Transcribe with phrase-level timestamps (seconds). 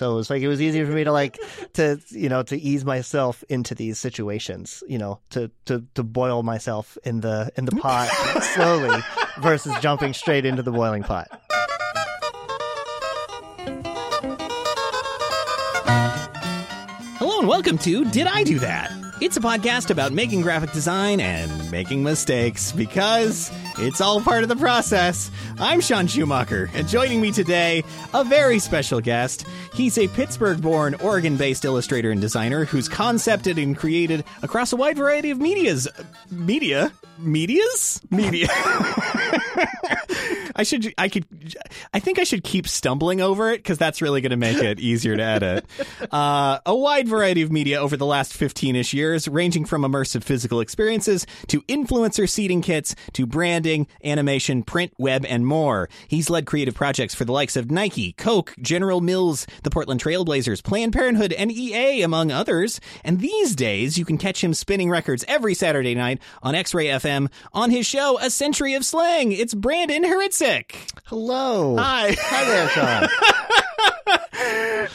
[0.00, 1.38] So it was like it was easier for me to like
[1.74, 4.82] to you know to ease myself into these situations.
[4.88, 8.08] You know to to to boil myself in the in the pot
[8.54, 8.98] slowly
[9.42, 11.28] versus jumping straight into the boiling pot.
[17.18, 18.99] Hello and welcome to Did I Do That?
[19.20, 24.48] It's a podcast about making graphic design and making mistakes because it's all part of
[24.48, 25.30] the process.
[25.58, 29.46] I'm Sean Schumacher, and joining me today, a very special guest.
[29.74, 34.76] He's a Pittsburgh born, Oregon based illustrator and designer who's concepted and created across a
[34.76, 35.86] wide variety of medias.
[36.30, 36.90] Media?
[37.22, 38.00] Medias?
[38.10, 38.48] Media.
[40.56, 41.24] I should, I could,
[41.94, 44.78] I think I should keep stumbling over it because that's really going to make it
[44.80, 45.64] easier to edit.
[46.10, 50.24] Uh, a wide variety of media over the last 15 ish years, ranging from immersive
[50.24, 55.88] physical experiences to influencer seating kits to branding, animation, print, web, and more.
[56.08, 60.64] He's led creative projects for the likes of Nike, Coke, General Mills, the Portland Trailblazers,
[60.64, 62.80] Planned Parenthood, and EA, among others.
[63.04, 66.88] And these days, you can catch him spinning records every Saturday night on X Ray
[67.10, 69.32] FM on his show, A Century of Slang.
[69.32, 70.74] It's Brandon Hrycyk.
[71.04, 71.76] Hello.
[71.76, 72.16] Hi.
[72.18, 73.08] Hi there, Sean.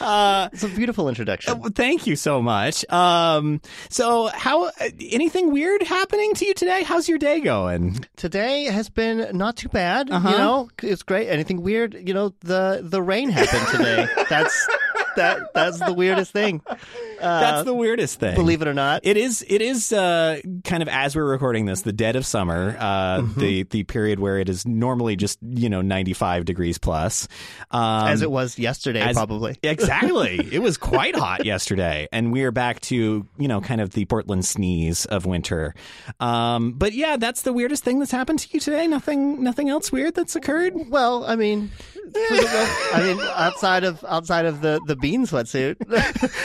[0.00, 1.58] uh, it's a beautiful introduction.
[1.58, 2.88] Well, thank you so much.
[2.90, 6.82] Um, so, how anything weird happening to you today?
[6.82, 8.04] How's your day going?
[8.16, 10.10] Today has been not too bad.
[10.10, 10.28] Uh-huh.
[10.28, 11.28] You know, it's great.
[11.28, 11.94] Anything weird?
[11.94, 14.06] You know, the the rain happened today.
[14.28, 14.68] that's
[15.16, 16.62] that that's the weirdest thing.
[16.66, 16.76] Uh,
[17.20, 18.34] That's the weirdest thing.
[18.34, 19.00] believe it or not.
[19.04, 19.44] It is.
[19.48, 23.40] It is uh, kind of as we're recording this, the dead of summer, uh, Mm-hmm.
[23.40, 27.26] the the period where it is normally just you know ninety five degrees plus,
[27.70, 29.56] um, as it was yesterday, as- probably.
[29.62, 30.38] Exactly.
[30.52, 34.04] it was quite hot yesterday, and we are back to you know kind of the
[34.04, 35.74] Portland sneeze of winter.
[36.20, 38.86] Um, but yeah, that's the weirdest thing that's happened to you today.
[38.86, 39.42] Nothing.
[39.42, 40.74] Nothing else weird that's occurred.
[40.90, 41.70] Well, I mean,
[42.04, 45.76] the- I mean, outside of outside of the the bean sweatsuit.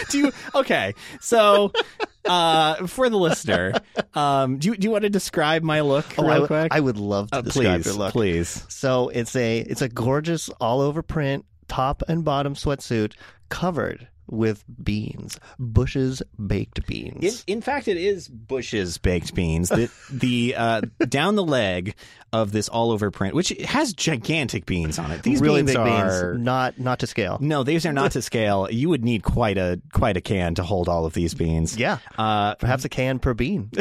[0.11, 1.71] do you okay so
[2.25, 3.73] uh for the listener
[4.13, 6.67] um do you, do you want to describe my look Oh, real I, would- quick
[6.71, 8.11] I would love to Uh, describe please your look.
[8.13, 13.13] please So it's a it's a gorgeous all over print top and bottom sweatsuit
[13.50, 17.44] covered with beans, Bush's baked beans.
[17.47, 19.69] in, in fact, it is Bush's baked beans.
[19.69, 21.94] The, the uh, down the leg
[22.34, 25.22] of this all over print, which has gigantic beans on it.
[25.22, 27.38] These really beans are beans, not not to scale.
[27.42, 28.68] no, these are not to scale.
[28.72, 31.78] You would need quite a quite a can to hold all of these beans.
[31.78, 33.69] Yeah, Uh, perhaps a can per bean.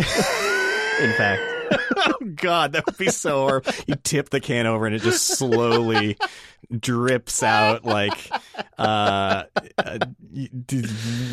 [1.00, 1.40] In fact,
[1.96, 3.72] oh God, that would be so horrible.
[3.86, 6.16] You tip the can over and it just slowly
[6.78, 8.30] drips out like
[8.78, 9.44] uh,
[9.78, 9.98] uh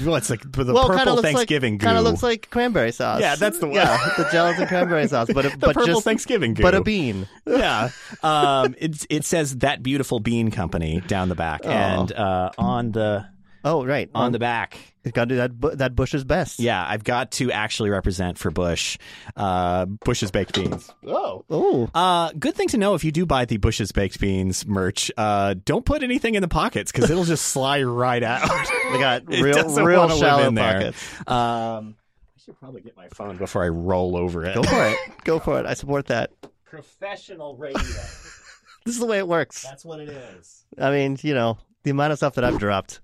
[0.03, 1.85] what's like the well, purple Thanksgiving like, goo.
[1.85, 3.21] Kind of looks like cranberry sauce.
[3.21, 3.75] Yeah, that's the one.
[3.75, 6.63] Yeah, the gelatin cranberry sauce, but a, the but purple just Thanksgiving goo.
[6.63, 7.27] but a bean.
[7.45, 7.89] yeah.
[8.23, 13.27] Um, it it says that beautiful bean company down the back, and uh, on the
[13.63, 14.09] Oh, right.
[14.15, 14.77] on the back.
[15.07, 15.59] It's got to do that.
[15.59, 16.59] Bu- that Bush's best.
[16.59, 18.97] Yeah, I've got to actually represent for Bush,
[19.35, 20.91] uh, Bush's baked beans.
[21.07, 21.45] Oh.
[21.49, 25.09] Oh, Uh, good thing to know if you do buy the Bush's baked beans merch.
[25.17, 28.41] Uh, don't put anything in the pockets because it'll just slide right out.
[28.91, 30.73] they got real real wanna shallow in there.
[30.73, 31.29] pockets.
[31.29, 31.95] Um,
[32.35, 34.55] I should probably get my phone before I roll over it.
[34.55, 34.97] Go for it.
[35.23, 35.65] Go for it.
[35.65, 36.31] I support that.
[36.65, 37.79] Professional radio.
[37.79, 39.63] This is the way it works.
[39.63, 40.65] That's what it is.
[40.77, 42.99] I mean, you know, the amount of stuff that I've dropped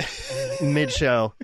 [0.62, 1.34] mid show.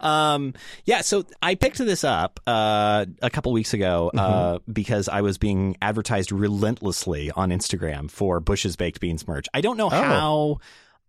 [0.00, 0.54] Um,
[0.84, 5.38] yeah, so I picked this up uh, a couple weeks ago uh, because I was
[5.38, 9.46] being advertised relentlessly on Instagram for Bush's Baked Beans merch.
[9.52, 10.60] I don't know how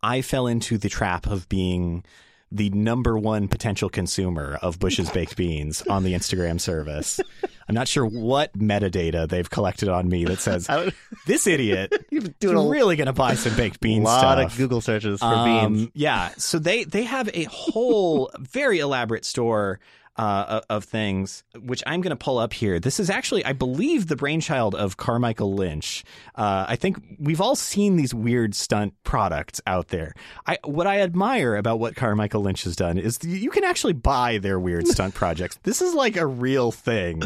[0.02, 2.04] I fell into the trap of being
[2.52, 7.20] the number one potential consumer of Bush's Baked Beans on the Instagram service.
[7.68, 10.68] I'm not sure what metadata they've collected on me that says
[11.28, 14.52] this idiot is really going to buy some baked bean lot stuff.
[14.54, 15.92] of Google searches for Um, beans.
[15.94, 19.80] Yeah, so they they have a whole very elaborate store
[20.18, 22.80] uh, of things, which I'm going to pull up here.
[22.80, 26.04] This is actually, I believe, the brainchild of Carmichael Lynch.
[26.36, 30.14] Uh, I think we've all seen these weird stunt products out there.
[30.46, 34.38] I what I admire about what Carmichael Lynch has done is you can actually buy
[34.40, 35.58] their weird stunt projects.
[35.64, 37.22] This is like a real thing.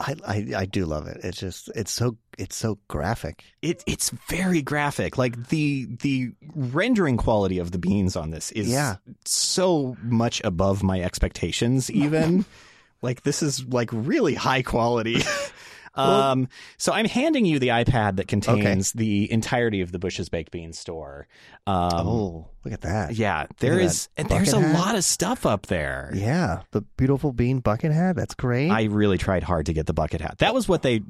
[0.00, 1.18] I, I I do love it.
[1.22, 3.44] It's just it's so it's so graphic.
[3.62, 5.18] It it's very graphic.
[5.18, 8.96] Like the the rendering quality of the beans on this is Yeah.
[9.24, 11.90] so much above my expectations.
[11.90, 12.44] Even
[13.02, 15.22] like this is like really high quality.
[15.94, 16.48] um,
[16.78, 20.78] so I'm handing you the iPad that contains the entirety of the Bush's Baked Beans
[20.78, 21.26] store.
[21.66, 23.14] Um, oh, look at that.
[23.14, 24.74] yeah, there is, that and there's a hat.
[24.78, 26.10] lot of stuff up there.
[26.14, 28.16] Yeah, the beautiful bean bucket hat.
[28.16, 28.70] That's great.
[28.70, 30.38] I really tried hard to get the bucket hat.
[30.38, 31.00] That was what they,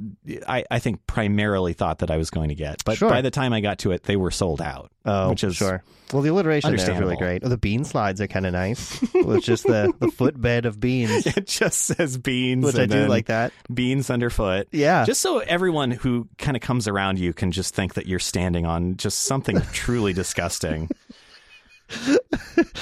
[0.47, 2.85] I, I think, primarily thought that I was going to get.
[2.85, 3.09] But Sure.
[3.11, 4.91] by the time I got to it, they were sold out.
[5.07, 5.83] Oh, which is sure.
[6.13, 7.43] Well, the alliteration there is really great.
[7.45, 9.03] Oh, the bean slides are kind of nice.
[9.15, 13.27] it's just the, the footbed of beans, It just says beans, which I do like
[13.27, 13.53] that.
[13.73, 14.69] beans underfoot.
[14.73, 15.05] Yeah.
[15.07, 18.67] Just so everyone who kind of comes around you can just think that you're standing
[18.67, 20.91] on just something truly disgusting.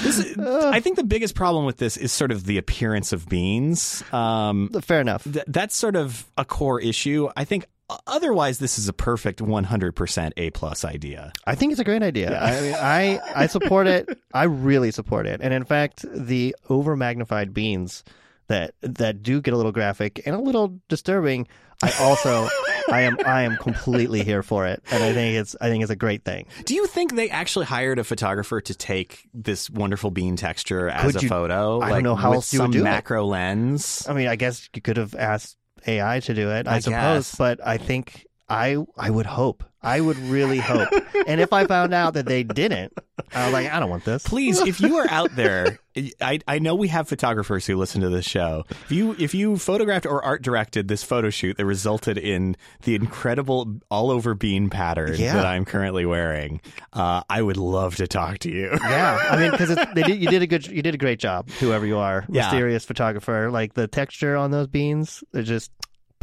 [0.02, 3.28] This is- I think the biggest problem with this is sort of the appearance of
[3.28, 4.02] beans.
[4.12, 5.24] Um, Fair enough.
[5.24, 7.28] th- that's sort of a core issue.
[7.36, 7.66] I think
[8.06, 11.32] otherwise this is a perfect 100% A plus idea.
[11.46, 12.38] I think it's a great idea.
[12.40, 14.08] I mean, I I support it.
[14.34, 15.40] I really support it.
[15.42, 18.04] And in fact, the over magnified beans
[18.48, 21.48] that that do get a little graphic and a little disturbing,
[21.82, 22.48] I also
[22.88, 24.82] I am I am completely here for it.
[24.90, 26.46] And I think it's I think it's a great thing.
[26.64, 31.12] Do you think they actually hired a photographer to take this wonderful bean texture as
[31.12, 31.80] Could a you- photo?
[31.80, 32.84] I don't know how else you would do it.
[32.84, 34.06] macro lens.
[34.08, 35.56] I mean, I guess you could have asked
[35.86, 37.34] AI to do it, I, I suppose, guess.
[37.36, 39.64] but I think I I would hope.
[39.82, 40.88] I would really hope.
[41.26, 42.92] and if I found out that they didn't,
[43.34, 44.24] I was like, I don't want this.
[44.26, 45.78] Please, if you are out there,
[46.20, 48.64] I, I know we have photographers who listen to this show.
[48.70, 52.94] If you if you photographed or art directed this photo shoot that resulted in the
[52.94, 55.34] incredible all over bean pattern Yeah.
[55.34, 56.60] that I'm currently wearing,
[56.92, 58.70] uh, I would love to talk to you.
[58.80, 59.70] Yeah, I mean, because
[60.18, 62.42] you did a good, you did a great job, whoever you are, Yeah.
[62.42, 63.50] mysterious photographer.
[63.50, 65.70] Like the texture on those beans, they're just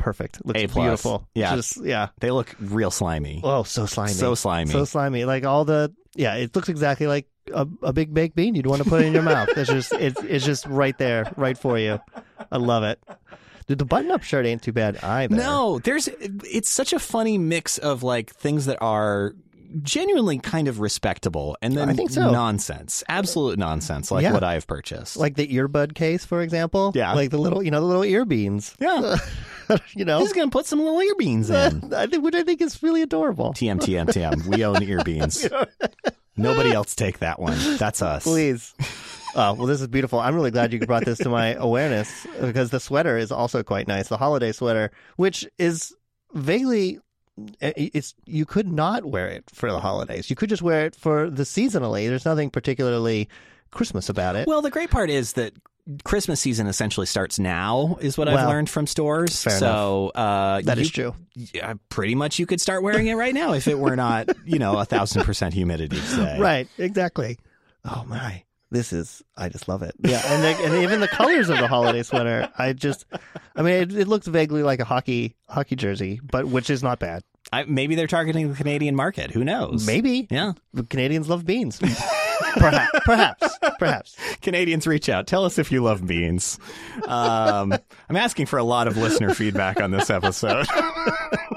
[0.06, 0.46] perfect.
[0.46, 0.84] Looks A plus.
[0.84, 1.28] beautiful.
[1.34, 1.56] Yeah.
[1.56, 2.10] just yeah.
[2.20, 3.42] They look real slimy.
[3.44, 4.72] Oh, so slimy, So slimy.
[4.72, 5.26] so slimy.
[5.26, 8.84] Like all the yeah, it looks exactly like a, a big baked bean you'd want
[8.84, 9.50] to put in your mouth.
[9.58, 12.00] It's just it's it's just right there, right for you.
[12.52, 13.04] I love it.
[13.68, 15.36] Dude, the button-up shirt ain't too bad either.
[15.36, 19.34] No, there's it's such a funny mix of like things that are
[19.82, 22.32] genuinely kind of respectable and then I think so.
[22.32, 23.04] nonsense.
[23.10, 24.32] Absolute nonsense like Yeah.
[24.34, 25.18] what I've purchased.
[25.18, 26.92] like the earbud case, for example.
[26.96, 27.14] Yeah.
[27.14, 28.74] like the little, you know, the little ear beans.
[28.80, 29.18] yeah.
[29.96, 31.94] you know, He's going to put some little ear beans uh, in.
[31.94, 33.54] I think which I think is really adorable.
[33.54, 34.46] TM TM TM.
[34.48, 35.48] We own ear beans.
[36.38, 37.58] Nobody else take that one.
[37.78, 38.24] That's us.
[38.24, 38.74] Please.
[39.38, 40.22] Oh, well, this is beautiful.
[40.22, 43.86] I'm really glad you brought this to my awareness because the sweater is also quite
[43.86, 44.08] nice.
[44.08, 45.94] The holiday sweater, which is
[46.34, 47.00] vaguely,
[47.60, 50.30] eh, it's you could not wear it for the holidays.
[50.30, 52.08] You could just wear it for the seasonally.
[52.08, 53.28] There's nothing particularly
[53.72, 54.48] Christmas about it.
[54.48, 55.52] Well, the great part is that
[56.04, 59.34] Christmas season essentially starts now, is what I've learned from stores.
[59.36, 61.16] so uh, That you, is true.
[61.36, 64.58] yeah, pretty much you could start wearing it right now if it were not, you
[64.60, 66.38] know, a thousand percent humidity today.
[66.40, 67.38] Right, exactly.
[67.84, 68.44] Oh my.
[68.72, 69.94] This is, I just love it.
[70.04, 73.06] Yeah, and and even the colors of the holiday sweater, I just,
[73.56, 76.98] I mean, it, it looks vaguely like a hockey hockey jersey, but which is not
[76.98, 77.22] bad.
[77.54, 79.30] I, maybe they're targeting the Canadian market.
[79.32, 79.86] Who knows?
[79.86, 80.54] Maybe Yeah.
[80.74, 81.80] the Canadians love beans.
[82.54, 84.18] perhaps, perhaps, perhaps.
[84.42, 85.28] Canadians, reach out.
[85.28, 86.60] Tell us if you love beans.
[87.08, 87.74] Um,
[88.10, 90.68] I'm asking for a lot of listener feedback on this episode.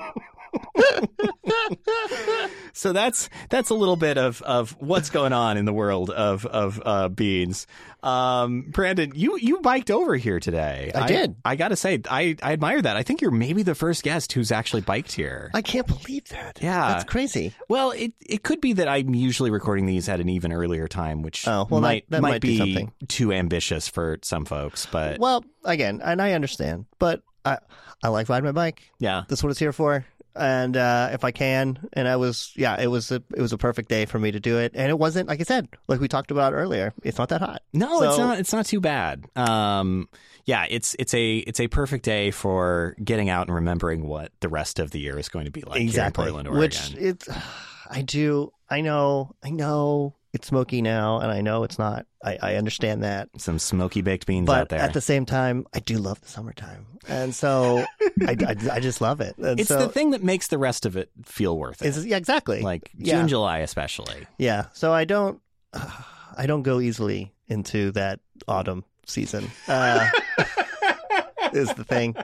[2.72, 6.46] so that's that's a little bit of, of what's going on in the world of
[6.46, 7.66] of uh, beans.
[8.02, 10.92] Um, Brandon, you you biked over here today.
[10.94, 11.34] I did.
[11.44, 12.96] I got to say, I, I admire that.
[12.96, 15.50] I think you're maybe the first guest who's actually biked here.
[15.52, 16.58] I can't believe that.
[16.62, 16.88] Yeah.
[16.88, 17.54] that's crazy.
[17.68, 21.22] Well, it it could be that I'm usually recording these at an even earlier time,
[21.22, 22.92] which Oh, well, that- might that might, might be something.
[23.08, 24.86] too ambitious for some folks.
[24.86, 27.58] But Well, again, and I understand, but I
[28.02, 28.82] I like riding my bike.
[29.00, 30.04] yeah, That's what it's here for.
[30.38, 33.58] And uh, if I can, and I was, yeah, it was a it was a
[33.58, 36.08] perfect day for me to do it, and it wasn't like I said, like we
[36.08, 36.92] talked about earlier.
[37.02, 37.62] It's not that hot.
[37.72, 38.38] no, it's not.
[38.38, 39.24] It's not too bad.
[39.36, 40.08] Um,
[40.44, 44.48] yeah, it's it's a it's a perfect day for getting out and remembering what the
[44.48, 46.24] rest of the year is going to be like exactly.
[46.24, 46.60] here in Portland, Oregon.
[46.60, 47.28] Which it's,
[47.90, 52.06] I do, I know, I know it's smoky now, and I know it's not.
[52.24, 54.78] I, I understand that, Some smoky baked beans but out there.
[54.78, 57.84] at the same time, I do love the summertime, and so
[58.26, 59.36] I, I, I just love it.
[59.38, 61.88] And it's so, the thing that makes the rest of it feel worth it.
[61.88, 62.60] It's, yeah, exactly.
[62.60, 63.18] like yeah.
[63.18, 64.26] June, July, especially.
[64.38, 64.66] Yeah.
[64.74, 65.40] So I don't
[65.72, 69.50] I don't go easily into that autumn season.
[69.66, 70.08] Uh,
[71.52, 72.14] is the thing.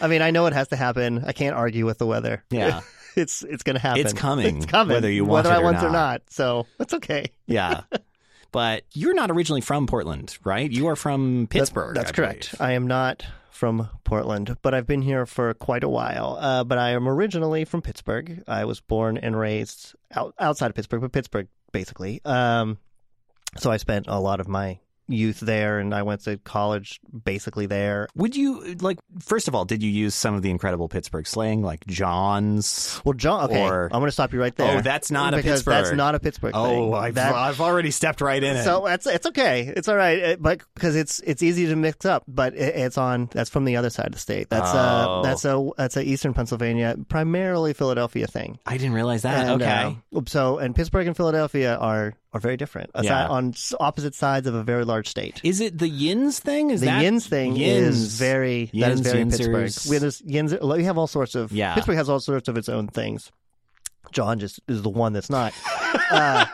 [0.00, 1.24] I mean, I know it has to happen.
[1.24, 2.44] I can't argue with the weather.
[2.50, 2.80] Yeah.
[3.18, 4.00] It's it's going to happen.
[4.00, 4.94] It's coming, It's coming.
[4.94, 5.92] whether you want whether it I or want it or not.
[5.92, 6.22] not.
[6.30, 7.26] So that's okay.
[7.46, 7.82] Yeah.
[8.50, 10.70] But you're not originally from Portland, right?
[10.70, 11.94] You are from That- Pittsburgh.
[11.94, 12.54] that's I correct.
[12.60, 16.38] I am not from Portland, but I've been here for quite a while.
[16.40, 18.42] Uh, but I am originally from Pittsburgh.
[18.46, 22.20] I was born and raised out, outside of Pittsburgh, but Pittsburgh basically.
[22.24, 22.78] Um,
[23.58, 24.78] so I spent a lot of my
[25.08, 28.08] youth there, and I went to college basically there.
[28.14, 28.98] Would you like?
[29.20, 33.00] First of all, did you use some of the incredible Pittsburgh slang, like jawns?
[33.04, 33.44] Well, jawn.
[33.44, 34.78] Okay, Or- I'm going to stop you right there.
[34.78, 35.96] Oh, that's not a because That's Pittsburgh.
[35.98, 36.60] not a Pittsburgh thing.
[36.62, 38.64] Oh, I've, That- I've already stepped right in it.
[38.64, 39.72] So it's it's okay.
[39.76, 40.18] It's all right.
[40.18, 43.64] It- but because it's it's easy to mix up, but it, it's on that's from
[43.64, 44.48] the other side of the state.
[44.50, 44.76] That's Oh.
[44.78, 48.58] uh that's a that's a Eastern Pennsylvania, primarily Philadelphia thing.
[48.66, 49.46] I didn't realize that.
[49.48, 49.96] And, okay.
[50.14, 52.90] uh, so and Pittsburgh and Philadelphia are are very different.
[53.00, 53.26] Yeah.
[53.28, 55.40] on opposite sides of a very large state.
[55.44, 56.70] Is it the Yins thing?
[56.70, 57.96] Is The that Yins thing Yins.
[57.96, 59.24] is very that is very.
[59.24, 59.70] Pittsburgh.
[59.88, 60.54] We have Yins.
[60.60, 61.74] We have all sorts of Yeah.
[61.74, 63.30] Pittsburgh has all sorts of its own things.
[64.12, 65.52] jawn just is the one that's not.
[66.10, 66.44] Uh,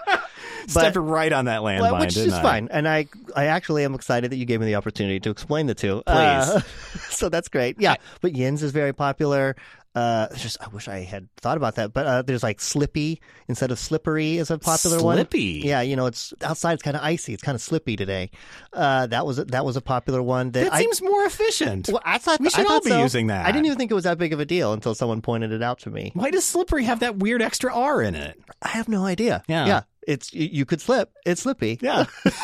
[0.68, 2.42] stepped right on that landmine, well, which is I?
[2.42, 2.68] fine.
[2.70, 5.74] And I, I actually am excited that you gave me the opportunity to explain the
[5.74, 6.02] two.
[6.06, 6.60] Uh,
[7.10, 7.80] so that's great.
[7.80, 9.54] Yeah, but Yins is very popular.
[9.94, 11.92] Uh, just I wish I had thought about that.
[11.92, 15.16] But uh, there's like Slippy instead of Slippery is a popular one.
[15.16, 15.62] Slippy.
[15.64, 16.74] Yeah, you know, it's outside.
[16.74, 17.32] It's kind of icy.
[17.32, 18.30] It's kind of slippy today.
[18.72, 20.50] Uh, that was a, that was a popular one.
[20.50, 21.88] That, That I, seems more efficient.
[21.92, 23.00] well, I thought We should I all be so.
[23.02, 23.46] using that.
[23.46, 25.62] I didn't even think it was that big of a deal until someone pointed it
[25.62, 26.10] out to me.
[26.14, 28.40] Why does slippery have that weird extra R in it?
[28.62, 29.42] I have no idea.
[29.46, 29.66] Yeah.
[29.66, 29.82] yeah.
[30.06, 31.12] It's you could slip.
[31.24, 31.78] It's slippy.
[31.80, 32.06] Yeah.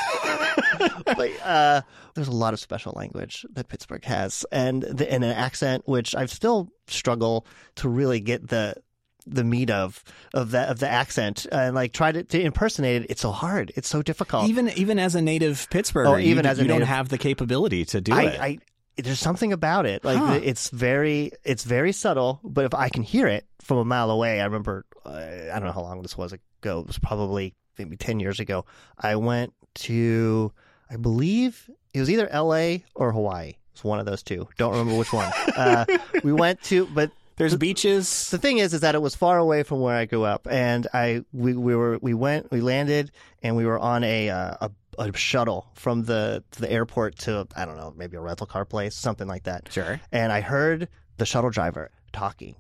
[1.05, 1.83] but uh,
[2.15, 6.15] there's a lot of special language that Pittsburgh has, and the, and an accent which
[6.15, 7.47] I've still struggle
[7.77, 8.75] to really get the
[9.27, 10.03] the meat of
[10.35, 13.11] of that of the accent and like try to, to impersonate it.
[13.11, 13.71] It's so hard.
[13.77, 14.49] It's so difficult.
[14.49, 17.85] even even as a native Pittsburgher, Oh, even d- as you don't have the capability
[17.87, 18.41] to do I, it.
[18.41, 18.59] I
[18.97, 20.41] there's something about it like Huh.
[20.43, 24.43] it's very it's very subtle but if i can hear it from a mile away
[24.43, 27.97] i remember uh, i don't know how long this was ago it was probably maybe
[27.97, 28.67] 10 years ago
[28.99, 30.53] i went to
[30.91, 34.97] i believe it was either la or hawaii it's one of those two don't remember
[34.99, 35.85] which one uh,
[36.25, 38.29] we went to but There's beaches.
[38.31, 40.87] the thing is, is that it was far away from where I grew up, and
[40.93, 44.71] I we, we were we went we landed and we were on a uh, a,
[44.99, 48.95] a shuttle from the the airport to I don't know maybe a rental car place
[48.95, 49.99] something like that, Sure.
[50.13, 52.57] and I heard the shuttle driver talking,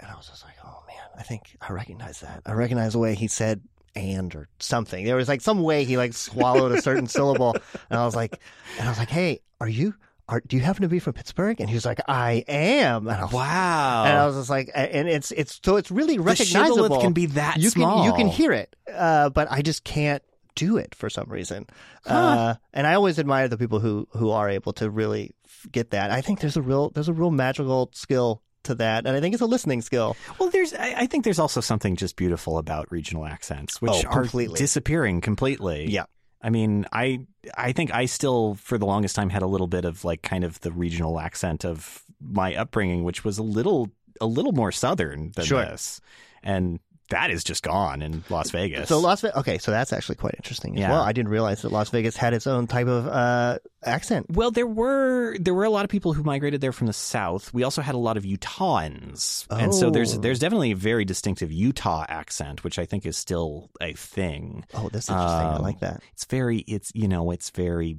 [0.00, 2.40] and I was just like, oh man, I think I recognize that.
[2.46, 3.60] I recognize the way he said
[3.94, 5.04] and or something.
[5.04, 7.54] There was like some way he like swallowed a certain syllable,
[7.90, 8.38] and I was like,
[8.78, 9.94] and I was like, hey, are you?
[10.28, 11.60] Are, do you happen to be from Pittsburgh?
[11.60, 13.06] And he was like, I am.
[13.08, 14.04] And I was Wow.
[14.06, 16.84] and I was just like, and it's it's so it's really recognizable.
[16.84, 17.96] shibboleth can be that you small.
[17.98, 20.22] can you can hear it, uh, but I just can't
[20.54, 21.66] do it for some reason.
[22.06, 25.32] Uh, and I always admire the people who who are able to really
[25.70, 26.10] get that.
[26.10, 29.34] I think there's a real there's a real magical skill to that, and I think
[29.34, 30.16] it's a listening skill.
[30.38, 30.72] Well, there's.
[30.74, 35.20] I, I think there's also something just beautiful about regional accents, which Oh, are disappearing
[35.20, 35.90] completely.
[35.90, 36.04] Yeah.
[36.44, 37.26] I mean, I
[37.56, 40.42] I think I still, for the longest time, had a little bit of like kind
[40.44, 43.90] of the regional accent of my upbringing, which was a little
[44.20, 45.64] a little more southern than Sure.
[45.64, 46.00] this,
[46.42, 48.88] and that is just gone in Las Vegas.
[48.88, 50.90] So Las Vegas, okay, so that's actually quite interesting as Yeah.
[50.90, 51.02] well.
[51.02, 54.26] I didn't realize that Las Vegas had its own type of uh, accent.
[54.30, 57.52] Well, there were there were a lot of people who migrated there from the south.
[57.54, 60.18] We also had a lot of Utahns, and so there's Oh.
[60.18, 64.64] there's definitely a very distinctive Utah accent, which I think is still a thing.
[64.74, 65.46] Oh, that's interesting.
[65.46, 66.02] I Um, like that.
[66.12, 67.98] It's very it's you know it's very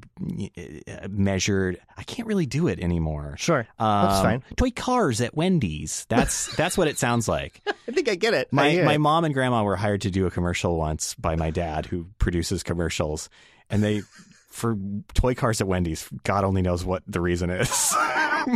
[0.58, 1.80] uh, measured.
[1.98, 3.36] I can't really do it anymore.
[3.38, 4.44] Sure, Um, that's fine.
[4.56, 6.06] Toy cars at Wendy's.
[6.10, 7.62] That's that's what it sounds like.
[7.88, 8.52] I think I get it.
[8.52, 8.98] My my it.
[9.00, 12.64] mom and grandma were hired to do a commercial once by my dad, who produces
[12.64, 13.30] commercials,
[13.70, 14.02] and they
[14.54, 14.78] for
[15.16, 16.08] toy cars at Wendy's.
[16.24, 17.96] God only knows what the reason is.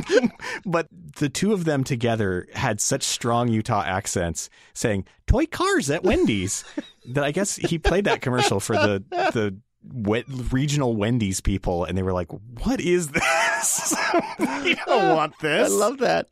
[0.65, 0.87] but
[1.17, 6.63] the two of them together had such strong Utah accents, saying "toy cars at Wendy's,"
[7.07, 9.57] that I guess he played that commercial for the the
[9.93, 12.27] we- regional Wendy's people, and they were like,
[12.63, 13.95] "What is this?
[14.39, 16.27] we don't want this." I love that.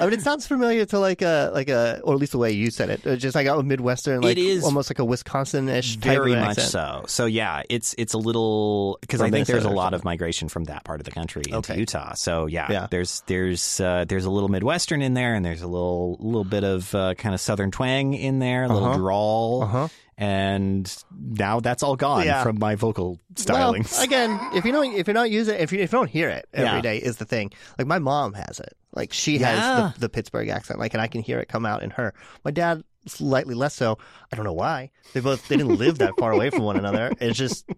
[0.00, 2.52] I mean, it sounds familiar to like a like a, or at least the way
[2.52, 5.96] you said it, uh, just like a midwestern, like It is almost like a Wisconsin-ish
[5.96, 6.70] type very of much accent.
[6.70, 7.04] so.
[7.08, 10.64] So yeah, it's it's a little because I think there's a lot of migration from
[10.64, 11.78] that part of the country into Okay.
[11.78, 12.14] Utah.
[12.14, 12.86] So yeah, Yeah.
[12.90, 16.64] there's there's uh, there's a little Midwestern in there, and there's a little little bit
[16.64, 18.98] of uh, kind of Southern twang in there, a little Uh-huh.
[18.98, 19.88] drawl, Uh-huh.
[20.18, 22.42] And now that's all gone Yeah.
[22.42, 24.02] from my vocal Well, stylings.
[24.02, 26.28] again, if you don't if you don't use it, if you, if you don't hear
[26.28, 26.80] it every Yeah.
[26.82, 27.52] day, is the thing.
[27.78, 28.76] Like my mom has it.
[28.94, 29.48] Like she Yeah.
[29.50, 30.80] has the, the Pittsburgh accent.
[30.80, 32.12] Like, and I can hear it come out in her.
[32.44, 33.98] My dad slightly less so.
[34.32, 34.90] I don't know why.
[35.14, 37.12] They both they didn't live that far away from one another.
[37.20, 37.68] It's just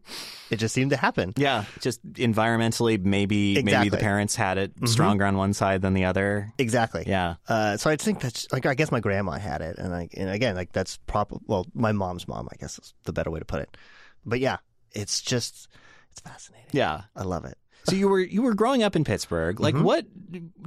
[0.51, 1.33] it just seemed to happen.
[1.37, 4.05] yeah, just environmentally, maybe maybe the Mm-hmm.
[4.05, 6.53] parents had it stronger on one side than the other.
[6.59, 7.05] Exactly.
[7.07, 10.09] Yeah, Uh, so I think that's like I guess my grandma had it, and I
[10.17, 13.39] and again like that's probably well my mom's mom I guess is the better way
[13.39, 13.77] to put it.
[14.25, 14.59] But yeah,
[14.93, 15.69] it's just
[16.13, 16.69] it's fascinating.
[16.73, 17.03] yeah.
[17.15, 17.57] I love it.
[17.91, 19.61] So you were you were growing up in Pittsburgh.
[19.61, 19.83] Like, Mhm.
[19.83, 20.07] what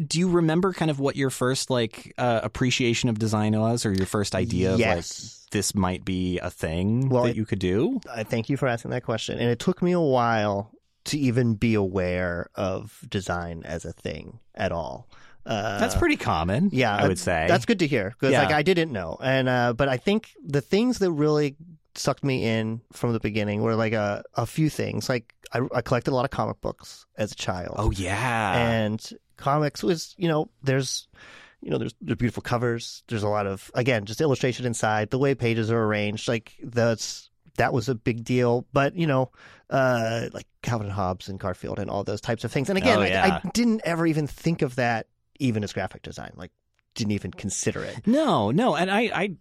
[0.07, 0.73] do you remember?
[0.73, 4.73] Kind of what your first like uh, appreciation of design was, or your first idea
[4.73, 5.47] of like Yes.
[5.51, 7.99] this might be a thing Well, that it- you could do?
[8.13, 10.71] I thank you for asking that question, and it took me a while
[11.05, 15.07] to even be aware of design as a thing at all.
[15.45, 16.69] Uh, That's pretty common.
[16.71, 18.43] yeah, I would say that's good to hear because Yeah.
[18.43, 21.57] like I didn't know, and uh, but I think the things that really
[21.95, 25.09] sucked me in from the beginning were like a a few things.
[25.09, 29.09] Like I, I collected a lot of comic books as a child, Oh yeah, and
[29.37, 31.07] comics was you know there's
[31.61, 33.03] you know there's, there's beautiful covers.
[33.07, 36.27] There's a lot of again just illustration inside the way pages are arranged.
[36.27, 38.65] Like that's that was a big deal.
[38.73, 39.31] But you know,
[39.69, 42.69] uh, like Calvin Hobbes and Garfield and all those types of things.
[42.69, 43.39] And again, Oh, yeah.
[43.43, 45.07] I didn't ever even think of that
[45.39, 46.31] even as graphic design.
[46.35, 46.51] Like
[46.95, 48.05] didn't even consider it.
[48.05, 49.35] No, no, and I, I,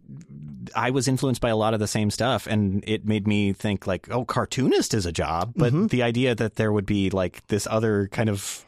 [0.75, 3.87] I was influenced by a lot of the same stuff, and it made me think
[3.87, 5.91] like, oh, cartoonist is a job, but Mhm.
[5.91, 8.65] the idea that there would be like this other kind of,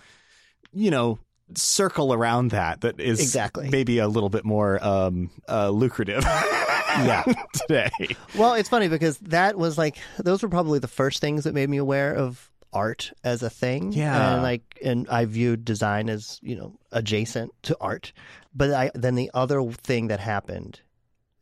[0.73, 1.19] you know,
[1.55, 3.69] circle around that that is Exactly.
[3.71, 6.25] maybe a little bit more um, uh, lucrative.
[6.95, 7.25] yeah,
[7.55, 7.91] today.
[8.37, 11.69] Well, it's funny because that was like those were probably the first things that made
[11.69, 13.93] me aware of art as a thing.
[13.93, 14.35] Yeah.
[14.35, 18.13] and like and I viewed design as you know adjacent to art.
[18.55, 20.81] But I then the other thing that happened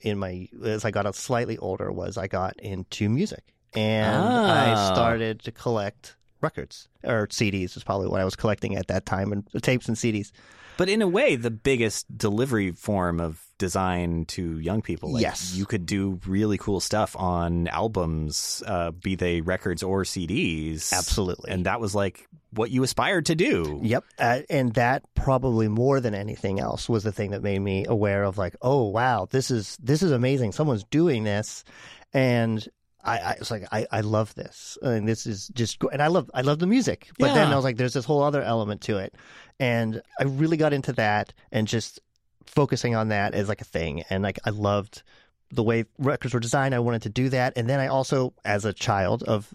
[0.01, 3.43] in my as I got slightly older was I got into music
[3.75, 4.93] and I Ah.
[4.95, 9.33] started to collect records or CDs is probably what I was collecting at that time
[9.33, 10.31] and tapes and CDs.
[10.77, 15.13] But in a way, the biggest delivery form of design to young people.
[15.13, 15.55] Like, Yes.
[15.55, 20.93] you could do really cool stuff on albums, uh, be they records or CDs.
[20.93, 21.51] Absolutely.
[21.53, 23.81] and that was like what you aspired to do.
[23.83, 24.05] Yep.
[24.19, 28.25] Uh, and that probably more than anything else was the thing that made me aware
[28.25, 30.53] of like, oh wow, this is this is amazing.
[30.53, 31.65] Someone's doing this,
[32.13, 32.67] and
[33.05, 36.31] I, I was like, I, I love this, and this is just, and I love
[36.35, 37.11] I love the music.
[37.19, 37.53] But then Yeah.
[37.53, 39.15] I was like, there's this whole other element to it,
[39.59, 42.01] and I really got into that and just
[42.47, 45.03] focusing on that as like a thing, and like I loved
[45.51, 46.75] the way records were designed.
[46.75, 49.53] I wanted to do that, and then I also, as a child of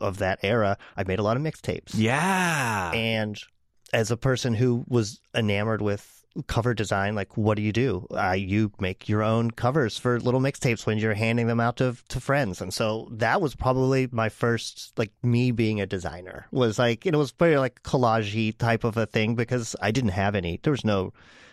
[0.00, 1.90] of that era, I made a lot of mixtapes.
[1.94, 2.90] Yeah.
[2.92, 3.38] And
[3.92, 8.06] as a person who was enamored with cover design, like what do you do?
[8.10, 11.96] Uh, you make your own covers for little mixtapes when you're handing them out to
[12.08, 12.60] to friends.
[12.60, 17.16] And so that was probably my first like me being a designer was like it
[17.16, 20.60] was very like collagey type of a thing because I didn't have any.
[20.62, 21.12] There was no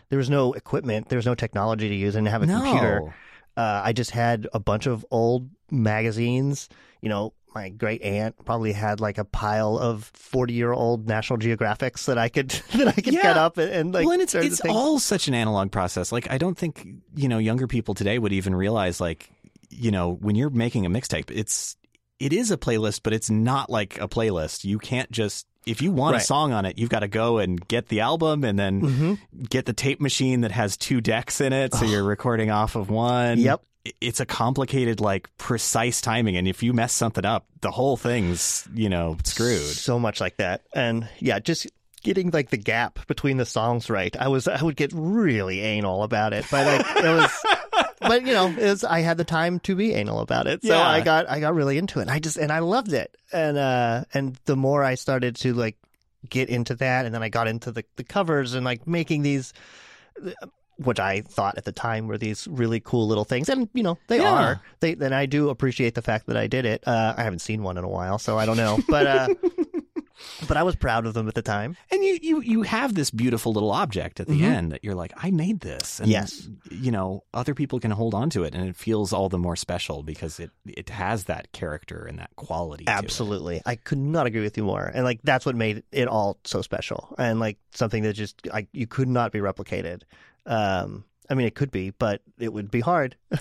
[0.10, 2.62] there was no equipment, there was no technology to use, I didn't have a no.
[2.62, 3.14] computer
[3.58, 6.70] uh, I just had a bunch of old magazines.
[7.02, 12.20] You know, my great aunt probably had like a pile of forty-year-old National Geographics that
[12.20, 13.24] I could that I could Yeah.
[13.24, 14.06] get up and, and like.
[14.06, 16.12] well, and it's it's all such an analog process.
[16.12, 19.32] Like I don't think you know younger people today would even realize like
[19.72, 21.76] you know when you're making a mixtape, it's
[22.20, 24.66] it is a playlist, but it's not like a playlist.
[24.66, 27.66] You can't just if you want a song on it, you've got to go and
[27.68, 29.50] get the album and then Mhm.
[29.50, 32.90] get the tape machine that has two decks in it, so you're recording off of
[32.90, 33.40] one.
[33.40, 33.62] Yep.
[34.02, 38.68] It's a complicated, like precise timing, and if you mess something up, the whole thing's
[38.74, 39.62] you know screwed.
[39.62, 41.68] So much like that, and yeah, just
[42.04, 44.16] getting like the gap between the songs right.
[44.20, 47.32] I was I would get really anal about it, but like it was.
[48.00, 50.88] But you know, was, I had the time to be anal about it, so Yeah.
[50.88, 52.04] I got I got really into it.
[52.04, 55.54] And I just and I loved it, and uh, and the more I started to
[55.54, 55.78] like
[56.30, 59.54] get into that, and then I got into the the covers and like making these,
[60.78, 63.98] which I thought at the time were these really cool little things, and you know
[64.08, 64.32] they Yeah.
[64.32, 64.62] are.
[64.80, 66.84] They then I do appreciate the fact that I did it.
[66.88, 69.28] Uh, I haven't seen one in a while, so I don't know, but uh,
[70.48, 71.76] but I was proud of them at the time.
[71.92, 74.44] And you, you, you have this beautiful little object at the Mhm.
[74.44, 76.00] end that you're like, I made this.
[76.00, 76.48] And, Yes.
[76.72, 79.56] You know, other people can hold on to it and it feels all the more
[79.56, 82.86] special because it, it has that character and that quality.
[82.86, 82.96] to it.
[82.96, 83.62] Absolutely.
[83.66, 84.92] I could not agree with you more.
[84.94, 87.14] And like that's what made it all so special.
[87.18, 90.04] And like something that just I, you could not be replicated.
[90.46, 93.16] Um I mean it could be, but it would be hard.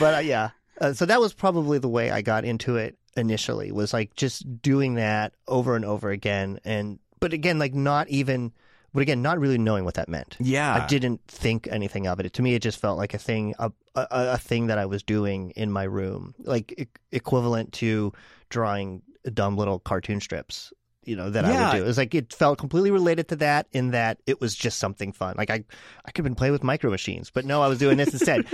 [0.00, 0.50] but uh, yeah.
[0.80, 4.62] Uh, so that was probably the way I got into it initially was like just
[4.62, 8.52] doing that over and over again and but again like not even
[8.94, 10.36] but again not really knowing what that meant.
[10.38, 10.74] Yeah.
[10.74, 12.32] I didn't think anything of it.
[12.34, 15.02] To me, it just felt like a thing, a, a, a thing that I was
[15.02, 18.12] doing in my room, like e- equivalent to
[18.50, 19.00] drawing
[19.32, 20.72] dumb little cartoon strips.
[21.04, 21.84] You know that I would do.
[21.84, 25.12] It was like it felt completely related to that in that it was just something
[25.12, 25.34] fun.
[25.36, 25.64] Like I,
[26.04, 28.46] I could have been playing with micro machines, but no, I was doing this instead,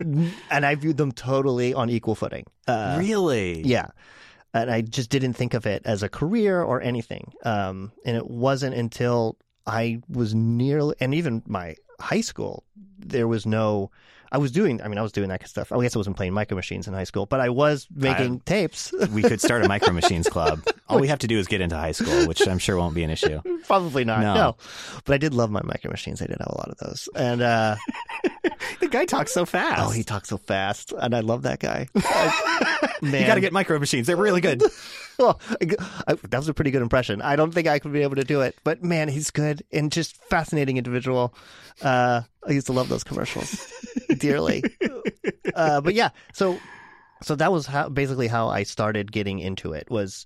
[0.00, 2.46] and I viewed them totally on equal footing.
[2.66, 3.62] Uh, really?
[3.62, 3.88] yeah.
[4.52, 7.32] And I just didn't think of it as a career or anything.
[7.44, 12.64] Um, and it wasn't until I was nearly, and even my high school,
[12.98, 13.90] there was no,
[14.34, 15.70] I was doing, I mean, I was doing that kind of stuff.
[15.70, 18.92] I guess I wasn't playing micro machines in high school, but I was making tapes.
[19.12, 20.62] We could start a Micro Machines Club.
[20.88, 23.04] All we have to do is get into high school, which I'm sure won't be
[23.04, 23.40] an issue.
[23.68, 24.20] Probably not.
[24.20, 24.34] No.
[24.34, 24.56] No.
[25.04, 26.20] But I did love my micro machines.
[26.20, 27.08] I did have a lot of those.
[27.14, 27.76] And uh
[28.80, 29.80] The guy talks so fast.
[29.86, 31.86] oh, he talks so fast, and I love that guy.
[33.02, 34.06] Man, you got to get micro machines.
[34.06, 34.62] They're really good.
[35.18, 35.76] Well, I-
[36.08, 37.22] I- that was a pretty good impression.
[37.22, 39.92] I don't think I could be able to do it, but man, he's good and
[39.92, 41.34] just fascinating individual.
[41.82, 43.56] Uh, I used to love those commercials
[44.18, 44.62] dearly.
[45.54, 46.62] Uh, but yeah, so
[47.22, 50.24] so that was how basically how I started getting into it was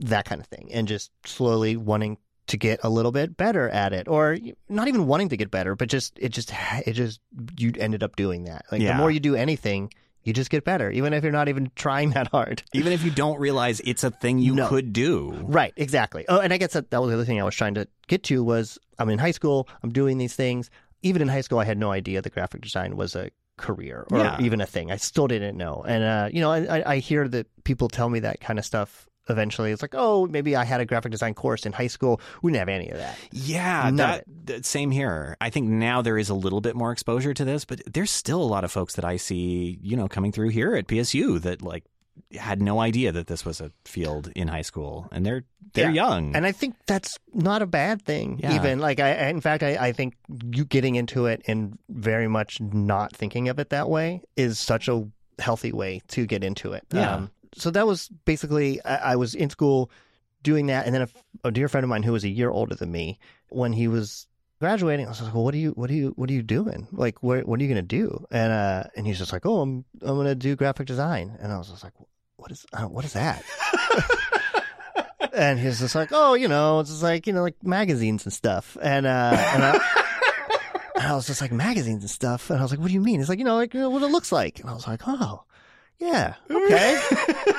[0.00, 3.92] that kind of thing, and just slowly wanting to get a little bit better at
[3.92, 4.36] it, or
[4.68, 6.52] not even wanting to get better, but just it just
[6.86, 7.20] it just
[7.58, 8.64] you ended up doing that.
[8.70, 8.92] Like Yeah.
[8.92, 9.92] the more you do anything.
[10.26, 12.62] You just get better, even if you're not even trying that hard.
[12.72, 14.68] Even if you don't realize it's a thing you No.
[14.68, 15.44] could do.
[15.46, 16.24] Right, exactly.
[16.30, 18.22] Oh, and I guess that, that was the other thing I was trying to get
[18.22, 20.70] to was I'm in high school, I'm doing these things.
[21.04, 24.18] Even in high school, I had no idea that graphic design was a career or
[24.18, 24.40] Yeah.
[24.40, 24.90] even a thing.
[24.90, 25.84] I still didn't know.
[25.86, 29.06] And, uh, you know, I, I- hear that people tell me that kind of stuff
[29.28, 29.70] eventually.
[29.72, 32.20] It's like, oh, maybe I had a graphic design course in high school.
[32.42, 33.16] We didn't have any of that.
[33.32, 35.36] Yeah, that, that- same here.
[35.40, 38.42] I think now there is a little bit more exposure to this, but there's still
[38.42, 41.62] a lot of folks that I see, you know, coming through here at PSU that
[41.62, 41.84] like
[42.32, 46.08] had no idea that this was a field in high school, and they're they're Yeah.
[46.08, 46.36] young.
[46.36, 48.54] And I think that's not a bad thing, Yeah.
[48.54, 48.78] even.
[48.78, 50.14] Like, I, in fact, I, I think
[50.52, 54.86] you getting into it and very much not thinking of it that way is such
[54.86, 55.08] a
[55.40, 56.84] healthy way to get into it.
[56.92, 57.26] Um, Yeah.
[57.56, 59.90] so that was basically, I, I was in school
[60.44, 60.86] doing that.
[60.86, 63.18] And then a, a dear friend of mine who was a year older than me,
[63.48, 64.28] when he was
[64.60, 66.88] graduating, I was like, well, what are you, what are you, what are you doing?
[66.92, 68.24] Like, what, what are you going to do?
[68.30, 71.36] And, uh, and he's just like, oh, I'm, I'm going to do graphic design.
[71.40, 71.94] And I was just like,
[72.36, 73.44] what is, what is that?
[75.34, 78.32] and he's just like, oh, you know, it's just like you know, like magazines and
[78.32, 78.76] stuff.
[78.80, 79.80] And uh, and I,
[80.96, 82.50] and I was just like magazines and stuff.
[82.50, 83.20] And I was like, what do you mean?
[83.20, 84.60] He's like, you know, like you know, what it looks like.
[84.60, 85.44] And I was like, oh,
[85.98, 87.00] yeah, okay,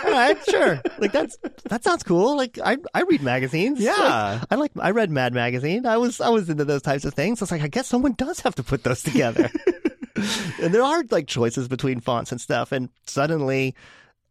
[0.05, 0.81] all right, sure.
[0.99, 1.37] Like that's
[1.69, 2.35] that sounds cool.
[2.37, 3.79] Like I I read magazines.
[3.79, 4.43] Like, yeah.
[4.49, 5.85] I like I read Mad Magazine.
[5.85, 7.41] I was I was into those types of things.
[7.41, 9.49] It's like I guess someone does have to put those together.
[10.61, 12.71] and there are like choices between fonts and stuff.
[12.71, 13.75] And suddenly,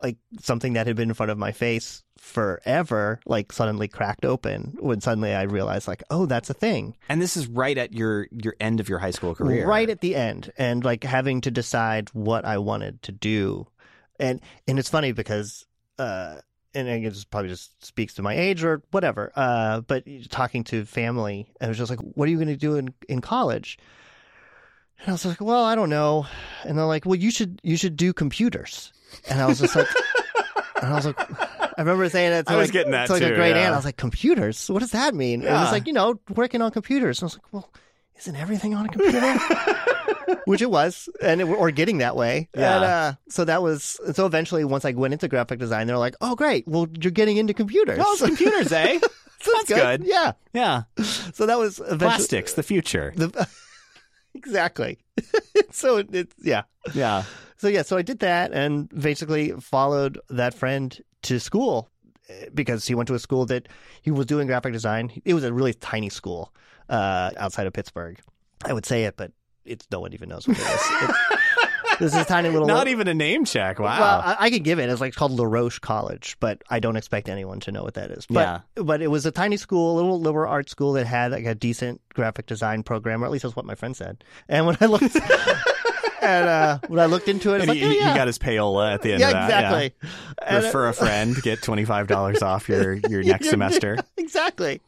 [0.03, 4.77] like something that had been in front of my face forever, like suddenly cracked open
[4.81, 6.97] when suddenly I realized like, oh, that's a thing.
[7.09, 10.01] and this is right at your your end of your high school career, Right at
[10.01, 13.67] the end, and like having to decide what I wanted to do,
[14.19, 15.67] and and it's funny because.
[15.99, 16.41] uh
[16.77, 19.33] and it probably just speaks to my age or whatever.
[19.37, 22.57] Uh, but talking to family, and it was just like, "What are you going to
[22.57, 23.79] do in, in college?"
[25.01, 26.27] And I was like, "Well, I don't know."
[26.65, 28.93] And they're like, "Well, you should you should do computers."
[29.29, 29.87] And I was just like,
[30.83, 33.13] and I was like, I remember saying that to I was like, getting that to
[33.13, 33.67] like too, a great yeah.
[33.67, 33.75] aunt.
[33.75, 34.69] I was like, "Computers?
[34.71, 37.21] What does that mean?" And it was like, you know, working on computers.
[37.21, 37.73] And I was like, "Well,
[38.19, 39.21] isn't everything on a computer?"
[40.47, 42.49] Which it was, and it, or getting that way.
[42.55, 42.77] Yeah.
[42.77, 43.99] And, uh, so that was.
[44.13, 46.67] So eventually, once I went into graphic design, they're like, "Oh, great!
[46.67, 48.99] Well, you're getting into computers." Oh, it's computers, eh?
[49.45, 50.05] So that's good.
[50.05, 50.33] Yeah.
[50.55, 50.83] Yeah.
[51.35, 53.13] So that was eventually Plastics, the future.
[53.15, 53.47] the,
[54.35, 54.99] exactly.
[55.71, 56.63] so it, it's yeah.
[56.95, 57.25] Yeah.
[57.59, 61.91] So yeah, so I did that and basically followed that friend to school
[62.31, 63.69] eh, because he went to a school that
[64.01, 65.11] he was doing graphic design.
[65.27, 66.55] It was a really tiny school
[66.89, 68.19] uh, outside of Pittsburgh.
[68.65, 69.31] I would say it, but
[69.65, 70.69] it's no one even knows what it is.
[70.69, 72.67] It's, this is a tiny little.
[72.67, 73.79] Not even a name check.
[73.79, 73.99] Wow.
[73.99, 74.89] Well, I, I can give it.
[74.89, 78.11] It's like it's called LaRoche College, but I don't expect anyone to know what that
[78.11, 78.27] is.
[78.27, 81.47] But, but it was a tiny school, a little liberal arts school that had like
[81.47, 84.25] a decent graphic design program, or at least that's what my friend said.
[84.49, 85.17] And when I looked,
[86.23, 88.95] and uh, when I looked into it, and like, he, oh, he got his payola
[88.95, 89.45] at the end yeah, of that.
[89.45, 89.95] exactly.
[90.43, 90.57] Yeah.
[90.57, 93.99] Refer a friend, get twenty five dollars off your your next semester.
[94.17, 94.81] exactly.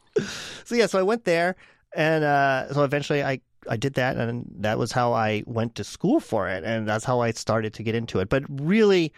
[0.65, 1.57] So yeah, so I went there,
[1.95, 5.85] and uh, so eventually I I did that, and that was how I went to
[5.85, 8.29] school for it, and that's how I started to get into it.
[8.29, 9.13] But really,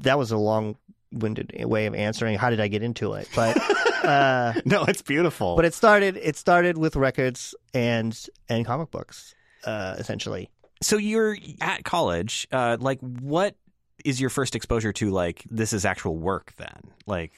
[0.00, 3.28] that was a long-winded way of answering how did I get into it.
[3.34, 3.56] But
[4.04, 5.56] uh, No, it's beautiful.
[5.56, 10.50] but it started it started with records and and comic books, uh, essentially.
[10.82, 12.46] so you're at college.
[12.52, 13.56] Uh, like, what
[14.04, 16.52] is your first exposure to like this is actual work?
[16.58, 17.32] Then, like,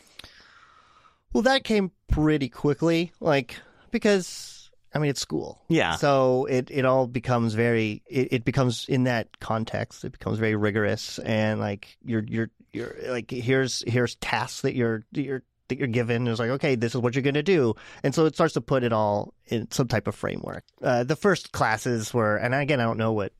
[1.32, 4.55] Well, that came pretty quickly, like because
[4.96, 5.62] I mean it's school.
[5.68, 10.38] yeah, So it, it all becomes very it, it becomes in that context it becomes
[10.38, 15.78] very rigorous and like you're you're you're like here's here's tasks that you're you're that
[15.78, 18.34] you're given it's like okay this is what you're going to do and so it
[18.34, 20.64] starts to put it all in some type of framework.
[20.82, 23.32] Uh, the first classes were and again I don't know what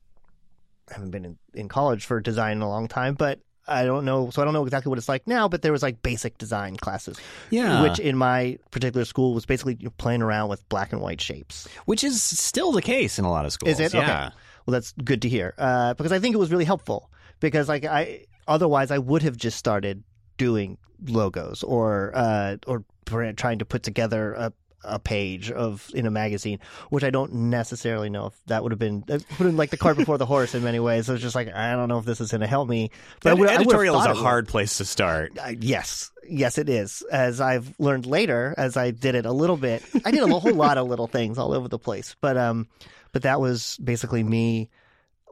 [0.89, 4.05] I haven't been in, in college for design in a long time but I don't
[4.05, 6.37] know so I don't know exactly what it's like now but there was like basic
[6.37, 7.17] design classes
[7.49, 11.67] yeah, which in my particular school was basically playing around with black and white shapes.
[11.85, 13.79] which is still the case in a lot of schools.
[13.79, 13.93] Is it?
[13.93, 14.01] Yeah.
[14.01, 14.35] Okay.
[14.65, 17.85] Well, that's good to hear uh, because I think it was really helpful because like
[17.85, 20.03] I otherwise I would have just started
[20.37, 24.53] doing logos or uh, or trying to put together a
[24.83, 26.59] a page of in a magazine,
[26.89, 29.03] which I don't necessarily know if that would have been
[29.37, 31.05] putting like the cart before the horse in many ways.
[31.05, 32.91] So it's just like I don't know if this is going to help me.
[33.21, 35.37] But would, editorial is a hard place to start.
[35.37, 37.01] Uh, yes, yes, it is.
[37.11, 40.53] As I've learned later, as I did it a little bit, I did a whole
[40.53, 42.15] lot of little things all over the place.
[42.21, 42.67] But um,
[43.11, 44.69] but that was basically me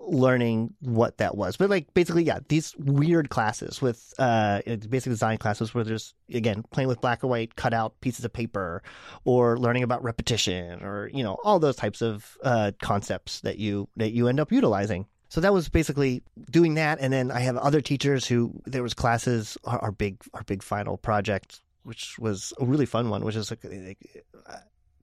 [0.07, 1.57] learning what that was.
[1.57, 6.63] But like basically, yeah, these weird classes with uh, basic design classes where there's again
[6.71, 8.83] playing with black and white cut out pieces of paper,
[9.23, 13.89] or learning about repetition, or you know all those types of uh, concepts that you
[13.97, 15.05] that you end up utilizing.
[15.29, 18.93] So that was basically doing that, and then I have other teachers who there was
[18.93, 19.57] classes.
[19.63, 23.51] Our, our big our big final project which was a really fun one, which is
[23.51, 23.63] like,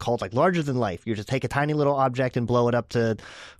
[0.02, 1.06] called like larger than life.
[1.06, 3.16] You just take a tiny little object and blow it up to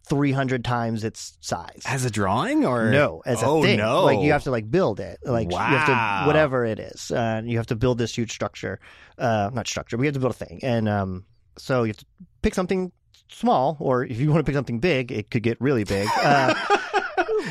[0.06, 1.82] 300 times its size.
[1.86, 3.78] As a drawing or no, as oh, a thing.
[3.78, 4.04] no.
[4.04, 5.20] Like you have to like build it.
[5.22, 5.70] Like wow.
[5.70, 7.10] you have to whatever it is.
[7.12, 8.80] Uh, you have to build this huge structure.
[9.16, 10.60] Uh, not structure, but you have to build a thing.
[10.64, 11.24] And um,
[11.56, 12.06] so you have to
[12.42, 12.90] pick something
[13.28, 16.08] small, or if you want to pick something big, it could get really big.
[16.16, 16.54] Uh,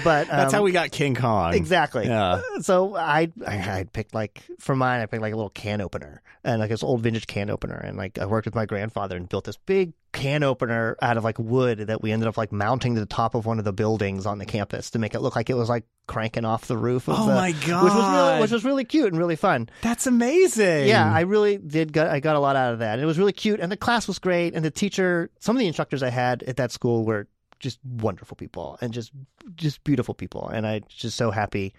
[0.04, 1.54] but um, that's how we got King Kong.
[1.54, 2.08] Exactly.
[2.08, 2.41] Yeah.
[2.62, 6.21] So I, I I picked like for mine I picked like a little can opener
[6.43, 9.27] and like this old vintage can opener and like I worked with my grandfather and
[9.27, 12.95] built this big can opener out of like wood that we ended up like mounting
[12.95, 15.36] to the top of one of the buildings on the campus to make it look
[15.36, 17.08] like it was like cranking off the roof.
[17.08, 17.84] Of oh the, my god!
[17.84, 19.69] Which was really which was really cute and really fun.
[19.82, 20.88] That's amazing.
[20.88, 21.93] Yeah, I really did.
[21.93, 22.93] Got, I got a lot out of that.
[22.93, 25.60] And it was really cute, and the class was great, and the teacher, some of
[25.60, 27.27] the instructors I had at that school were
[27.62, 29.12] just wonderful people and just
[29.56, 30.47] just beautiful people.
[30.47, 31.74] And I just so happy.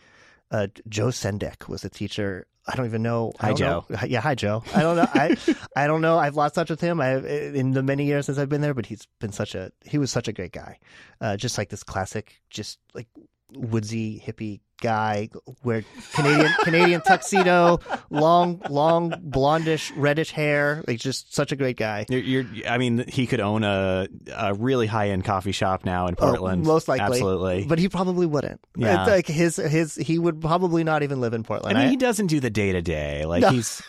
[0.50, 2.46] Uh, Joe Sendek was a teacher.
[2.66, 3.32] I don't even know.
[3.40, 3.84] Hi, Joe.
[3.88, 3.98] Know.
[4.06, 4.62] Yeah, hi, Joe.
[4.74, 5.08] I don't know.
[5.12, 5.36] I
[5.76, 6.18] I don't know.
[6.18, 7.00] I've lost touch with him.
[7.00, 9.98] I in the many years since I've been there, but he's been such a he
[9.98, 10.78] was such a great guy.
[11.20, 13.08] Uh, just like this classic, just like
[13.54, 15.30] woodsy hippie guy
[15.62, 20.84] wear Canadian Canadian tuxedo, long long blondish reddish hair.
[20.86, 22.04] Like just such a great guy.
[22.10, 26.08] You're, you're I mean, he could own a a really high end coffee shop now
[26.08, 26.66] in oh, Portland.
[26.66, 27.64] Oh, most likely, absolutely.
[27.66, 28.60] But he probably wouldn't.
[28.76, 31.78] Yeah, it's like his his he would probably not even live in Portland.
[31.78, 33.24] I mean, I, he doesn't do the day to day.
[33.24, 33.50] Like No.
[33.50, 33.80] he's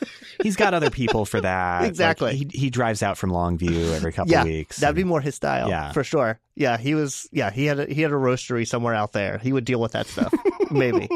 [0.42, 1.82] he's got other people for that.
[1.82, 2.36] Like, Exactly.
[2.38, 4.78] he he drives out from Longview every couple yeah, weeks.
[4.78, 5.68] that'd be more his style.
[5.70, 5.92] Yeah.
[5.92, 6.40] for sure.
[6.56, 7.28] Yeah, he was.
[7.32, 9.40] Yeah, he had a, he had a roastery somewhere out there.
[9.40, 10.32] He would deal with that stuff.
[10.92, 11.10] Maybe.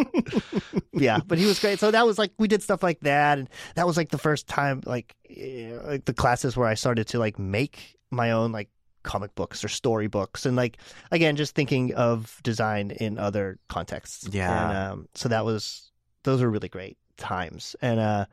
[0.93, 1.79] yeah, but he was great.
[1.79, 4.47] So that was like we did stuff like that, and that was like the first
[4.47, 5.15] time like
[5.83, 8.69] like the classes where I started to like make my own like
[9.03, 10.77] comic books or storybooks and like
[11.11, 14.69] again just thinking of design in other contexts Yeah.
[14.69, 15.91] and um, so that was
[16.23, 18.25] those were really great times and uh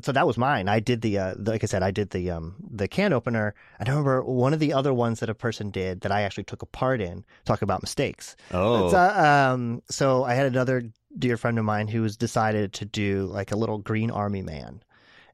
[0.00, 0.68] so that was mine.
[0.68, 3.54] I did the uh like i said i did the um the can opener.
[3.78, 6.62] I remember one of the other ones that a person did that i actually took
[6.62, 8.36] a part in talk about mistakes.
[8.52, 10.84] Oh, it's, uh, um, so I had another
[11.18, 14.82] dear friend of mine who was decided to do like a little green army man,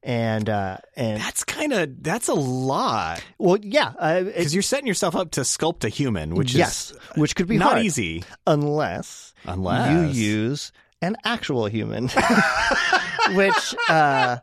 [0.02, 3.22] and uh, and that's kind of that's a lot.
[3.38, 6.98] Well, yeah, uh, because you're setting yourself up to sculpt a human, which yes, is
[7.16, 7.84] which could be not hard.
[7.84, 8.24] easy.
[8.46, 10.14] Unless unless.
[10.14, 12.08] you use an actual human,
[13.32, 13.74] which.
[13.88, 14.38] Uh,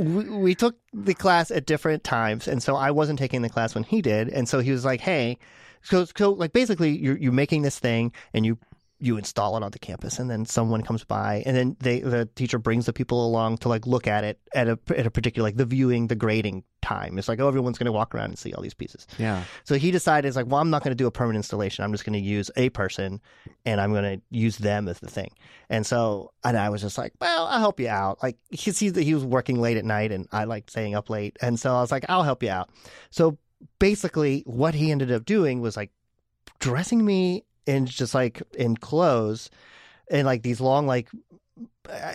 [0.00, 3.74] we, we took the class at different times, and so I wasn't taking the class
[3.74, 5.38] when he did, and so he was like, "Hey,
[5.82, 8.58] so so like basically you're you're making this thing and you
[9.00, 12.26] you install it on the campus and then someone comes by and then they the
[12.34, 15.46] teacher brings the people along to like look at it at a at a particular
[15.46, 17.18] like the viewing the grading time.
[17.18, 19.06] It's like oh everyone's going to walk around and see all these pieces.
[19.18, 19.44] Yeah.
[19.64, 21.84] So he decided it's like well i'm not going to do a permanent installation.
[21.84, 23.20] I'm just going to use a person
[23.64, 25.32] and i'm going to use them as the thing.
[25.70, 28.22] And so and i was just like well i'll help you out.
[28.22, 31.08] Like he sees that he was working late at night and i like staying up
[31.08, 32.70] late and so i was like i'll help you out.
[33.10, 33.38] So
[33.78, 35.90] basically what he ended up doing was like
[36.58, 39.50] dressing me in just like in clothes
[40.10, 41.08] and like these long like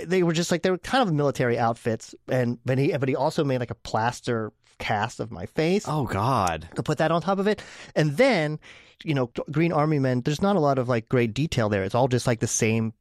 [0.04, 3.16] they were just like they were kind of military outfits and but he but he
[3.16, 7.22] also made like a plaster cast of my face oh god to put that on
[7.22, 7.62] top of it
[7.96, 8.60] and then
[9.04, 11.96] you know green army men there's not a lot of like great detail there it's
[11.96, 12.94] all just like the same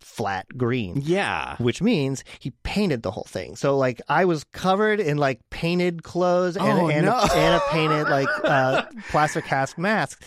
[0.00, 3.54] flat green yeah which means he painted the whole thing.
[3.54, 7.12] So like I was covered in like painted clothes and, Oh, and, no.
[7.18, 10.24] a, and a painted like uh, plaster cast mask.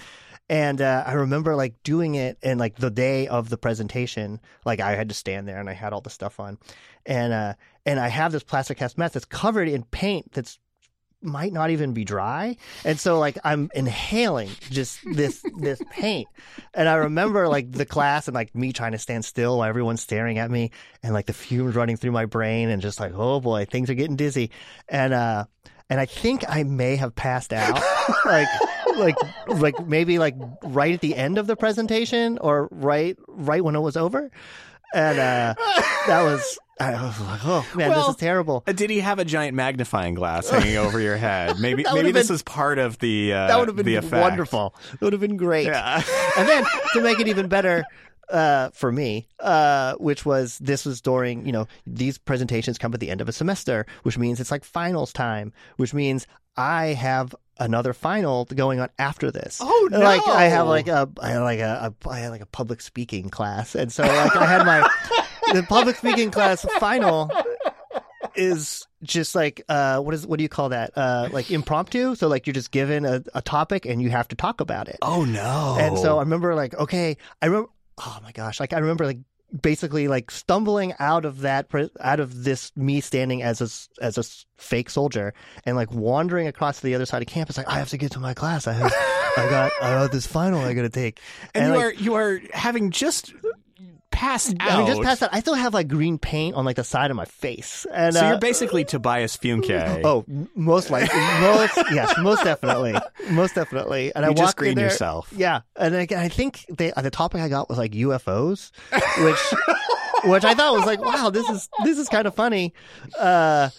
[0.53, 4.79] And uh, I remember like doing it and like the day of the presentation, like
[4.79, 6.59] I had to stand there and I had all the stuff on,
[7.07, 7.53] and uh,
[7.87, 10.59] and I have this plastic cast mask that's covered in paint that's
[11.23, 12.57] might not even be dry.
[12.85, 16.27] And so like i'm inhaling just this this paint.
[16.75, 20.01] And i remember like the class and like me trying to stand still while everyone's
[20.03, 20.69] staring at me
[21.01, 23.95] and like the fumes running through my brain and just like oh boy things are
[23.95, 24.51] getting dizzy.
[24.87, 25.45] And uh
[25.89, 27.81] and i think i may have passed out
[28.25, 28.47] like
[28.97, 29.15] like
[29.47, 33.79] like maybe like right at the end of the presentation or right right when it
[33.81, 34.29] was over
[34.93, 35.53] and uh
[36.07, 38.63] that was I was like, oh man, Well, this is terrible.
[38.65, 41.59] Uh, Did he have a giant magnifying glass hanging over your head?
[41.59, 44.21] Maybe maybe this been- was part of the uh, That would have been the effect.
[44.21, 44.73] wonderful.
[44.93, 45.67] It would have been great.
[45.67, 46.01] Yeah.
[46.37, 47.85] and then to make it even better
[48.29, 52.99] uh, for me, uh, which was this was during you know these presentations come at
[52.99, 56.25] the end of a semester, which means it's like finals time, which means
[56.57, 59.59] I have another final going on after this.
[59.61, 59.99] Oh, no.
[59.99, 62.81] Like I have like a I had like a, a I had like a public
[62.81, 64.87] speaking class, and so like I had my
[65.53, 67.29] the public speaking class final
[68.35, 72.27] is just like uh what is what do you call that uh like impromptu so
[72.27, 75.23] like you're just given a, a topic and you have to talk about it Oh
[75.25, 75.77] no.
[75.79, 79.19] and so I remember like, okay, I remember, oh my gosh, like I remember like
[79.59, 81.67] basically like stumbling out of that,
[81.99, 84.23] out of this me standing as a, as a
[84.61, 85.33] fake soldier
[85.65, 87.57] and like wandering across to the other side of campus.
[87.57, 88.67] Like I have to get to my class.
[88.67, 88.93] I have,
[89.37, 91.19] I got, I got this final I got to take.
[91.53, 93.33] and, you like, are you are having just
[94.13, 94.71] passed out.
[94.71, 97.11] I mean, just past that, I still have like green paint on like the side
[97.11, 97.85] of my face.
[97.91, 99.73] And, so uh, you're basically Tobias Funke.
[100.05, 100.23] Oh,
[100.55, 102.93] most likely, most yes, most definitely,
[103.31, 104.13] most definitely.
[104.15, 105.33] And I You just walked in green there, yourself.
[105.35, 108.71] Yeah, and I, I think they, the topic I got was like UFOs,
[109.23, 112.73] which which I thought was like, wow, this is this is kind of funny.
[113.17, 113.69] Uh,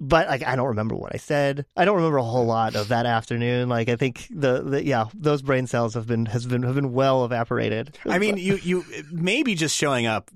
[0.00, 1.66] but like, I don't remember what I said.
[1.76, 3.68] I don't remember a whole lot of that afternoon.
[3.68, 6.92] Like, I think the, the yeah, those brain cells have been has been have been
[6.92, 7.96] well evaporated.
[8.06, 10.30] I mean, you you maybe just showing up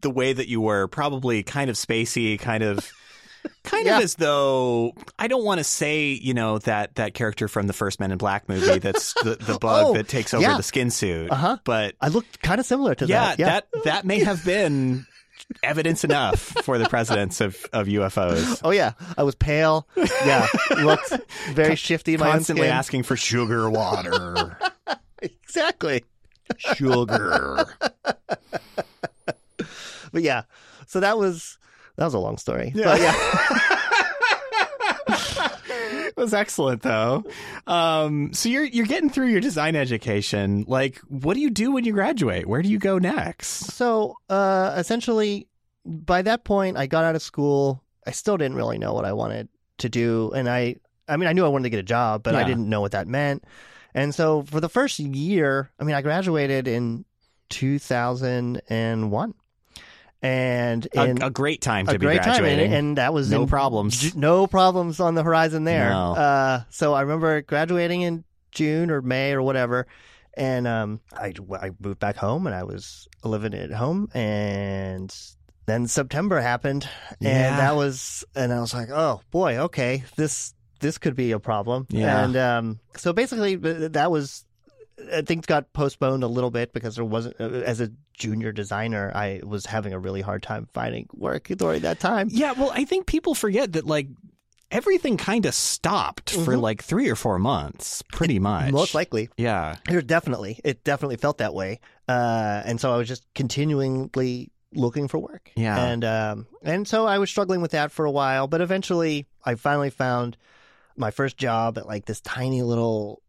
[0.00, 2.90] the way that you were, probably kind of spacey, kind of.
[3.62, 3.98] Kind Yeah.
[3.98, 7.72] of as though I don't want to say, you know, that that character from the
[7.72, 10.56] first Men in Black movie that's the, the bug Oh, that takes over yeah.
[10.56, 11.30] the skin suit.
[11.30, 11.56] Uh-huh.
[11.64, 13.38] But I looked kind of similar to yeah, that.
[13.38, 15.06] Yeah, that that may have been
[15.62, 18.60] evidence enough for the presidents of, of UFOs.
[18.64, 19.86] Oh yeah, I was pale.
[19.96, 20.46] Yeah,
[20.82, 21.12] looked
[21.52, 22.76] very shifty in my Constantly skin.
[22.76, 24.58] asking for sugar water.
[25.20, 26.04] Exactly.
[26.58, 27.66] sugar.
[30.12, 30.42] But yeah,
[30.86, 31.58] so that was
[31.96, 32.70] that was a long story.
[32.74, 32.84] Yeah.
[32.84, 33.14] But yeah.
[36.18, 37.24] was excellent though.
[37.66, 40.64] Um, so you're you're getting through your design education.
[40.68, 42.46] Like, what do you do when you graduate?
[42.46, 43.72] Where do you go next?
[43.72, 45.48] So uh, essentially,
[45.84, 47.82] by that point, I got out of school.
[48.06, 50.76] I still didn't really know what I wanted to do, and I
[51.08, 52.92] I mean, I knew I wanted to get a job, but I didn't know what
[52.92, 53.44] that meant.
[53.94, 57.04] And so for the first year, I mean, I graduated in
[57.48, 59.34] 2001,
[60.22, 62.72] and in A, a great time to a be great time, and, graduating.
[62.74, 64.14] and that was no in problems.
[64.16, 65.90] No problems on the horizon there.
[65.90, 66.12] No.
[66.14, 69.86] Uh, so I remember graduating in June or May or whatever,
[70.34, 75.14] and um, I I moved back home and I was living at home, and
[75.66, 76.88] then September happened,
[77.20, 77.50] Yeah.
[77.50, 81.38] and that was, and I was like, oh boy, okay, this this could be a
[81.38, 81.86] problem.
[81.90, 82.24] Yeah.
[82.24, 84.44] And um, so basically, that was.
[85.12, 89.12] Uh, Things got postponed a little bit because there wasn't, uh, as a junior designer,
[89.14, 92.28] I was having a really hard time finding work during that time.
[92.30, 94.08] yeah, well, I think people forget that like
[94.70, 96.60] everything kind of stopped for Mhm.
[96.60, 98.70] like three or four months, pretty much.
[98.72, 99.76] Most likely, Yeah.
[99.88, 101.80] It definitely, it definitely felt that way.
[102.06, 105.50] Uh, and so I was just continually looking for work.
[105.56, 105.78] Yeah.
[105.82, 109.54] And um, and so I was struggling with that for a while, but eventually I
[109.54, 110.36] finally found
[110.96, 113.22] my first job at like this tiny little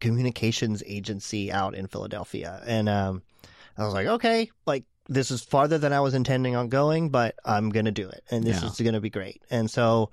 [0.00, 3.22] communications agency out in Philadelphia, and um,
[3.78, 7.34] I was like, okay, like this is farther than I was intending on going, but
[7.44, 8.68] I'm gonna do it, and this Yeah.
[8.68, 9.42] is gonna be great.
[9.50, 10.10] And so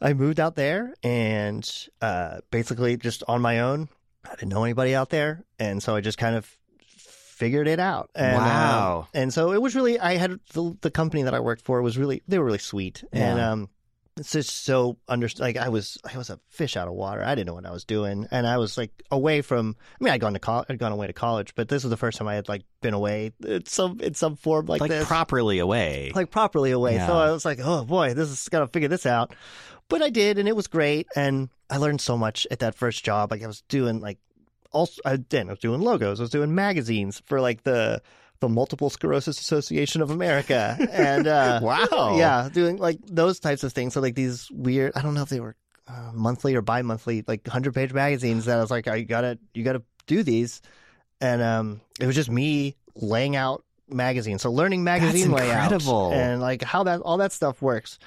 [0.00, 1.70] I moved out there, and
[2.02, 3.88] uh, basically just on my own.
[4.24, 6.50] I didn't know anybody out there, and so I just kind of
[6.86, 8.10] figured it out.
[8.14, 9.00] And, Wow.
[9.02, 9.98] um, and so it was really.
[9.98, 13.04] I had the, the company that I worked for was really they were really sweet,
[13.12, 13.68] and um,
[14.16, 17.22] it's just so under like I was I was a fish out of water.
[17.22, 19.76] I didn't know what I was doing, and I was like away from.
[20.00, 21.96] I mean, I'd gone to college, I'd gone away to college, but this was the
[21.96, 25.06] first time I had like been away in some in some form like, Like, this
[25.08, 26.12] properly away.
[26.14, 26.98] like properly away.
[26.98, 29.34] So I was like, oh boy, this is gotta figure this out.
[29.88, 33.04] But I did, and it was great, and I learned so much at that first
[33.04, 33.32] job.
[33.32, 34.18] Like I was doing like
[34.70, 38.00] also, I then I was doing logos, I was doing magazines for like the
[38.48, 42.16] the Multiple Sclerosis Association of America, and uh, wow.
[42.16, 43.94] yeah, doing like those types of things.
[43.94, 45.56] So like these weird, I don't know if they were
[45.88, 48.44] uh, monthly or bi-monthly, like hundred page magazines.
[48.44, 50.60] That I was like, I gotta, you gotta do these,
[51.20, 54.42] and um, it was just me laying out magazines.
[54.42, 56.12] So learning magazine layout incredible.
[56.12, 57.98] and like how that all that stuff works.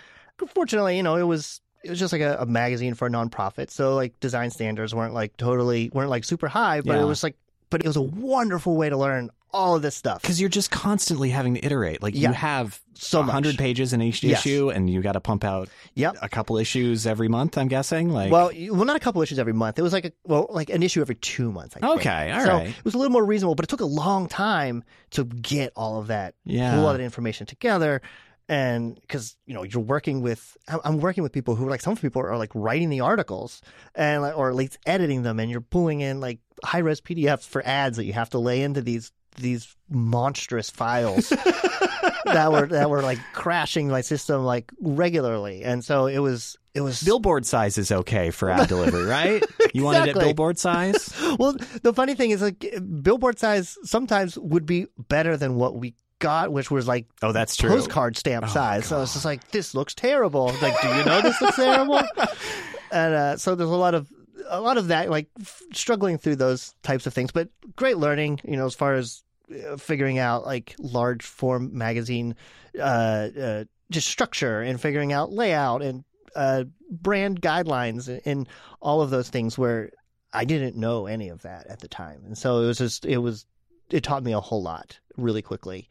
[0.54, 3.71] Fortunately, you know, it was it was just like a, a magazine for a nonprofit,
[3.71, 7.02] so like design standards weren't like totally weren't like super high, but Yeah.
[7.02, 7.36] it was like,
[7.69, 10.21] but it was a wonderful way to learn all of this stuff.
[10.21, 12.01] Because you're just constantly having to iterate.
[12.03, 12.29] Like Yeah.
[12.29, 14.39] you have So 100 pages in each Yes.
[14.45, 16.17] issue, and you got to pump out Yep.
[16.21, 17.57] a couple issues every month.
[17.57, 18.10] I'm guessing.
[18.10, 19.77] Like, Well, well, not a couple issues every month.
[19.79, 21.75] It was like a well, like an issue every two months.
[21.77, 21.91] I think.
[21.98, 22.67] Okay, all so right.
[22.69, 26.00] it was a little more reasonable, but it took a long time to get all
[26.00, 26.73] of that, Yeah.
[26.75, 28.02] pull all that information together,
[28.50, 31.98] and because you know you're working with I'm- i'm working with people who like some
[31.98, 33.62] people are like writing the articles
[33.93, 37.62] and or at least editing them and you're pulling in like high res pdfs for
[37.65, 41.29] ads that you have to lay into these these monstrous files
[42.25, 46.81] that were that were like crashing my system like regularly and so it was it
[46.81, 49.44] was Billboard size is okay for ad delivery, right?
[49.73, 51.12] You wanted it billboard size?
[51.40, 52.65] well the funny thing is like
[53.02, 57.56] billboard size sometimes would be better than what we got which was like Oh, that's
[57.56, 57.69] true.
[57.69, 58.85] postcard stamp Oh, size.
[58.88, 60.48] So it's just like this looks terrible.
[60.62, 62.02] Like, do you know this looks terrible?
[62.92, 64.10] And uh, so there's a lot of
[64.50, 67.31] a lot of that, like f- struggling through those types of things.
[67.31, 69.23] But great learning, you know, as far as
[69.77, 72.35] figuring out like large form magazine,
[72.77, 72.81] uh,
[73.41, 76.04] uh, just structure and figuring out layout and
[76.35, 78.50] uh, brand guidelines and, and
[78.81, 79.91] all of those things where
[80.33, 83.17] I didn't know any of that at the time, and so it was just it
[83.17, 83.45] was
[83.89, 85.87] it taught me a whole lot really quickly.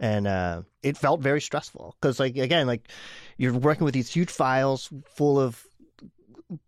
[0.00, 2.88] And uh, it felt very stressful because like again like
[3.36, 5.64] you're working with these huge files full of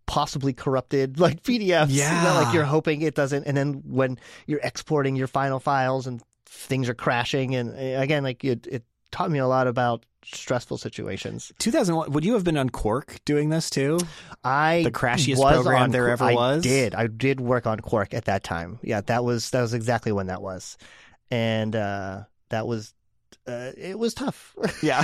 [0.06, 2.22] possibly corrupted like pdfs Yeah.
[2.24, 3.44] that, like you're hoping it doesn't.
[3.44, 6.20] And then when you're exporting your final files and
[6.52, 10.76] things are crashing and uh, again like it, it taught me a lot about stressful
[10.76, 12.10] situations 2001.
[12.12, 13.98] Would you have been on Quark doing this too?
[14.44, 16.62] i The crashiest was program on there ever I was?
[16.62, 20.12] did i did work on quark at that time yeah that was that was exactly
[20.12, 20.76] when that was
[21.30, 22.92] and uh that was
[23.46, 25.02] uh, it was tough Yeah.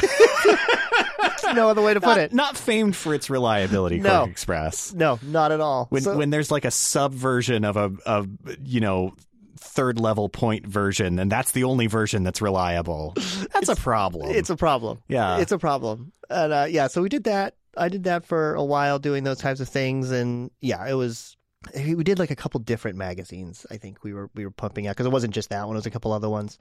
[1.54, 2.32] no other way to put not, it.
[2.34, 4.26] not famed for its reliability, No.
[4.26, 4.94] QuarkXPress.
[4.94, 5.86] No, not at all.
[5.90, 8.28] When So- when there's like a subversion of a of
[8.64, 9.14] you know
[9.56, 13.14] third level point version, and that's the only version that's reliable.
[13.52, 14.30] That's a problem.
[14.30, 15.02] it's a problem.
[15.08, 15.38] yeah.
[15.38, 16.12] It's a problem.
[16.28, 17.54] And uh, yeah, so we did that.
[17.76, 21.36] I did that for a while, doing those types of things, and yeah, it was.
[21.74, 23.66] We did like a couple different magazines.
[23.70, 25.78] I think we were we were pumping out because it wasn't just that one; it
[25.78, 26.58] was a couple other ones.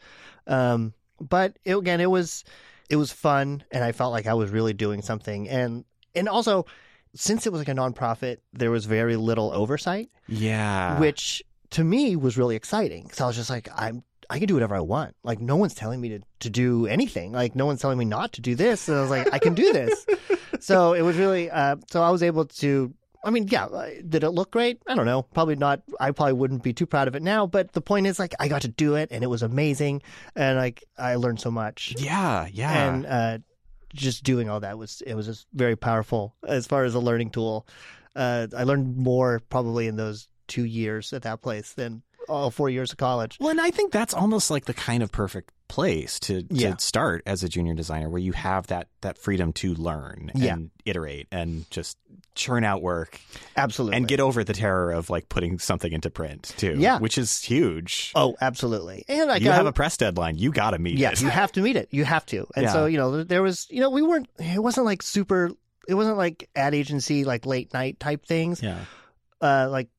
[0.47, 2.43] Um, but it, again, it was
[2.89, 5.47] it was fun, and I felt like I was really doing something.
[5.47, 5.85] And
[6.15, 6.65] and also,
[7.13, 10.09] since it was like a nonprofit, there was very little oversight.
[10.27, 10.99] yeah.
[10.99, 14.55] which to me was really exciting because I was just like, I'm I can do
[14.55, 15.15] whatever I want.
[15.23, 17.31] Like no one's telling me to to do anything.
[17.31, 18.87] Like no one's telling me not to do this.
[18.87, 20.05] And I was like, I can do this.
[20.59, 21.49] so it was really.
[21.49, 22.93] Uh, so I was able to.
[23.23, 23.65] I mean, yeah.
[23.65, 24.83] uh, Did it look great?
[24.87, 25.23] I don't know.
[25.23, 25.81] Probably not.
[25.99, 27.47] I probably wouldn't be too proud of it now.
[27.47, 30.03] But the point is, like, I got to do it, and it was amazing,
[30.35, 31.95] and like I learned so much.
[31.97, 32.47] yeah.
[32.51, 32.93] Yeah.
[32.93, 33.37] And uh,
[33.95, 37.31] just doing all that was it was just very powerful as far as a learning
[37.31, 37.65] tool.
[38.15, 42.69] Uh, I learned more probably in those two years at that place than all four
[42.69, 43.37] years of college.
[43.39, 46.75] Well, and I think that's almost like the kind of perfect place to, to Yeah.
[46.77, 50.53] start as a junior designer where you have that, that freedom to learn Yeah.
[50.53, 51.97] and iterate and just
[52.33, 53.19] churn out work
[53.55, 53.97] Absolutely.
[53.97, 56.75] and get over the terror of like putting something into print too.
[56.79, 56.97] Yeah.
[56.99, 58.11] Which is huge.
[58.15, 59.05] oh, absolutely.
[59.07, 60.37] And I you got have a press deadline.
[60.37, 61.21] You got to meet yeah, it.
[61.21, 61.89] you have to meet it.
[61.91, 62.47] You have to.
[62.55, 62.73] And Yeah.
[62.73, 64.27] so you know there was you know we weren't.
[64.39, 65.51] It wasn't like super.
[65.87, 68.61] It wasn't like ad agency like late night type things.
[68.63, 68.79] yeah.
[69.41, 69.89] uh, like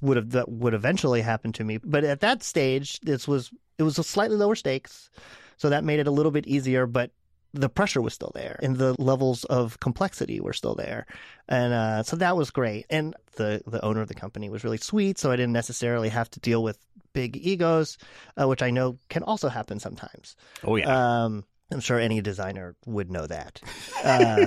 [0.00, 1.78] would have that would eventually happen to me.
[1.78, 5.10] But at that stage, this was it was a slightly lower stakes,
[5.56, 6.86] so that made it a little bit easier.
[6.86, 7.10] But
[7.54, 11.06] the pressure was still there, and the levels of complexity were still there,
[11.48, 12.86] and uh, so that was great.
[12.90, 16.30] And the the owner of the company was really sweet, so I didn't necessarily have
[16.30, 16.78] to deal with
[17.12, 17.98] big egos,
[18.40, 20.36] uh, which I know can also happen sometimes.
[20.64, 21.24] Oh, yeah.
[21.24, 23.60] Um, I'm sure any designer would know that.
[24.04, 24.46] Uh,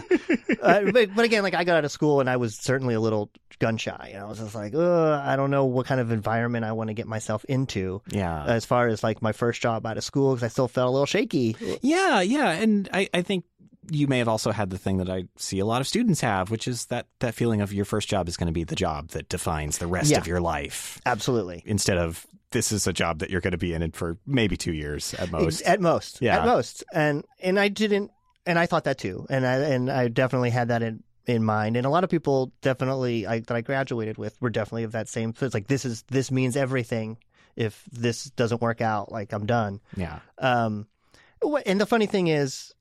[0.62, 3.00] uh, but, but again, like I got out of school and I was certainly a
[3.00, 4.10] little gun shy.
[4.12, 6.90] You know, I was just like, I don't know what kind of environment I want
[6.90, 8.46] to get myself into yeah.
[8.46, 10.92] as far as like my first job out of school because I still felt a
[10.92, 11.56] little shaky.
[11.82, 13.46] Yeah, yeah, and I, I think
[13.90, 16.52] you may have also had the thing that I see a lot of students have,
[16.52, 19.10] which is that that feeling of your first job is going to be the job
[19.10, 20.18] that defines the rest Yeah.
[20.20, 21.62] of your life, Absolutely.
[21.66, 24.56] instead of this is a job that you're going to be in it for maybe
[24.58, 25.62] two years at most.
[25.64, 26.22] At most.
[26.22, 26.40] Yeah.
[26.40, 26.84] At most.
[26.94, 28.12] And and I didn't
[28.46, 29.26] and I thought that too.
[29.30, 31.76] And I and I definitely had that in in mind.
[31.76, 35.10] And a lot of people definitely I, that I graduated with were definitely of that
[35.10, 35.34] same.
[35.36, 37.18] So it's like this is this means everything.
[37.56, 39.80] If this doesn't work out, like I'm done.
[39.96, 40.88] yeah, Um,
[41.66, 42.74] and the funny thing is,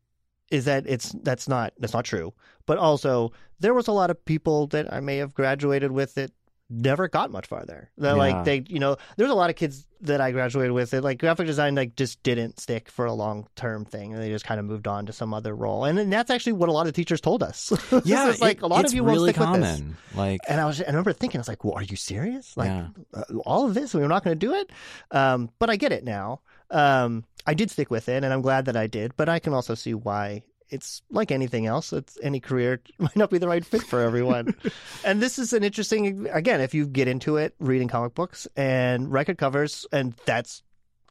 [0.50, 2.32] is that it's that's not that's not true.
[2.66, 6.30] But also, there was a lot of people that I may have graduated with that
[6.70, 7.90] never got much farther.
[7.98, 8.14] That Yeah.
[8.14, 11.18] like they, you know, there's a lot of kids that I graduated with that like
[11.18, 14.58] graphic design like just didn't stick for a long term thing, and they just kind
[14.58, 15.84] of moved on to some other role.
[15.84, 17.70] And then that's actually what a lot of teachers told us.
[18.04, 18.30] yeah.
[18.30, 19.60] it's like it- a lot of you really won't stick common.
[19.60, 19.78] with
[20.08, 20.16] this.
[20.16, 22.56] Like, And I was, I remember thinking, I was like, "Well, are you serious?
[22.56, 22.88] Like, Yeah.
[23.12, 24.70] uh, all of this, we're not going to do it."
[25.10, 26.40] Um, but I get it now.
[26.70, 29.16] Um, I did stick with it, and I'm glad that I did.
[29.16, 31.92] But I can also see why it's like anything else.
[31.92, 34.54] It's any career might not be the right fit for everyone.
[35.04, 36.26] and this is an interesting.
[36.32, 40.62] Again, if you get into it, reading comic books and record covers, and that's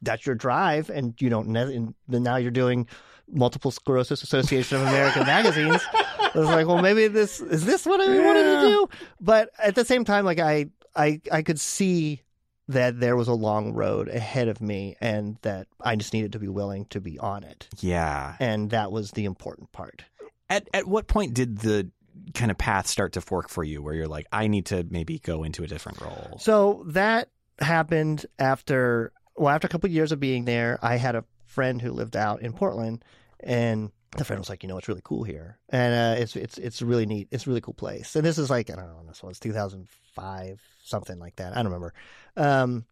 [0.02, 1.56] that's your drive, and you don't.
[1.56, 2.86] And now you're doing
[3.28, 5.82] Multiple Sclerosis Association of American magazines.
[5.92, 8.88] I was like, well, maybe this is this what I wanted to do.
[9.20, 12.22] But at the same time, like I I I could see
[12.68, 16.38] that there was a long road ahead of me, and that I just needed to
[16.38, 18.36] be willing to be on it, Yeah.
[18.40, 20.04] and that was the important part.
[20.48, 21.90] At at what point did the
[22.32, 25.18] kind of path start to fork for you, where you're like, I need to maybe
[25.18, 26.38] go into a different role?
[26.40, 31.16] So that happened after well, after a couple of years of being there, I had
[31.16, 33.04] a friend who lived out in Portland,
[33.40, 36.56] and the friend was like, you know, it's really cool here, and uh, it's it's
[36.58, 37.28] it's really neat.
[37.32, 38.14] It's a really cool place.
[38.14, 41.52] And this is like I don't know, this was 2005, something like that.
[41.52, 41.94] I don't remember.
[42.36, 42.84] Um,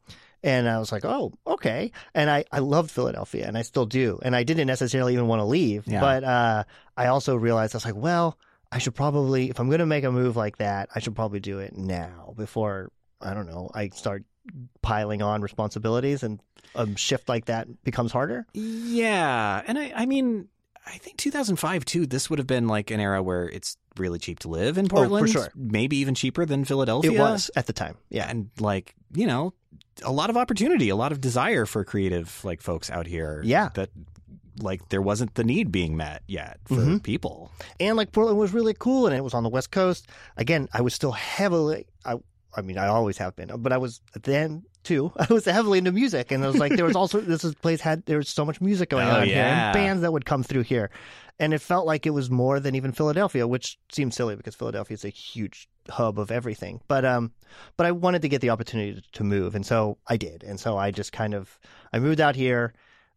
[0.42, 1.92] and I was like, oh, okay.
[2.14, 4.18] And I, I loved Philadelphia, and I still do.
[4.22, 6.00] And I didn't necessarily even want to leave, Yeah.
[6.00, 6.64] but uh,
[6.96, 8.36] I also realized I was like, well,
[8.72, 11.38] I should probably, if I'm going to make a move like that, I should probably
[11.40, 12.90] do it now before
[13.20, 14.24] I don't know, I start
[14.80, 16.40] piling on responsibilities and
[16.74, 18.46] a shift like that becomes harder.
[18.54, 20.48] Yeah, and I, I mean,
[20.84, 22.06] I think 2005 too.
[22.06, 25.08] This would have been like an era where it's really cheap to live in Oh,
[25.18, 25.48] for sure.
[25.54, 27.12] maybe even cheaper than Philadelphia.
[27.12, 27.96] It was at the time.
[28.10, 28.28] Yeah.
[28.28, 29.52] and like you know,
[30.02, 33.42] a lot of opportunity, a lot of desire for creative like folks out here.
[33.44, 33.68] Yeah.
[33.74, 33.90] that
[34.60, 37.02] like there wasn't the need being met yet for Mhm.
[37.02, 37.50] people.
[37.80, 40.06] And like Portland was really cool and it was on the West Coast.
[40.36, 42.16] Again, I was still heavily I
[42.54, 45.10] I mean, I always have been, but I was then too.
[45.18, 48.04] I was heavily into music and it was like there was also this place had
[48.04, 50.62] there was so much music going Oh, on here and bands that would come through
[50.62, 50.90] here.
[51.42, 54.94] And it felt like it was more than even Philadelphia, which seems silly because Philadelphia
[54.94, 56.80] is a huge hub of everything.
[56.88, 57.32] But um
[57.76, 60.42] but I wanted to get the opportunity to, to move and so I did.
[60.44, 61.58] And so I just kind of
[61.92, 62.72] I moved out here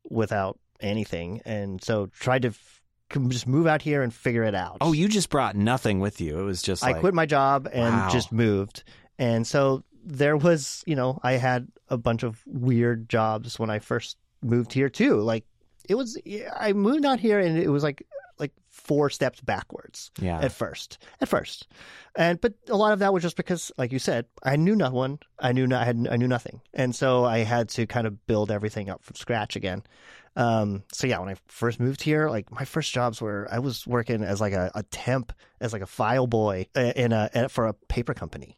[0.10, 2.82] without anything and so tried to f-
[3.30, 4.78] just move out here and figure it out.
[4.82, 6.40] Oh, you just brought nothing with you.
[6.40, 8.10] It was just I quit my job and Wow.
[8.12, 8.84] just moved.
[9.20, 13.80] And so there was, you know, I had a bunch of weird jobs when I
[13.80, 15.22] first moved here too.
[15.22, 15.46] Like
[15.90, 16.18] it was
[16.58, 18.06] I moved out here and it was like
[18.38, 20.98] like four steps backwards Yeah, at first.
[21.22, 21.68] At first.
[22.18, 24.90] And but a lot of that was just because like you said, I knew no
[24.92, 25.20] one.
[25.40, 26.62] I knew not, I had I knew nothing.
[26.74, 29.84] And so I had to kind of build everything up from scratch again.
[30.38, 33.88] Um, so yeah, when I first moved here, like my first jobs were I was
[33.88, 35.32] working as like a, a temp,
[35.62, 38.58] as like a file boy uh, in a in- for a paper company.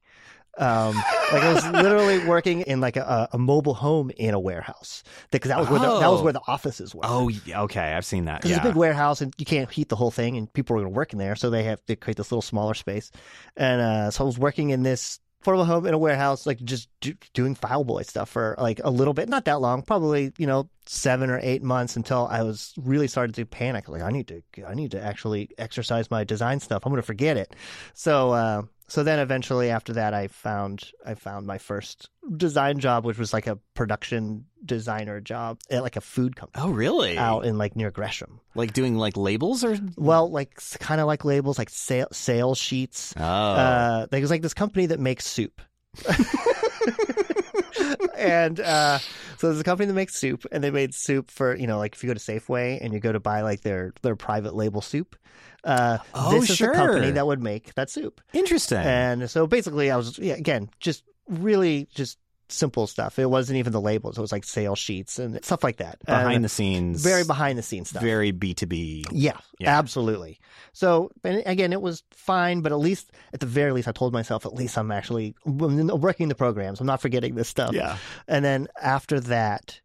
[0.58, 0.95] Um,
[1.32, 5.49] like I was literally working in like a, a mobile home in a warehouse because
[5.49, 6.24] that was where the, that was Oh.
[6.24, 7.01] where the offices were.
[7.03, 7.93] Oh, okay.
[7.93, 8.43] I've seen that.
[8.43, 8.55] Yeah.
[8.55, 10.91] it's a big warehouse and you can't heat the whole thing, and people are going
[10.91, 13.12] to work in there, so they have to create this little smaller space.
[13.55, 16.89] And uh, so I was working in this portable home in a warehouse, like just
[17.01, 20.47] do, doing file boy stuff for like a little bit, not that long, probably you
[20.47, 23.88] know seven or eight months until I was really started to panic.
[23.88, 26.84] Like I need to, I need to actually exercise my design stuff.
[26.86, 27.55] I'm going to forget it.
[27.93, 28.32] So.
[28.32, 33.18] Uh, so then eventually after that I found I found my first design job which
[33.18, 37.18] was like a production designer job at like a food company oh, really?
[37.18, 38.40] out in like near Gresham.
[38.56, 39.78] Like doing like labels or?
[39.96, 43.14] Well, like kind of like labels, like sale, sales sheets.
[43.18, 45.62] Oh, Uh, there's like this company that makes soup.
[48.18, 49.00] and uh,
[49.38, 51.96] so there's a company that makes soup, and they made soup for you know like
[51.96, 54.82] if you go to Safeway and you go to buy like their their private label
[54.82, 55.16] soup.
[55.64, 58.22] Uh, Oh, this is the company that would make that soup.
[58.34, 58.78] interesting.
[58.78, 62.18] And so basically, I was yeah, again just really just
[62.50, 63.20] simple stuff.
[63.20, 66.00] It wasn't even the labels; it was like sales sheets and stuff like that.
[66.06, 68.02] behind And the scenes, very behind the scenes stuff.
[68.02, 69.06] very B two B.
[69.12, 69.78] Yeah, Yeah.
[69.78, 70.39] absolutely.
[70.74, 74.14] So, and again, it was fine, but at least, at the very least, I told
[74.14, 76.80] myself, at least I'm actually working the programs.
[76.80, 77.74] I'm not forgetting this stuff.
[77.74, 77.98] Yeah.
[78.28, 79.82] And then after that,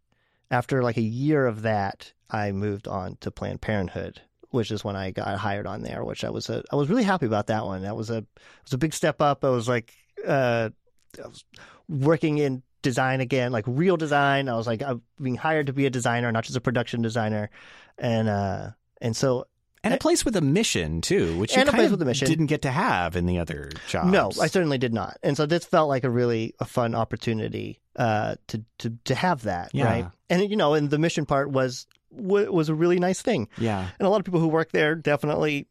[0.51, 4.97] after like a year of that, I moved on to Planned Parenthood, which is when
[4.97, 6.05] I got hired on there.
[6.05, 7.83] Which I was a, I was really happy about that one.
[7.83, 8.27] That was a, it
[8.65, 9.45] was a big step up.
[9.45, 9.95] I was like,
[10.27, 10.69] uh,
[11.23, 11.45] I was
[11.93, 14.49] working in design again, like real design.
[14.49, 17.51] I was like, I'm being hired to be a designer, not just a production designer,
[17.99, 18.71] and uh,
[19.01, 19.47] and so
[19.85, 22.27] And a place with a mission too, which you kind of with a mission.
[22.29, 24.11] didn't get to have in the other jobs.
[24.11, 25.19] No, I certainly did not.
[25.23, 29.43] And so this felt like a really a fun opportunity uh, to to to have
[29.43, 29.85] that, Yeah.
[29.85, 30.07] right?
[30.31, 33.49] And you know, and the mission part was was a really nice thing.
[33.59, 35.67] Yeah, And a lot of people who work there definitely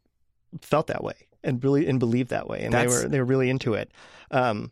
[0.61, 1.13] felt that way
[1.43, 3.91] and really and believed that way, and That's- they were they were really into it.
[4.31, 4.71] Um,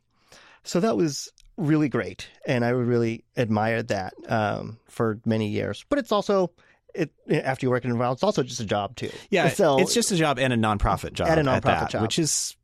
[0.63, 5.85] so that was really great, and I really admired that um, for many years.
[5.89, 6.51] But it's also
[6.95, 9.11] it after you work in a while, it's also just a job too.
[9.29, 9.49] yeah.
[9.49, 12.01] So it's just a job and a nonprofit job And a nonprofit that, job.
[12.01, 12.55] which is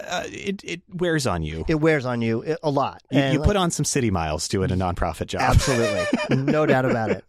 [0.00, 0.62] uh, it.
[0.64, 1.64] It wears on you.
[1.68, 3.02] it wears on you a lot.
[3.10, 5.42] You, you like, put on some city miles doing a nonprofit job.
[5.42, 7.24] Absolutely, no doubt about it.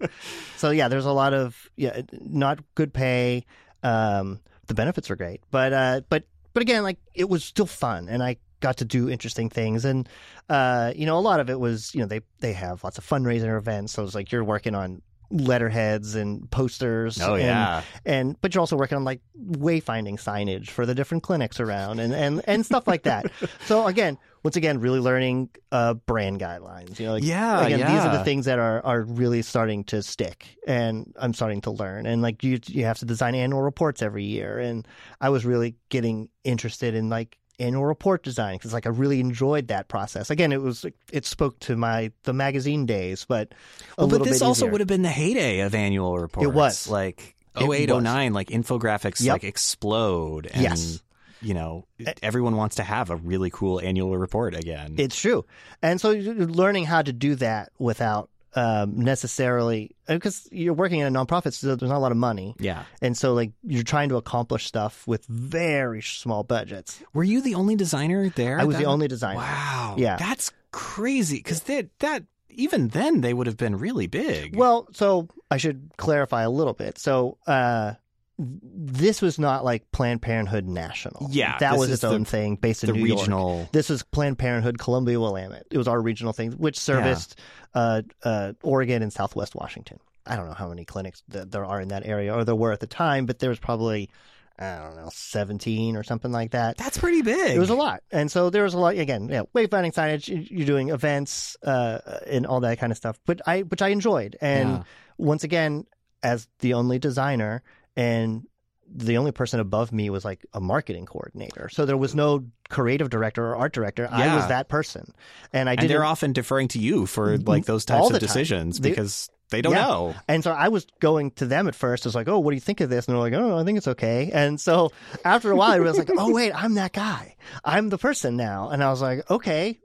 [0.58, 3.46] So yeah, there's a lot of yeah, not good pay.
[3.84, 8.08] Um, the benefits are great, but uh, but but again, like it was still fun,
[8.10, 10.10] and I got to do interesting things, and
[10.50, 13.06] uh, you know, a lot of it was you know they they have lots of
[13.08, 17.22] fundraiser events, so it's like you're working on letterheads and posters.
[17.22, 17.82] Oh and, yeah.
[18.06, 22.14] and but you're also working on like wayfinding signage for the different clinics around and
[22.14, 23.32] and and stuff like that.
[23.66, 27.00] so again, once again, really learning uh, brand guidelines.
[27.00, 30.02] You know, like, Yeah, Again, these are the things that are are really starting to
[30.02, 32.08] stick, and I'm starting to learn.
[32.08, 34.88] And like you, you have to design annual reports every year, and
[35.22, 39.68] I was really getting interested in like annual report design because like I really enjoyed
[39.70, 40.30] that process.
[40.30, 43.54] Again, it was it spoke to my the magazine days, but
[43.98, 46.46] a Well, but this also would have been the heyday of annual reports.
[46.48, 46.88] It was.
[46.88, 48.04] like It 08, was.
[48.04, 49.34] 09, like infographics Yep.
[49.34, 50.48] like explode.
[50.48, 51.02] And, Yes.
[51.42, 51.86] You know,
[52.24, 54.96] everyone wants to have a really cool annual report again.
[54.98, 55.46] It's true.
[55.82, 61.20] And so learning how to do that without um, necessarily, because you're working in a
[61.26, 62.56] nonprofit, so there's not a lot of money.
[62.60, 62.84] yeah.
[63.02, 67.00] And so, like, you're trying to accomplish stuff with very small budgets.
[67.14, 68.60] Were you the only designer there?
[68.60, 69.40] I was That- the only designer.
[69.40, 69.96] Wow.
[69.98, 70.16] Yeah.
[70.18, 71.38] That's crazy.
[71.38, 74.56] Because that, that, even then, they would have been really big.
[74.56, 76.98] Well, so I should clarify a little bit.
[76.98, 77.94] So, uh,
[78.38, 81.28] this was not like Planned Parenthood National.
[81.32, 83.72] Yeah, That was its own the- thing based in the New York.
[83.72, 85.66] This was Planned Parenthood Columbia Willamette.
[85.72, 87.40] It was our regional thing, which serviced
[87.74, 90.00] uh, uh, Oregon and Southwest Washington.
[90.26, 92.72] I don't know how many clinics th- there are in that area, or there were
[92.72, 94.10] at the time, but there was probably
[94.58, 96.78] I don't know seventeen or something like that.
[96.78, 97.56] That's pretty big.
[97.56, 98.96] It was a lot, and so there was a lot.
[98.96, 100.28] Again, yeah, wayfinding signage.
[100.28, 103.90] you- You're doing events uh, and all that kind of stuff, but I which I
[103.90, 104.36] enjoyed.
[104.42, 104.84] And Yeah.
[105.18, 105.86] once again,
[106.24, 107.62] as the only designer
[107.96, 108.44] and
[108.88, 111.70] the only person above me was like a marketing coordinator.
[111.70, 114.08] So there was no creative director or art director.
[114.12, 115.12] I was that person,
[115.52, 115.90] and I did.
[115.90, 119.74] they're often deferring to you for like those types of decisions They- because they don't
[119.74, 119.86] Yeah.
[119.88, 120.16] know.
[120.28, 122.06] And so I was going to them at first.
[122.06, 123.64] I was like, "Oh, what do you think of this?" And they're like, "Oh, I
[123.64, 124.92] think it's okay." And so
[125.24, 127.36] after a while, I was like, "Oh, wait, I'm that guy.
[127.64, 129.78] I'm the person now." And I was like, "Okay,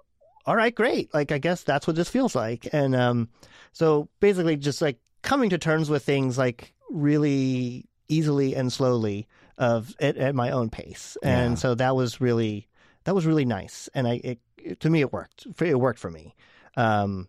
[0.47, 1.13] all right, great.
[1.15, 3.29] Like, I guess that's what this feels like." And um,
[3.73, 9.27] so basically, just like coming to terms with things like really easily and slowly
[9.59, 11.17] of at, at my own pace.
[11.23, 11.57] And Yeah.
[11.57, 12.67] so that was really
[13.05, 13.89] that was really nice.
[13.95, 15.47] And I it, it- to me it worked.
[15.61, 16.35] It worked for me.
[16.77, 17.29] Um,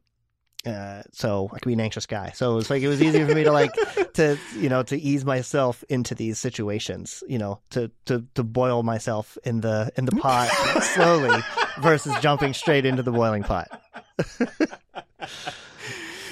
[0.63, 2.32] uh, so I could be an anxious guy.
[2.36, 3.73] So it was like it was easier for me to like
[4.13, 7.23] to you know to ease myself into these situations.
[7.27, 10.49] You know to to to boil myself in the in the pot
[10.93, 11.41] slowly
[11.82, 13.69] versus jumping straight into the boiling pot.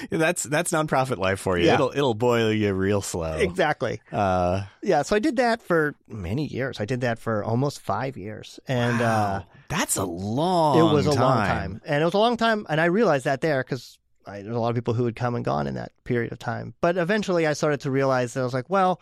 [0.10, 1.66] That's that's nonprofit life for you.
[1.66, 1.74] Yeah.
[1.74, 3.34] It'll it'll boil you real slow.
[3.38, 4.00] Exactly.
[4.12, 5.02] Uh, Yeah.
[5.02, 6.80] So I did that for many years.
[6.80, 10.78] I did that for almost five years, and uh, that's a long.
[10.78, 13.40] it was a long time, and it was a long time, and I realized that
[13.40, 13.96] there because.
[14.26, 16.74] There's a lot of people who had come and gone in that period of time.
[16.80, 19.00] But eventually I started to realize that I was like, well,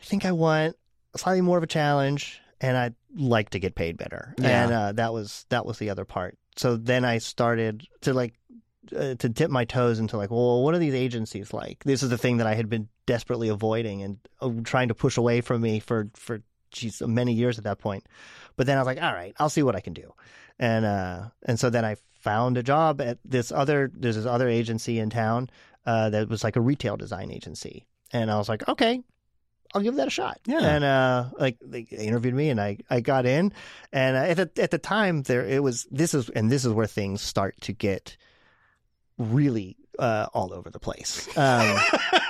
[0.00, 0.76] I think I want
[1.16, 4.34] slightly more of a challenge and I'd like to get paid better.
[4.38, 4.64] Yeah.
[4.64, 6.36] And uh, that was that was the other part.
[6.56, 8.34] So then I started to like
[8.92, 11.84] uh, to dip my toes into like, well, what are these agencies like?
[11.84, 15.16] This is the thing that I had been desperately avoiding and uh, trying to push
[15.16, 18.06] away from me for for geez, many years at that point.
[18.56, 20.12] But then I was like, all right, I'll see what I can do.
[20.58, 24.48] And uh and so then I found a job at this other there's this other
[24.48, 25.50] agency in town
[25.84, 27.86] uh that was like a retail design agency.
[28.12, 29.02] And I was like, okay,
[29.74, 30.38] I'll give that a shot.
[30.46, 30.60] Yeah.
[30.60, 33.52] And uh, like they interviewed me, and I, I got in,
[33.92, 36.72] and uh, at the, at the time there it was this is and this is
[36.72, 38.16] where things start to get
[39.18, 41.28] really uh, all over the place.
[41.36, 41.76] Um,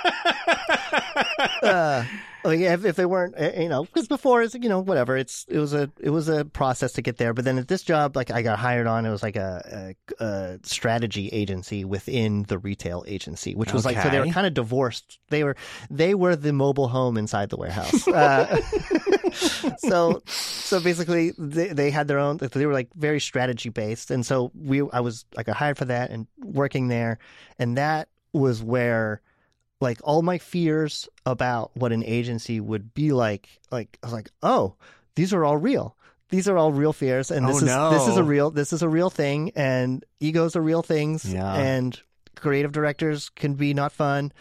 [1.63, 2.03] uh,
[2.45, 5.45] like if, if they weren't, uh, you know, because before it's you know whatever it's
[5.49, 7.33] it was a it was a process to get there.
[7.33, 10.23] But then at this job, like I got hired on, it was like a, a,
[10.23, 14.53] a strategy agency within the retail agency, which was like so they were kind of
[14.53, 15.19] divorced.
[15.29, 15.55] They were
[15.89, 18.07] they were the mobile home inside the warehouse.
[18.15, 18.61] Uh,
[19.77, 24.25] so so basically they, they had their own they were like very strategy based and
[24.25, 27.17] so we i was like hired for that and working there
[27.59, 29.21] and that was where
[29.81, 34.29] like all my fears about what an agency would be like like i was like
[34.43, 34.75] oh
[35.15, 35.95] these are all real.
[36.29, 38.81] These are all real fears and this Oh, is this is a real this is
[38.81, 41.53] a real thing and egos are real things Yeah.
[41.55, 41.97] and
[42.35, 44.33] creative directors can be not fun.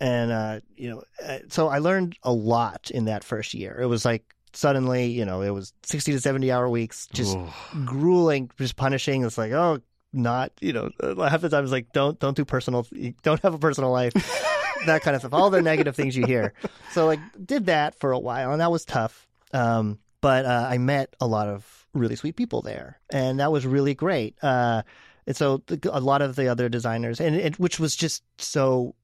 [0.00, 3.78] And uh you know uh, so i learned a lot in that first year.
[3.80, 7.48] It was like suddenly you know it was 60 to 70 hour weeks just Ooh.
[7.86, 9.24] grueling just punishing.
[9.24, 9.80] It's like oh
[10.12, 12.86] not you know uh, half the time it's like don't don't do personal
[13.22, 14.12] don't have a personal life
[14.86, 16.52] that kind of stuff all the negative things you hear
[16.92, 20.78] so like did that for a while and that was tough um but uh, i
[20.78, 24.82] met a lot of really sweet people there and that was really great uh
[25.26, 28.94] and so a lot of the other designers and it, which was just so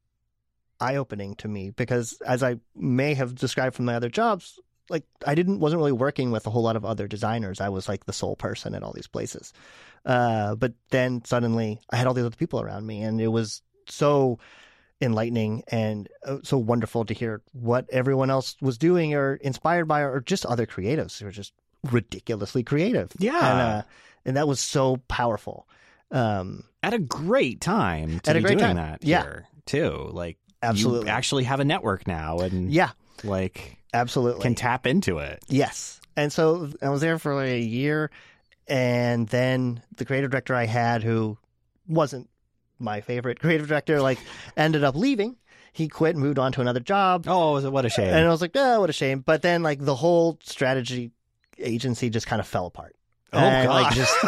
[0.80, 4.58] eye-opening to me because as i may have described from my other jobs
[4.90, 7.60] like I didn't wasn't really working with a whole lot of other designers.
[7.60, 9.52] I was like the sole person at all these places.
[10.04, 13.62] Uh, but then suddenly I had all these other people around me, and it was
[13.88, 14.38] so
[15.00, 20.00] enlightening and uh, so wonderful to hear what everyone else was doing or inspired by
[20.00, 21.52] or just other creatives who were just
[21.90, 23.12] ridiculously creative.
[23.18, 23.32] Yeah.
[23.36, 23.82] And, uh,
[24.24, 25.68] and that was so powerful.
[26.10, 28.76] Um, At a great time to At a great doing time.
[28.76, 29.22] that Yeah.
[29.22, 30.08] here, too.
[30.12, 31.06] Like, Absolutely.
[31.08, 32.90] you actually have a network now and, yeah,
[33.24, 34.42] like, absolutely.
[34.42, 35.42] can tap into it.
[35.48, 36.00] Yes.
[36.16, 38.10] And so I was there for like a year.
[38.66, 41.36] And then the creative director I had, who
[41.86, 42.30] wasn't
[42.78, 44.18] my favorite creative director, like
[44.56, 45.36] ended up leaving.
[45.72, 47.24] He quit and moved on to another job.
[47.26, 48.06] Oh, what a shame.
[48.06, 49.20] And I was like, oh, what a shame.
[49.20, 51.10] But then, like, the whole strategy
[51.58, 52.94] agency just kind of fell apart.
[53.32, 53.82] oh, and, God.
[53.82, 54.14] like, just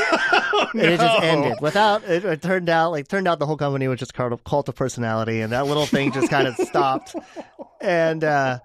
[0.59, 3.59] Oh, and it just ended without it, it turned out like turned out the whole
[3.59, 6.55] company was just called a cult of personality and that little thing just kind of
[6.67, 7.15] stopped
[7.83, 8.59] and uh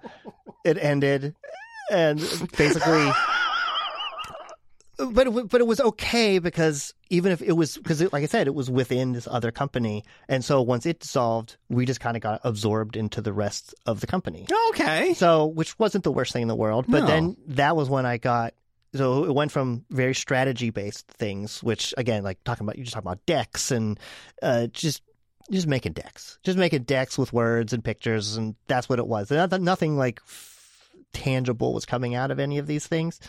[0.64, 1.34] it ended
[1.90, 2.18] and
[2.56, 3.12] basically
[5.10, 8.46] but it, but it was okay because even if it was because like I said
[8.46, 12.22] it was within this other company and so once it dissolved we just kind of
[12.22, 15.12] got absorbed into the rest of the company Okay.
[15.14, 17.06] so, which wasn't the worst thing in the world, but No.
[17.06, 18.54] then that was when I got.
[18.94, 22.94] So it went from very strategy based things, which again, like talking about, you just
[22.94, 23.98] talking about decks and
[24.42, 25.02] uh, just
[25.50, 29.30] just making decks, just making decks with words and pictures, and that's what it was.
[29.30, 30.20] Noth- Nothing like
[31.12, 33.20] tangible was coming out of any of these things,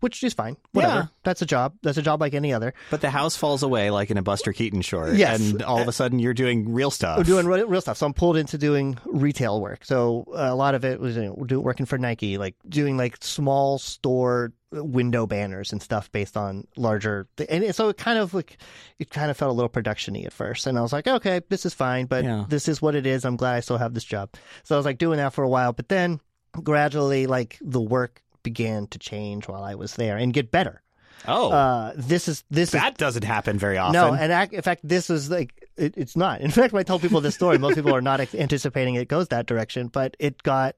[0.00, 0.56] which is fine.
[0.72, 1.06] Whatever, Yeah.
[1.24, 1.74] that's a job.
[1.82, 2.74] That's a job like any other.
[2.90, 5.14] But the house falls away like in a Buster Keaton short.
[5.14, 5.40] Yes.
[5.40, 7.18] And all of a sudden you're doing real stuff.
[7.18, 7.98] I'm doing real, stuff.
[7.98, 9.84] So I'm pulled into doing retail work.
[9.84, 13.78] So a lot of it was you know, working for Nike, like doing like small
[13.78, 17.26] store window banners and stuff based on larger.
[17.48, 18.58] And so it kind of like
[18.98, 20.66] it kind of felt a little production-y at first.
[20.66, 22.44] And I was like, okay, this is fine, but Yeah.
[22.48, 23.24] this is what it is.
[23.24, 24.28] I'm glad I still have this job.
[24.64, 26.20] So I was like doing that for a while, but then
[26.62, 30.82] gradually, like the work began to change while I was there and get better.
[31.26, 31.50] oh.
[31.50, 33.92] Uh, this is this is that doesn't happen very often.
[33.94, 36.40] no, and ac- in fact, this is like it, it's not.
[36.40, 39.28] In fact, when I tell people this story, most people are not anticipating it goes
[39.28, 39.88] that direction.
[39.88, 40.76] But it got.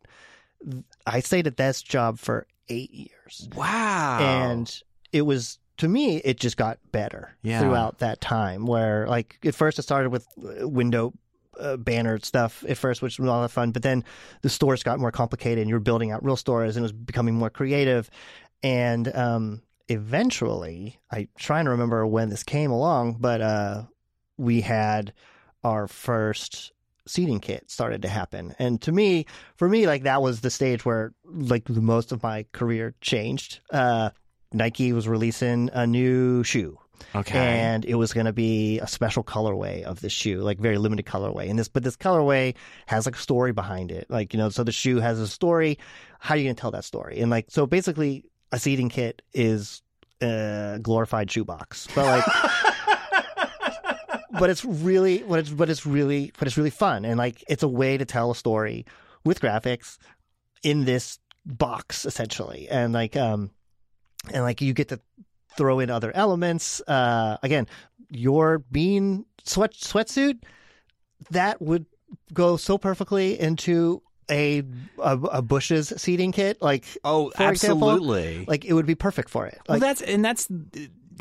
[1.06, 4.18] I stayed at this job for eight years, wow.
[4.20, 7.60] and it was to me it just got better Yeah.
[7.60, 8.66] throughout that time.
[8.66, 11.12] Where like at first it started with uh, window.
[11.60, 14.02] Uh, banner stuff at first, which was a lot of fun, but then
[14.42, 16.92] the stores got more complicated, and you were building out real stores, and it was
[16.92, 18.08] becoming more creative.
[18.62, 23.82] And um, eventually, I'm trying to remember when this came along, but uh,
[24.38, 25.12] we had
[25.62, 26.72] our first
[27.06, 30.84] seeding kit started to happen, and to me, for me, like that was the stage
[30.84, 33.60] where like most of my career changed.
[33.70, 34.10] Uh,
[34.52, 36.78] Nike was releasing a new shoe,
[37.14, 37.38] okay.
[37.38, 41.06] and it was going to be a special colorway of the shoe, like very limited
[41.06, 41.48] colorway.
[41.48, 42.54] And this, but this colorway
[42.86, 45.78] has like a story behind it, like you know, so the shoe has a story.
[46.18, 47.20] How are you going to tell that story?
[47.20, 49.82] And like, so basically, a seeding kit is
[50.20, 52.24] a glorified shoebox, but like.
[54.38, 57.62] but it's really but it's but it's really but it's really fun and like it's
[57.62, 58.86] a way to tell a story
[59.24, 59.98] with graphics
[60.62, 63.50] in this box essentially and like um
[64.32, 65.00] and like you get to
[65.56, 67.66] throw in other elements uh again
[68.10, 70.42] your bean sweat sweatsuit
[71.30, 71.86] that would
[72.32, 74.62] go so perfectly into a
[74.98, 78.44] a, a Bush's seeding kit like oh, for example, absolutely.
[78.46, 80.48] like it would be perfect for it well, that's and that's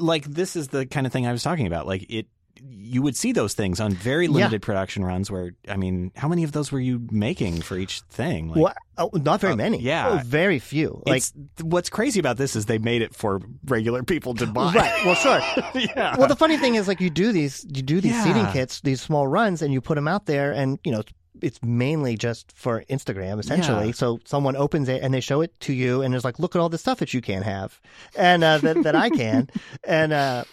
[0.02, 1.88] like this is the kind of thing I was talking about.
[1.88, 2.28] Like it,
[2.68, 4.32] you would see those things on very Yeah.
[4.34, 5.30] limited production runs.
[5.32, 8.50] Where I mean, how many of those were you making for each thing?
[8.50, 10.20] Like, what oh, not very uh, many yeah.
[10.20, 14.04] Oh, very few like it's, what's crazy about this is they made it for regular
[14.04, 14.74] people to buy.
[14.74, 15.40] right well sure
[15.96, 16.16] yeah.
[16.18, 18.24] well the funny thing is like you do these you do these Yeah.
[18.24, 21.04] seeding kits these small runs and you put them out there and you know
[21.42, 23.92] it's mainly just for instagram essentially Yeah.
[23.94, 26.60] so someone opens it and they show it to you and it's like look at
[26.60, 27.80] all the stuff that you can't have
[28.18, 29.48] and uh, that, that i can
[29.86, 30.44] and uh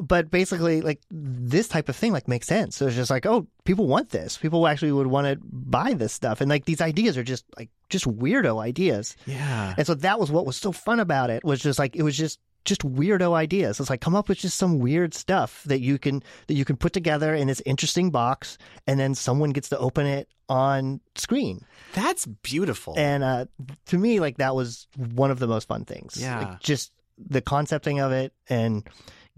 [0.00, 3.46] but basically like this type of thing like makes sense so it's just like oh
[3.64, 7.16] people want this people actually would want to buy this stuff and like these ideas
[7.18, 9.74] are just like just weirdo ideas yeah.
[9.76, 12.16] and so that was what was so fun about it was just like it was
[12.16, 13.80] just just weirdo ideas.
[13.80, 16.76] It's like come up with just some weird stuff that you can that you can
[16.76, 21.64] put together in this interesting box and then someone gets to open it on screen.
[21.94, 22.94] That's beautiful.
[22.96, 23.46] And uh
[23.86, 26.20] to me like that was one of the most fun things.
[26.20, 26.38] Yeah.
[26.38, 28.88] Like, just the concepting of it and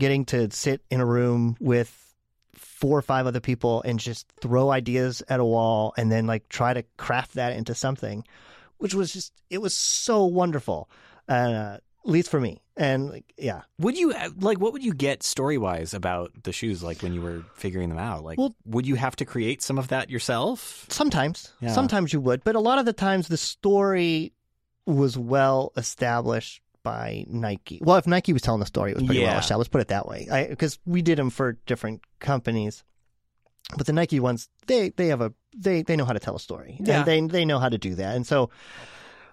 [0.03, 1.91] getting to sit in a room with
[2.55, 6.49] four or five other people and just throw ideas at a wall and then like
[6.49, 8.25] try to craft that into something
[8.79, 10.91] which was just it was so wonderful
[11.29, 15.23] uh at least for me and like yeah Would you like what would you get
[15.23, 18.25] story wise about the shoes like when you were figuring them out?
[18.25, 20.87] Like Well- would you have to create some of that yourself?
[20.91, 21.73] sometimes Yeah.
[21.73, 24.33] sometimes you would but a lot of the times the story
[24.87, 27.79] was well established by Nike.
[27.83, 29.29] Well, if Nike was telling the story, it was pretty Yeah.
[29.33, 29.67] well established.
[29.67, 32.85] Let's put it that way, because we did them for different companies.
[33.77, 36.41] but the Nike ones, they they have a they they know how to tell a
[36.41, 36.99] story, Yeah.
[36.99, 38.17] and they they know how to do that.
[38.17, 38.51] And so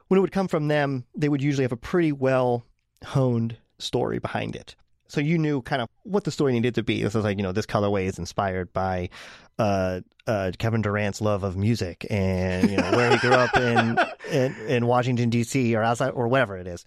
[0.08, 2.64] when it would come from them, they would usually have a pretty well
[3.04, 4.76] honed story behind it.
[5.08, 7.02] So you knew kind of what the story needed to be.
[7.02, 9.10] This was like, you know, this colorway is inspired by
[9.58, 13.98] uh, uh, Kevin Durant's love of music and you know where he grew up in,
[14.32, 15.76] in in Washington D.C.
[15.76, 16.86] or outside or whatever it is.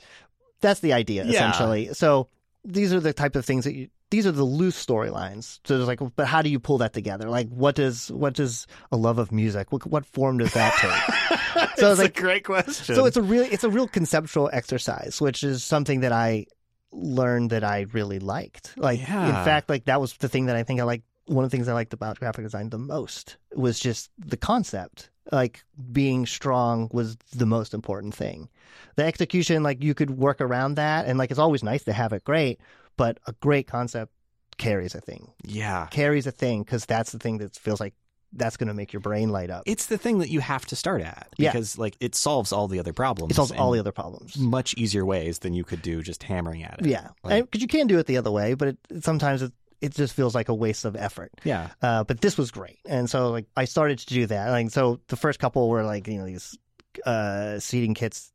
[0.63, 1.31] That's the idea Yeah.
[1.33, 1.93] essentially.
[1.93, 2.29] So
[2.65, 3.89] these are the type of things that you.
[4.11, 5.59] These are the loose storylines.
[5.65, 7.31] So it's like, but how do you pull that together?
[7.31, 9.73] Like, what does what does a love of music?
[9.73, 11.69] What what form does that take?
[11.79, 12.95] so it's like great question.
[12.95, 16.45] so it's a really it's a real conceptual exercise, which is something that I
[16.93, 18.75] learned that I really liked.
[18.77, 19.29] Like Yeah.
[19.29, 21.57] in fact, like that was the thing that I think I liked one of the
[21.57, 25.09] things I liked about graphic design the most was just the concept.
[25.31, 25.62] Like
[25.93, 28.49] being strong was the most important thing.
[28.97, 32.12] The execution, like you could work around that and like it's always nice to have
[32.12, 32.61] it great,
[32.97, 34.12] but a great concept
[34.59, 35.31] carries a thing.
[35.45, 35.87] yeah.
[35.91, 37.95] Carries a thing because that's the thing that feels like
[38.35, 39.62] that's going to make your brain light up.
[39.66, 41.53] It's the thing that you have to start at Yeah.
[41.53, 43.33] because like it solves all the other problems.
[43.33, 44.37] It solves all the other problems.
[44.39, 46.87] much easier ways than you could do just hammering at it.
[46.87, 49.53] Yeah, Like- because you can do it the other way, but it, sometimes it,
[49.83, 51.33] it just feels like a waste of effort.
[51.45, 51.70] Yeah.
[51.83, 54.51] Uh, but this was great, and so like I started to do that.
[54.51, 56.57] Like so, the first couple were like you know these
[57.05, 58.33] uh, seeding kits.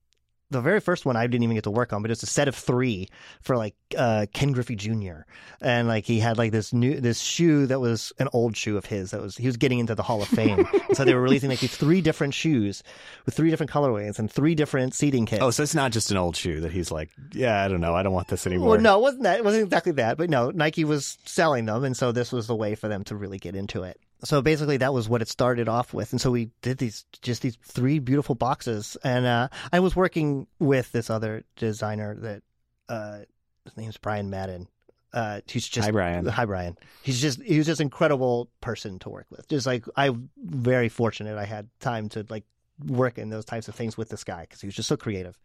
[0.49, 2.47] The very first one I didn't even get to work on, but it's a set
[2.47, 3.09] of three
[3.41, 5.21] for like uh, Ken Griffey Jr.
[5.61, 8.85] And like he had like this new this shoe that was an old shoe of
[8.85, 10.65] his that was he was getting into the Hall of Fame.
[10.93, 12.81] So they were releasing like these three different shoes
[13.25, 15.43] with three different colorways and three different seeding kits.
[15.43, 17.93] Oh, so it's not just an old shoe that he's like, yeah, I don't know,
[17.93, 18.69] I don't want this anymore.
[18.69, 19.39] Well, no, it wasn't that.
[19.39, 20.17] It wasn't exactly that.
[20.17, 23.15] But no, Nike was selling them, and so this was the way for them to
[23.15, 23.99] really get into it.
[24.23, 27.41] So basically, that was what it started off with, and so we did these just
[27.43, 28.97] these three beautiful boxes.
[29.03, 32.41] And uh, I was working with this other designer that
[32.89, 33.19] uh,
[33.65, 34.67] his name's Brian Madden.
[35.13, 36.25] Uh, he's just Hi, Brian.
[36.25, 36.77] Hi, Brian.
[37.03, 39.47] He's just he was just an incredible person to work with.
[39.47, 42.43] Just like I'm very fortunate I had time to like
[42.85, 45.37] work in those types of things with this guy because he was just so creative.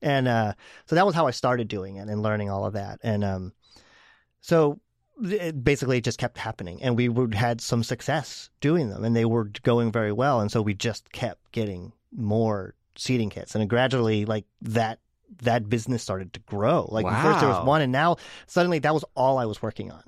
[0.00, 0.54] And uh,
[0.86, 3.00] so that was how I started doing it and learning all of that.
[3.02, 3.52] And um,
[4.40, 4.80] so
[5.22, 9.14] it, basically, it just kept happening, and we would had some success doing them, and
[9.16, 10.40] they were going very well.
[10.40, 14.98] And so we just kept getting more seeding kits, and gradually, like that.
[15.42, 16.88] That business started to grow.
[16.90, 18.16] Like first there was one, and now
[18.46, 20.02] suddenly that was all I was working on.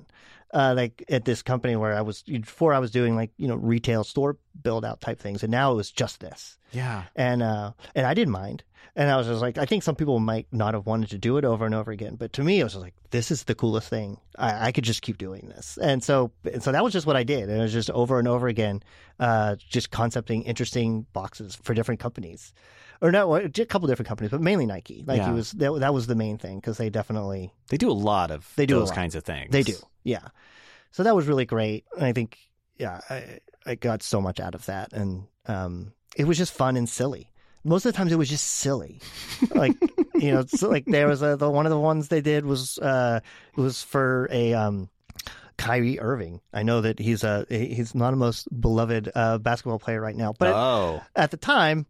[0.51, 3.55] Uh, like at this company where I was before, I was doing like you know
[3.55, 7.03] retail store build out type things, and now it was just this Yeah.
[7.15, 8.63] and uh and I didn't mind.
[8.95, 11.37] And I was just like, I think some people might not have wanted to do
[11.37, 13.55] it over and over again, but to me, it was just like, this is the
[13.55, 14.17] coolest thing.
[14.37, 17.15] I, I could just keep doing this, and so and so that was just what
[17.15, 17.49] I did.
[17.49, 18.83] And it was just over and over again,
[19.19, 22.53] uh, just concepting interesting boxes for different companies,
[23.01, 25.03] or no, a couple different companies, but mainly Nike.
[25.07, 25.33] Nike Yeah.
[25.33, 28.51] was that, that was the main thing because they definitely They do a lot of
[28.57, 29.51] They do those kinds of things.
[29.51, 30.27] they do, yeah.
[30.91, 32.37] So that was really great, and I think,
[32.77, 36.75] yeah, I, I got so much out of that, and um, it was just fun
[36.75, 37.30] and silly.
[37.63, 38.99] Most of the times, it was just silly,
[39.53, 39.75] like
[40.15, 42.77] you know, so like there was a the one of the ones they did was
[42.79, 43.19] uh,
[43.55, 44.89] was for a um.
[45.57, 46.41] Kyrie Irving.
[46.51, 50.33] I know that he's a he's not a most beloved uh, basketball player right now,
[50.39, 51.85] but oh, at the time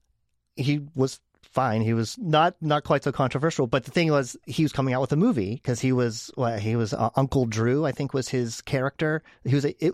[0.58, 1.22] he was
[1.52, 4.94] fine he was not not quite so controversial but the thing was he was coming
[4.94, 8.14] out with a movie because he was well, he was uh, uncle drew i think
[8.14, 9.94] was his character he was a, it,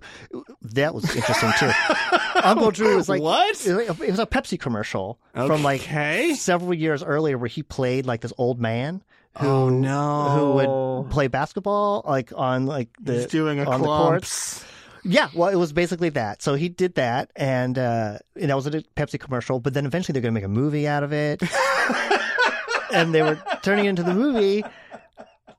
[0.62, 1.72] that was interesting too
[2.43, 3.66] uncle drew was like What?
[3.66, 6.34] it was a pepsi commercial from like Okay.
[6.36, 9.03] several years earlier where he played like this old man
[9.39, 10.30] who Oh, no.
[10.30, 14.60] who would play basketball like on like the He's doing a on the clumps.
[14.62, 14.66] courts
[15.08, 16.41] yeah, well, it was basically that.
[16.41, 19.60] So he did that, and, uh, and that was a Pepsi commercial.
[19.60, 21.41] But then eventually they're going to make a movie out of it,
[22.93, 24.64] and they were turning it into the movie.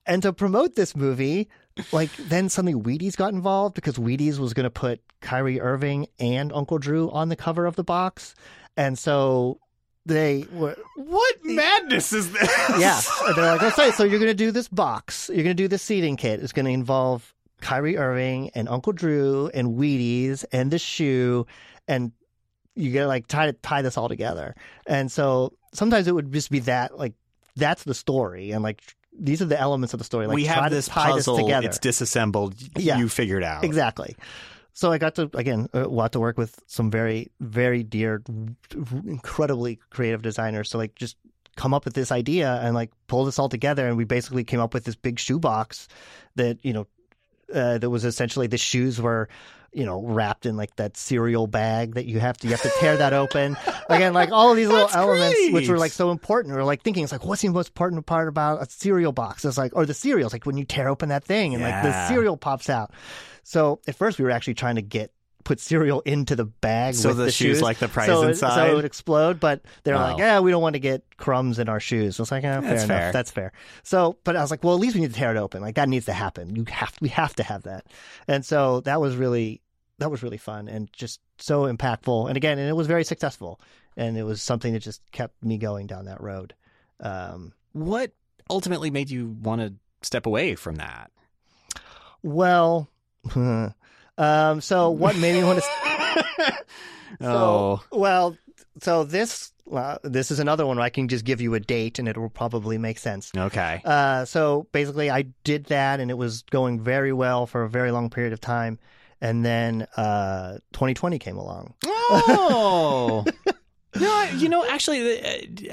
[0.06, 1.48] And to promote this movie,
[1.92, 6.52] like then suddenly Wheaties got involved because Wheaties was going to put Kyrie Irving and
[6.52, 8.34] Uncle Drew on the cover of the box,
[8.76, 9.60] and so
[10.06, 12.50] they were What madness is this?
[12.78, 12.98] yeah.
[13.26, 15.28] And they're like, okay, so you're going to do this box.
[15.28, 16.40] You're going to do this seeding kit.
[16.40, 21.46] It's going to involve Kyrie Irving and Uncle Drew and Wheaties and the shoe.
[21.86, 22.12] And
[22.74, 24.54] you to like tie, tie this all together.
[24.86, 27.14] And so sometimes it would just be that, like,
[27.56, 28.52] that's the story.
[28.52, 28.82] And like,
[29.18, 30.26] these are the elements of the story.
[30.26, 31.36] Like, we have this tie puzzle.
[31.36, 31.66] this together.
[31.66, 32.54] It's disassembled.
[32.76, 32.98] Yeah.
[32.98, 33.64] You figured out.
[33.64, 34.16] Exactly.
[34.78, 38.22] So I got to again uh, got to work with some very very dear,
[38.70, 40.70] incredibly creative designers.
[40.70, 41.16] So like just
[41.56, 44.60] come up with this idea and like pull this all together, and we basically came
[44.60, 45.88] up with this big shoebox
[46.36, 46.86] that you know
[47.52, 49.28] uh, that was essentially the shoes were
[49.72, 52.70] you know wrapped in like that cereal bag that you have to you have to
[52.80, 53.56] tear that open.
[53.88, 56.64] Again like all of these little That's elements which were like so important we are
[56.64, 59.44] like thinking it's like what's the most important part about a cereal box?
[59.44, 62.08] It's like or the cereals like when you tear open that thing and like the
[62.08, 62.92] cereal pops out.
[63.42, 65.12] So at first we were actually trying to get
[65.44, 68.54] put cereal into the bag So with the the, shoes, like the prize so inside?
[68.54, 69.40] so it would explode.
[69.40, 70.10] But they're Wow.
[70.10, 72.18] like, yeah, we don't want to get crumbs in our shoes.
[72.18, 72.98] I was like, eh, fair That's enough.
[72.98, 73.12] fair.
[73.12, 73.52] That's fair.
[73.82, 75.62] So, but I was like, well, at least we need to tear it open.
[75.62, 76.54] Like that needs to happen.
[76.54, 77.86] You have we have to have that.
[78.26, 79.62] And so that was really
[79.98, 82.28] that was really fun and just so impactful.
[82.28, 83.60] And again, and it was very successful.
[83.96, 86.54] And it was something that just kept me going down that road.
[87.00, 88.12] Um, What
[88.50, 91.10] ultimately made you want to step away from that?
[92.22, 92.88] well,
[94.18, 96.54] um, so what made me want to?
[97.22, 98.36] oh, well,
[98.80, 101.98] so this well, this is another one where I can just give you a date
[101.98, 103.30] and it will probably make sense.
[103.36, 103.82] okay.
[103.84, 107.90] Uh, so basically, I did that and it was going very well for a very
[107.90, 108.78] long period of time.
[109.20, 111.74] And then uh, 2020 came along.
[111.84, 113.24] Oh.
[113.98, 115.24] No, I- you know, actually, uh,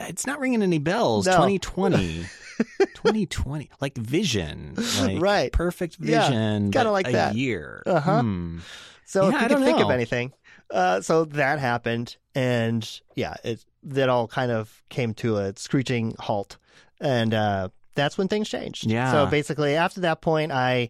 [0.08, 1.26] it's not ringing any bells.
[1.28, 1.34] No.
[1.34, 2.26] 2020.
[2.94, 3.70] 2020.
[3.82, 4.76] Like vision.
[5.00, 5.52] Like Right.
[5.52, 6.72] Perfect Yeah, vision.
[6.72, 7.36] kinda like a that.
[7.36, 7.84] year.
[7.86, 8.22] Uh-huh.
[8.22, 8.60] Hmm.
[9.06, 10.34] So Yeah, if I don't think of anything.
[10.72, 16.16] Uh, so that happened, and yeah, it that all kind of came to a screeching
[16.18, 16.58] halt,
[17.00, 18.90] and uh, that's when things changed.
[18.90, 19.12] Yeah.
[19.12, 20.90] So basically, after that point, I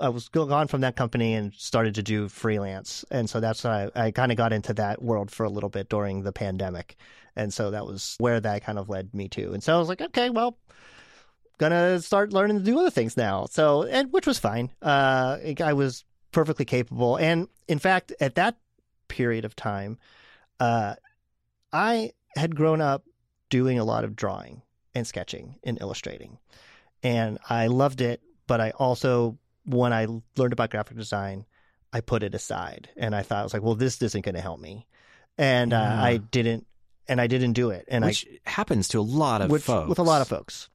[0.00, 3.74] I was gone from that company and started to do freelance, and so that's when
[3.74, 6.96] I, I kind of got into that world for a little bit during the pandemic,
[7.36, 9.52] and so that was where that kind of led me to.
[9.52, 10.56] And so I was like, okay, well.
[11.60, 13.44] Gonna start learning to do other things now.
[13.50, 14.70] So, and which was fine.
[14.80, 17.16] Uh, I was perfectly capable.
[17.16, 18.56] And in fact, at that
[19.08, 19.98] period of time,
[20.58, 20.94] uh,
[21.70, 23.04] I had grown up
[23.50, 24.62] doing a lot of drawing
[24.94, 26.38] and sketching and illustrating.
[27.02, 29.36] And I loved it, but I also,
[29.66, 30.06] when I
[30.38, 31.44] learned about graphic design,
[31.92, 34.40] I put it aside and I thought, I was like, well, this isn't going to
[34.40, 34.86] help me.
[35.36, 36.02] And uh, Yeah.
[36.02, 36.66] I didn't,
[37.06, 37.84] and I didn't do it.
[37.88, 39.90] And Which happens to a lot of with, folks.
[39.90, 40.69] with a lot of folks.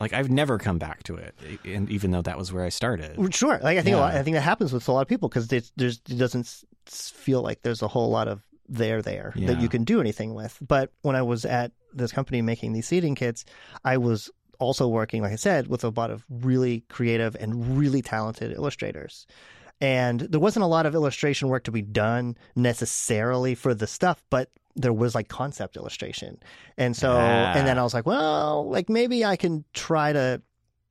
[0.00, 1.34] Like, I've never come back to it,
[1.64, 3.34] and even though that was where I started.
[3.34, 5.28] Sure, like I think a lot, I think that happens with a lot of people
[5.28, 9.68] because there's it doesn't feel like there's a whole lot of there there that you
[9.68, 10.56] can do anything with.
[10.66, 13.44] But when I was at this company making these seeding kits,
[13.84, 18.00] I was also working, like I said, with a lot of really creative and really
[18.00, 19.26] talented illustrators.
[19.80, 24.22] And there wasn't a lot of illustration work to be done necessarily for the stuff,
[24.30, 26.38] but there was like concept illustration.
[26.76, 27.52] And so, Ah.
[27.54, 30.40] and then I was like, well, like maybe I can try to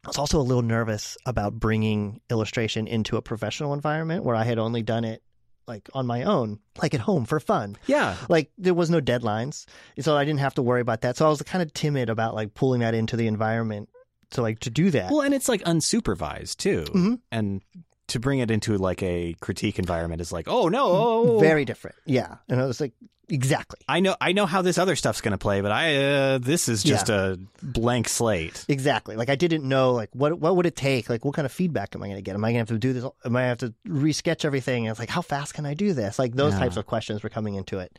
[0.05, 4.45] I was also a little nervous about bringing illustration into a professional environment where I
[4.45, 5.21] had only done it
[5.67, 7.75] like on my own, like at home for fun.
[7.85, 8.15] Yeah.
[8.29, 9.65] Like there was no deadlines,
[9.99, 11.17] so I didn't have to worry about that.
[11.17, 13.89] So I was kind of timid about like pulling that into the environment
[14.31, 15.11] to like to do that.
[15.11, 16.85] Well, and it's like unsupervised too.
[16.93, 17.19] Mhm.
[17.31, 17.61] And
[18.09, 21.95] to bring it into like a critique environment is like, oh no, oh, Very different,
[22.05, 22.37] yeah.
[22.47, 22.93] And I was like,
[23.27, 26.37] exactly, I know, I know how this other stuff's going to play, but I, uh,
[26.39, 28.65] this is just a blank slate.
[28.67, 29.15] exactly.
[29.15, 31.09] Like I didn't know like what what would it take?
[31.09, 32.35] Like what kind of feedback am I going to get?
[32.35, 33.03] Am I going to have to do this?
[33.25, 34.85] Am I going to have to resketch everything?
[34.87, 36.17] And it's like how fast can I do this?
[36.19, 36.59] Like those Yeah.
[36.59, 37.97] types of questions were coming into it.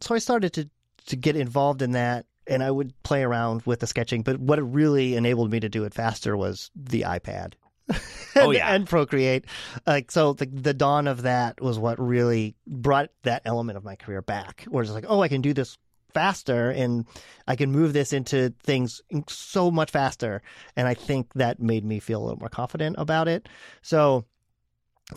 [0.00, 0.68] So I started to
[1.06, 4.58] to get involved in that and I would play around with the sketching, but what
[4.58, 7.54] it really enabled me to do it faster was the iPad.
[8.34, 8.74] Oh, and, yeah.
[8.74, 9.44] and Procreate.
[9.86, 13.94] Like so, the the dawn of that was what really brought that element of my
[13.94, 14.64] career back.
[14.70, 15.76] Where it's like, oh, I can do this
[16.14, 17.04] faster, and
[17.46, 20.40] I can move this into things so much faster.
[20.76, 23.50] And I think that made me feel a little more confident about it.
[23.82, 24.24] So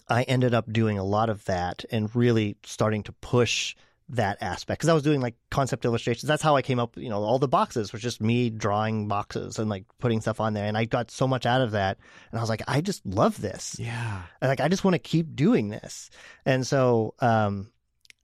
[0.09, 3.75] I ended up doing a lot of that and really starting to push
[4.09, 6.27] that aspect because I was doing like concept illustrations.
[6.27, 6.97] That's how I came up.
[6.97, 10.53] You know, all the boxes was just me drawing boxes and like putting stuff on
[10.53, 11.97] there, and I got so much out of that.
[12.31, 13.77] And I was like, I just love this.
[13.79, 14.21] Yeah.
[14.41, 16.09] And, like I just want to keep doing this.
[16.45, 17.71] And so um,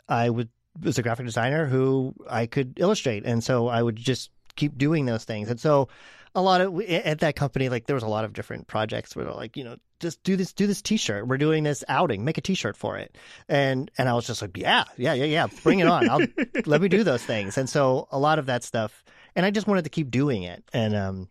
[0.08, 0.50] I would
[0.82, 5.06] was a graphic designer who I could illustrate, and so I would just keep doing
[5.06, 5.50] those things.
[5.50, 5.90] And so
[6.36, 9.26] a lot of at that company, like there was a lot of different projects where
[9.32, 11.28] like, you know, just do this, do this T-shirt.
[11.28, 13.18] We're doing this outing, make a T-shirt for it.
[13.48, 16.10] And and I was just like, yeah, yeah, yeah, yeah, bring it on.
[16.10, 16.22] I'll
[16.66, 17.58] let me do those things.
[17.58, 19.04] And so a lot of that stuff,
[19.36, 20.64] and I just wanted to keep doing it.
[20.74, 21.30] And um,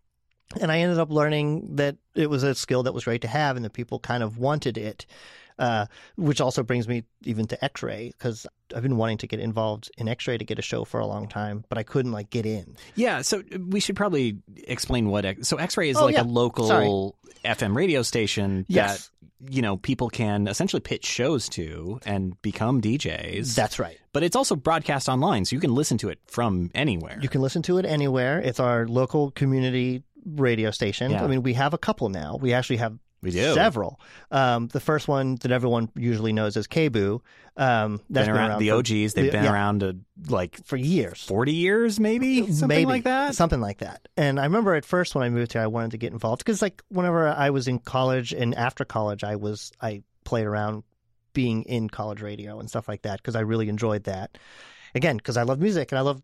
[0.59, 3.55] and I ended up learning that it was a skill that was great to have,
[3.55, 5.05] and that people kind of wanted it.
[5.61, 5.85] Uh,
[6.17, 10.07] which also brings me even to X-ray because I've been wanting to get involved in
[10.07, 12.75] X-ray to get a show for a long time, but I couldn't like get in.
[12.95, 16.23] Yeah, so we should probably explain what X- so X-ray is Oh, like yeah.
[16.23, 17.53] a local Sorry.
[17.55, 19.09] FM radio station Yes.
[19.39, 23.53] that you know people can essentially pitch shows to and become DJs.
[23.55, 23.99] That's right.
[24.13, 27.19] but it's also broadcast online, so you can listen to it from anywhere.
[27.21, 28.39] You can listen to it anywhere.
[28.39, 31.11] It's our local community radio station.
[31.11, 31.23] Yeah.
[31.23, 32.37] I mean, we have a couple now.
[32.41, 33.53] We actually have We do.
[33.53, 33.99] several.
[34.31, 37.21] Um, the first one that everyone usually knows is KBOO.
[37.55, 39.13] Um, that's been around, the for, OGs.
[39.13, 39.53] They've been yeah.
[39.53, 39.93] around uh,
[40.27, 41.23] like for years.
[41.23, 43.35] forty years, maybe something Maybe like that.
[43.35, 44.07] Something like that.
[44.17, 46.61] And I remember at first when I moved here, I wanted to get involved because,
[46.61, 50.83] like, whenever I was in college and after college, I was I played around
[51.33, 54.37] being in college radio and stuff like that because I really enjoyed that.
[54.95, 56.21] Again, because I love music and I love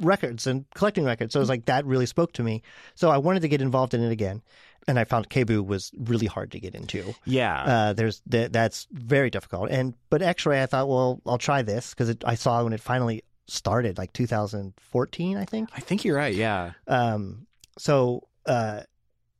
[0.00, 1.32] records and collecting records.
[1.32, 2.62] So it was like that really spoke to me.
[2.94, 4.42] So I wanted to get involved in it again.
[4.88, 7.14] And I found KBOO was really hard to get into.
[7.24, 7.62] Yeah.
[7.62, 9.70] Uh, there's th- that's very difficult.
[9.70, 13.24] And but X-ray, I thought, well, I'll try this because I saw when it finally
[13.48, 15.70] started, like 2014, I think.
[15.74, 16.34] I think you're right.
[16.34, 16.72] Yeah.
[16.86, 17.46] Um,
[17.78, 18.82] so uh,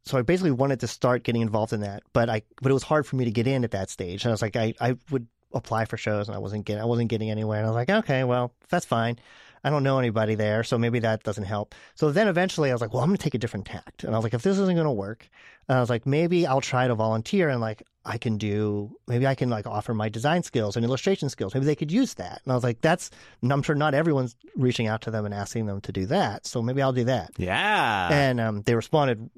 [0.04, 2.84] so I basically wanted to start getting involved in that, but I but it was
[2.84, 4.24] hard for me to get in at that stage.
[4.24, 6.86] And I was like, I, I would apply for shows and I wasn't getting I
[6.86, 7.58] wasn't getting anywhere.
[7.58, 9.18] And I was like, okay, well, that's fine.
[9.66, 11.74] I don't know anybody there, so maybe that doesn't help.
[11.96, 14.04] So then eventually I was like, well, I'm going to take a different tact.
[14.04, 15.28] And I was like, if this isn't going to work,
[15.68, 19.34] I was like, maybe I'll try to volunteer and like I can do, maybe I
[19.34, 21.52] can like offer my design skills and illustration skills.
[21.52, 22.42] Maybe they could use that.
[22.44, 23.10] And I was like, that's,
[23.42, 26.46] I'm sure not everyone's reaching out to them and asking them to do that.
[26.46, 27.32] So maybe I'll do that.
[27.36, 28.08] Yeah.
[28.12, 29.28] And um, they responded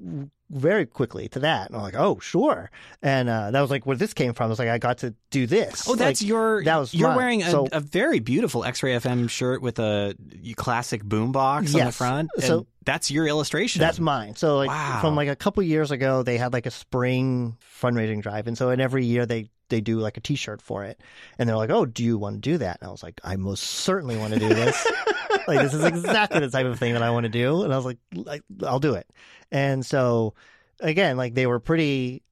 [0.51, 1.67] very quickly to that.
[1.67, 2.71] And I'm like, oh, sure.
[3.01, 4.47] And uh, that was like where this came from.
[4.47, 5.87] It was like, I got to do this.
[5.87, 6.63] Oh, that's Like, your.
[6.63, 7.17] that was You're mine.
[7.17, 10.15] wearing a, So- a very beautiful X-Ray FM shirt with a
[10.55, 12.29] classic boombox on the front.
[12.35, 13.79] and So- that's your illustration.
[13.79, 14.35] That's mine.
[14.35, 14.99] So like Wow.
[15.01, 18.71] from like a couple years ago, they had like a spring fundraising drive, and so
[18.71, 20.99] in every year they they do like a T-shirt for it,
[21.37, 23.35] and they're like, "Oh, do you want to do that?" And I was like, "I
[23.35, 24.87] most certainly want to do this.
[25.47, 27.75] like this is exactly the type of thing that I want to do." And I
[27.75, 29.07] was like, like, "I'll do it."
[29.51, 30.33] And so
[30.79, 32.23] again, like they were pretty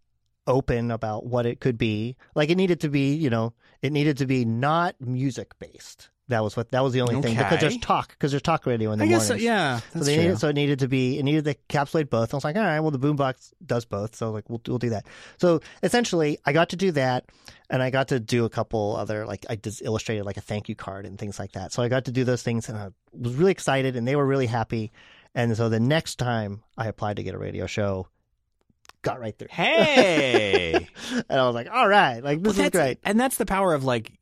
[0.46, 2.16] open about what it could be.
[2.36, 6.10] Like it needed to be, you know, it needed to be not music based.
[6.30, 8.92] That was what that was the only thing because there's talk because there's talk radio
[8.92, 9.46] in the I guess so, mornings.
[9.46, 9.80] yeah.
[9.94, 10.24] So they true.
[10.24, 12.34] needed, so it needed to be, it needed to encapsulate both.
[12.34, 14.90] I was like, all right, well, the boombox does both, so like we'll we'll do
[14.90, 15.06] that.
[15.40, 17.26] So essentially, I got to do that,
[17.70, 20.68] and I got to do a couple other like I just illustrated like a thank
[20.68, 21.72] you card and things like that.
[21.72, 24.26] So I got to do those things, and I was really excited, and they were
[24.26, 24.92] really happy.
[25.34, 28.08] And so the next time I applied to get a radio show,
[29.02, 30.74] got right through, hey.
[31.30, 32.98] and I was like, all right, like this Well, is great.
[33.04, 34.17] And that's the power of like,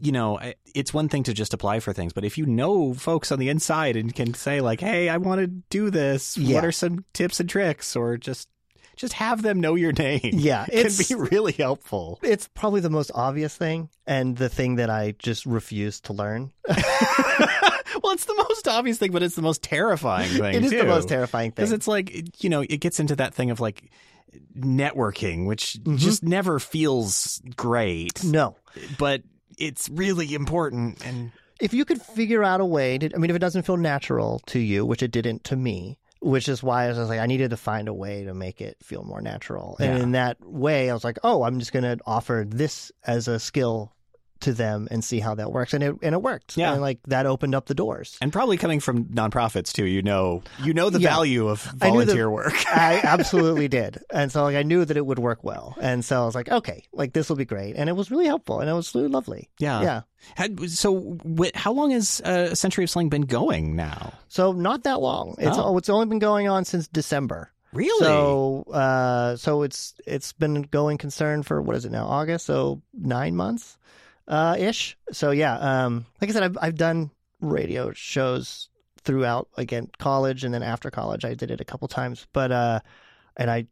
[0.00, 0.38] you know,
[0.74, 3.48] it's one thing to just apply for things, but if you know folks on the
[3.48, 6.36] inside and can say like, "Hey, I want to do this.
[6.36, 6.56] Yeah.
[6.56, 8.48] What are some tips and tricks?" or just
[8.96, 10.20] just have them know your name.
[10.32, 12.18] Yeah, can be really helpful.
[12.22, 16.52] it's probably the most obvious thing, and the thing that I just refuse to learn.
[16.68, 20.54] well, it's the most obvious thing, but it's the most terrifying thing.
[20.54, 21.56] It is the most terrifying thing.
[21.64, 23.90] because it's like you know it gets into that thing of like
[24.56, 25.98] networking, which Mhm.
[25.98, 28.56] just never feels great, no,
[28.98, 29.22] but
[29.58, 31.32] it's really important and.
[31.60, 34.40] if you could figure out a way to, I mean, if it doesn't feel natural
[34.46, 37.50] to you, which it didn't to me, which is why I was like, I needed
[37.50, 39.76] to find a way to make it feel more natural.
[39.80, 40.02] And Yeah.
[40.02, 43.38] in that way, I was like, oh, I'm just going to offer this as a
[43.38, 43.92] skill
[44.40, 45.74] to them and see how that works.
[45.74, 46.56] And it, and it worked.
[46.56, 46.72] Yeah.
[46.72, 48.16] And like that opened up the doors.
[48.20, 51.10] And probably coming from nonprofits too, you know, you know the Yeah.
[51.10, 52.54] value of I that- volunteer work.
[52.68, 53.98] I absolutely did.
[54.12, 55.76] And so like I knew that it would work well.
[55.80, 57.76] And so I was like, okay, like this will be great.
[57.76, 59.48] And it was really helpful and it was really lovely.
[59.58, 59.82] Yeah.
[59.82, 60.00] Yeah.
[60.34, 64.12] Had- so, wh- how long has uh, Century of Slang been going now?
[64.28, 65.34] So not that long.
[65.38, 65.76] It's Oh.
[65.78, 67.50] it's only been going on since December.
[67.72, 68.04] Really?
[68.04, 72.06] So, uh, so it's it's been going concern for what is it now?
[72.06, 73.76] August, so nine months,
[74.28, 74.96] uh, ish.
[75.10, 77.10] So yeah, um, like I said, I've I've done
[77.40, 78.68] radio shows
[79.02, 82.80] throughout again college and then after college, I did it a couple times, but uh,
[83.36, 83.66] and I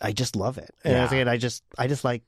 [0.00, 1.04] I just love it, and Yeah.
[1.04, 2.22] again, I just I just like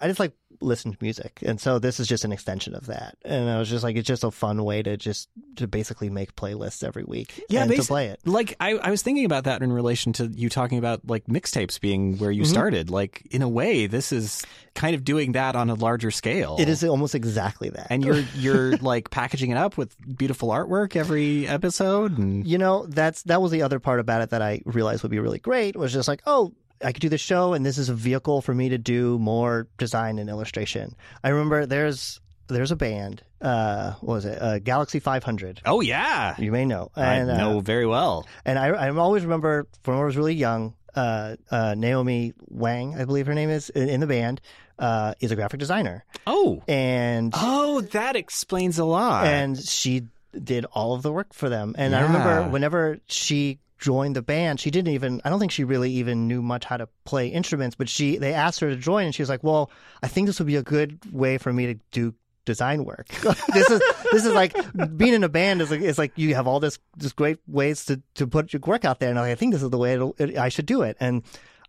[0.00, 3.16] I just like listen to music, and so this is just an extension of that.
[3.24, 6.34] And I was just like, it's just a fun way to just to basically make
[6.36, 8.20] playlists every week, Yeah, and to play it.
[8.26, 11.80] like I, I was thinking about that in relation to you talking about like mixtapes
[11.80, 12.46] being where you Mhm.
[12.46, 12.90] started.
[12.90, 14.44] Like in a way, this is
[14.74, 16.56] kind of doing that on a larger scale.
[16.58, 20.94] It is almost exactly that, and you're you're like packaging it up with beautiful artwork
[20.96, 22.18] every episode.
[22.18, 25.10] And You know, that's that was the other part about it that I realized would
[25.12, 26.52] be really great was just like, oh,
[26.84, 29.66] I could do this show and this is a vehicle for me to do more
[29.78, 30.94] design and illustration.
[31.24, 34.40] I remember there's there's a band, uh what was it?
[34.40, 35.62] Uh, Galaxie 500.
[35.66, 36.90] oh yeah, You may know.
[36.94, 38.26] I And uh, know very well.
[38.44, 43.00] and I I always remember from when I was really young, uh, uh, Naomi Yang,
[43.00, 44.40] I believe her name is in, in the band,
[44.78, 46.04] uh, is a graphic designer.
[46.26, 49.26] Oh, And oh, that explains a lot.
[49.26, 50.04] and she
[50.42, 51.74] did all of the work for them.
[51.78, 55.64] And I remember whenever she joined the band, she didn't even I don't think she
[55.64, 59.06] really even knew much how to play instruments, but she they asked her to join
[59.06, 59.70] and she was like, "Well,
[60.02, 63.08] I think this would be a good way for me to do design work."
[63.52, 63.82] this is
[64.12, 64.56] this is like
[64.96, 67.84] being in a band is like is like you have all this this great ways
[67.86, 69.78] to to put your work out there and I'm like, I think this is the
[69.78, 70.96] way it'll, it, I should do it.
[71.00, 71.22] And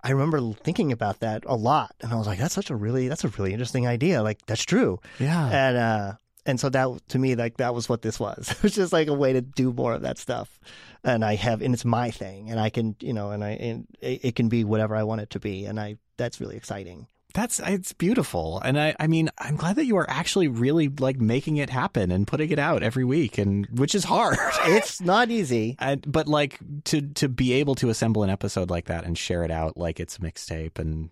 [0.04, 3.08] I remember thinking about that a lot, and I was like, "That's such a really,
[3.08, 4.22] that's a really interesting idea.
[4.22, 6.14] Like, that's true." yeah, and uh
[6.48, 8.50] and so that to me like that was what this was.
[8.58, 10.60] It was just like a way to do more of that stuff.
[11.04, 12.50] And i have and it's my thing.
[12.50, 15.22] And i can you know and i and it, it can be whatever i want
[15.22, 15.66] it to be.
[15.66, 17.08] And i that's really exciting.
[17.34, 21.20] That's it's beautiful, and I I mean I'm glad that you are actually really like
[21.20, 24.38] making it happen and putting it out every week, and which is hard.
[24.66, 25.76] It's not easy.
[25.78, 29.44] And, but like to to be able to assemble an episode like that and share
[29.44, 31.12] it out like it's a mixtape and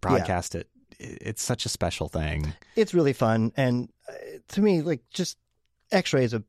[0.00, 0.68] broadcast it,
[0.98, 2.54] it, it's such a special thing.
[2.74, 4.12] It's really fun, and Uh,
[4.48, 5.36] to me, like just
[5.92, 6.42] X-ray is a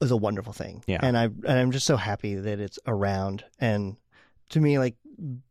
[0.00, 0.82] is a wonderful thing.
[0.86, 0.98] Yeah.
[1.02, 3.44] and I and I'm just so happy that it's around.
[3.58, 3.96] And
[4.50, 4.96] to me, like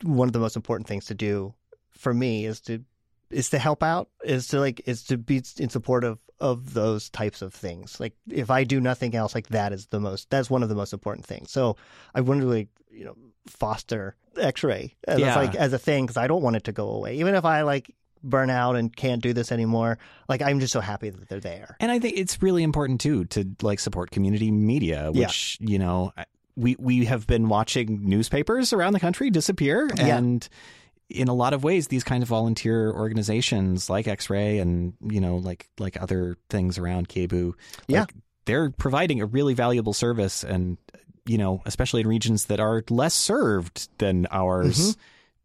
[0.02, 1.54] one of the most important things to do
[1.92, 2.84] for me is to
[3.30, 7.10] is to help out is to like is to be in support of of those
[7.10, 10.50] types of things like if i do nothing else like that is the most that's
[10.50, 11.78] one of the most important things so
[12.14, 13.16] i want to like you know
[13.48, 15.36] foster x-ray as Yeah.
[15.36, 17.62] like as a thing because i don't want it to go away even if i
[17.62, 19.98] like burn out and can't do this anymore
[20.30, 23.26] like i'm just so happy that they're there And I think it's really important too
[23.26, 25.28] to like support community media, Yeah.
[25.28, 26.14] which you know
[26.56, 30.18] we we have been watching newspapers around the country disappear, Yeah.
[30.18, 30.48] and
[31.10, 35.38] in a lot of ways, these kind of volunteer organizations like X-Ray and you know
[35.38, 37.54] like like other things around KBOO,
[37.88, 38.02] Yeah.
[38.02, 38.14] like,
[38.46, 40.78] they're providing a really valuable service, and
[41.26, 44.80] you know especially in regions that are less served than ours.
[44.80, 45.00] Mm-hmm.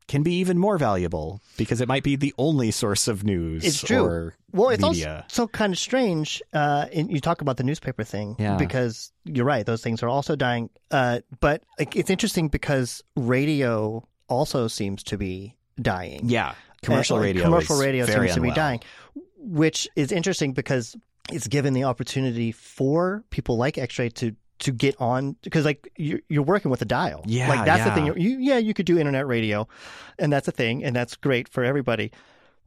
[0.09, 3.63] Can be even more valuable because it might be the only source of news.
[3.65, 4.33] It's true.
[4.53, 5.25] Well, it's media.
[5.29, 6.43] also kind of strange.
[6.53, 8.57] Uh, and you talk about the newspaper thing, Yeah.
[8.57, 10.71] because you're right; those things are also dying.
[10.91, 16.23] Uh, but like, it's interesting because radio also seems to be dying.
[16.25, 17.45] Yeah, commercial Uh, radio.
[17.45, 18.81] Commercial radio seems to be dying,
[19.37, 20.97] which is interesting because
[21.31, 26.21] it's given the opportunity for people like X-Ray to to get on because like you're,
[26.29, 27.23] you're working with a dial.
[27.27, 28.07] Yeah, like that's the thing.
[28.21, 29.69] You, yeah, you could do internet radio,
[30.19, 32.13] and that's a thing, and that's great for everybody.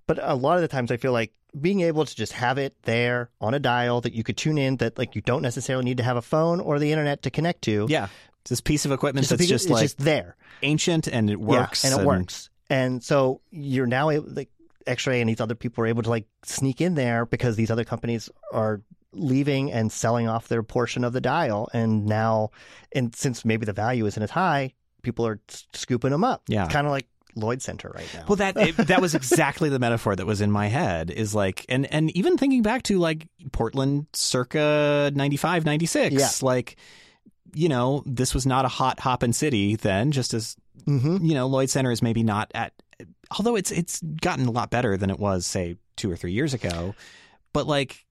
[0.07, 2.75] But a lot of the times, I feel like being able to just have it
[2.83, 5.97] there on a dial that you could tune in, that like you don't necessarily need
[5.97, 7.87] to have a phone or the internet to connect to.
[7.89, 8.07] Yeah,
[8.41, 10.35] it's this piece of equipment a that's just like just there.
[10.61, 11.83] ancient and it works.
[11.83, 12.49] Yeah, and it works.
[12.69, 14.49] And so you're now able, like
[14.87, 17.83] X-Ray and these other people are able to like sneak in there because these other
[17.83, 18.81] companies are
[19.13, 21.69] leaving and selling off their portion of the dial.
[21.73, 22.49] And now,
[22.93, 25.39] and since maybe the value isn't as high, people are
[25.73, 26.43] scooping them up.
[26.47, 26.65] Yeah.
[26.65, 28.25] It's kind of like Lloyd Center right now.
[28.27, 31.11] Well, that it, that was exactly the metaphor that was in my head.
[31.11, 36.29] Is like, and and even thinking back to like Portland, circa 95, 96, Yeah.
[36.41, 36.77] like.
[37.53, 40.13] You know, this was not a hot hoppin' city then.
[40.13, 40.55] Just as
[40.85, 42.71] hmm you know, Lloyd Center is maybe not at.
[43.37, 46.53] Although it's it's gotten a lot better than it was, say, two or three years
[46.53, 46.95] ago.
[47.51, 48.05] But like,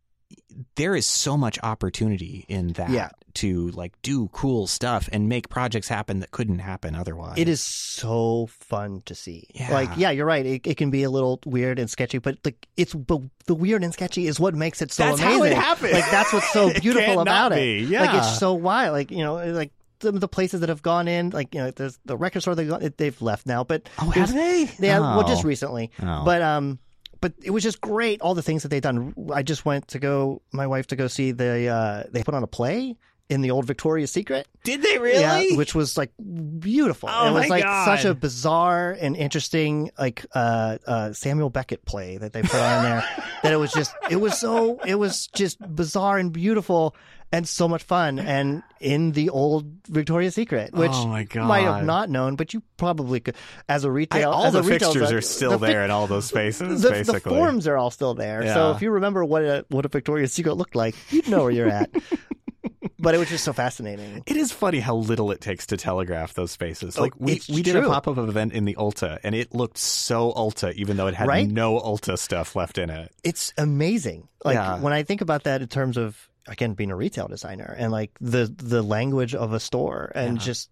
[0.76, 3.10] there is so much opportunity in that Yeah.
[3.34, 7.34] to like do cool stuff and make projects happen that couldn't happen otherwise.
[7.38, 9.46] It is so fun to see.
[9.54, 9.72] Yeah.
[9.72, 10.44] Like, yeah, you're right.
[10.44, 13.82] It, it can be a little weird and sketchy, but like it's but the weird
[13.84, 15.38] and sketchy is what makes it so That's amazing.
[15.38, 15.92] how it happened.
[15.92, 17.56] Like that's what's so beautiful can't about it.
[17.88, 17.96] be.
[17.98, 18.92] Like it's so wild.
[18.92, 21.70] Like you know, like some of the places that have gone in, like you know,
[21.70, 24.68] there's the record store they they've left now, but Oh, have they?
[24.78, 25.28] Yeah, well, Oh.
[25.28, 25.90] just recently.
[26.02, 26.24] Oh.
[26.24, 26.78] But um,
[27.20, 28.20] but it was just great.
[28.20, 29.14] All the things that they've done.
[29.32, 31.68] I just went to go, my wife to go see the.
[31.68, 32.96] Uh, they put on a play
[33.30, 34.48] in the old Victoria's Secret.
[34.64, 35.20] Did they really?
[35.20, 36.10] Yeah, which was like
[36.58, 37.08] beautiful.
[37.10, 37.84] Oh it was my like God.
[37.84, 42.82] such a bizarre and interesting like uh, uh, Samuel Beckett play that they put on
[42.82, 43.04] there.
[43.44, 46.94] that it was just it was so it was just bizarre and beautiful
[47.32, 51.46] and so much fun and in the old Victoria's Secret, oh which Oh my God.
[51.46, 53.36] might have not known, but you probably could
[53.68, 54.30] as a retail.
[54.30, 56.88] all as the a retail fixtures are still the there in all those spaces, the,
[56.88, 57.34] the basically.
[57.36, 58.42] forms are all still there.
[58.52, 61.52] So if you remember what a what a Victoria's Secret looked like, you'd know where
[61.52, 61.90] you're at.
[62.98, 64.22] but it was just so fascinating.
[64.26, 66.98] It is funny how little it takes to telegraph those spaces.
[66.98, 69.54] Oh, Like we, it's we did a pop up event in the Ulta, and it
[69.54, 71.48] looked so Ulta, even though it had Right?
[71.48, 73.12] no Ulta stuff left in it.
[73.24, 74.28] it's amazing.
[74.44, 74.80] Like Yeah.
[74.80, 78.10] when I think about that in terms of again being a retail designer and like
[78.20, 80.44] the the language of a store and Yeah.
[80.44, 80.70] just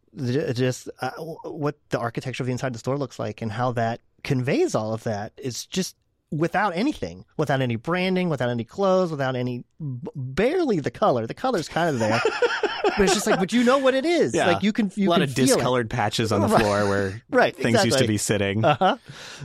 [0.54, 1.10] just uh,
[1.44, 4.74] what the architecture of the inside of the store looks like and how that conveys
[4.74, 5.96] all of that is just
[6.30, 9.64] without anything, without any branding, without any clothes, without any
[10.14, 11.26] barely the color.
[11.26, 12.20] The color's kind of there,
[12.82, 14.34] but it's just like, but you know what it is.
[14.34, 14.46] Yeah.
[14.46, 15.48] Like you can you a lot can of feel it.
[15.48, 16.60] discolored patches on the Right.
[16.60, 18.64] floor where Right, things used to be sitting.
[18.64, 18.96] Uh-huh.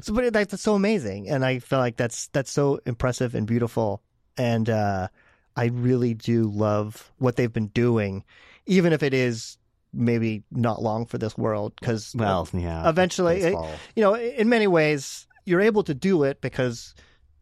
[0.01, 3.45] So, but it, that's so amazing, and I feel like that's that's so impressive and
[3.47, 4.01] beautiful,
[4.37, 5.07] and uh,
[5.55, 8.23] I really do love what they've been doing,
[8.65, 9.57] even if it is
[9.93, 12.89] maybe not long for this world, because well, yeah.
[12.89, 13.65] eventually, baseball.
[13.65, 16.95] Eh, you know, in many ways, you're able to do it because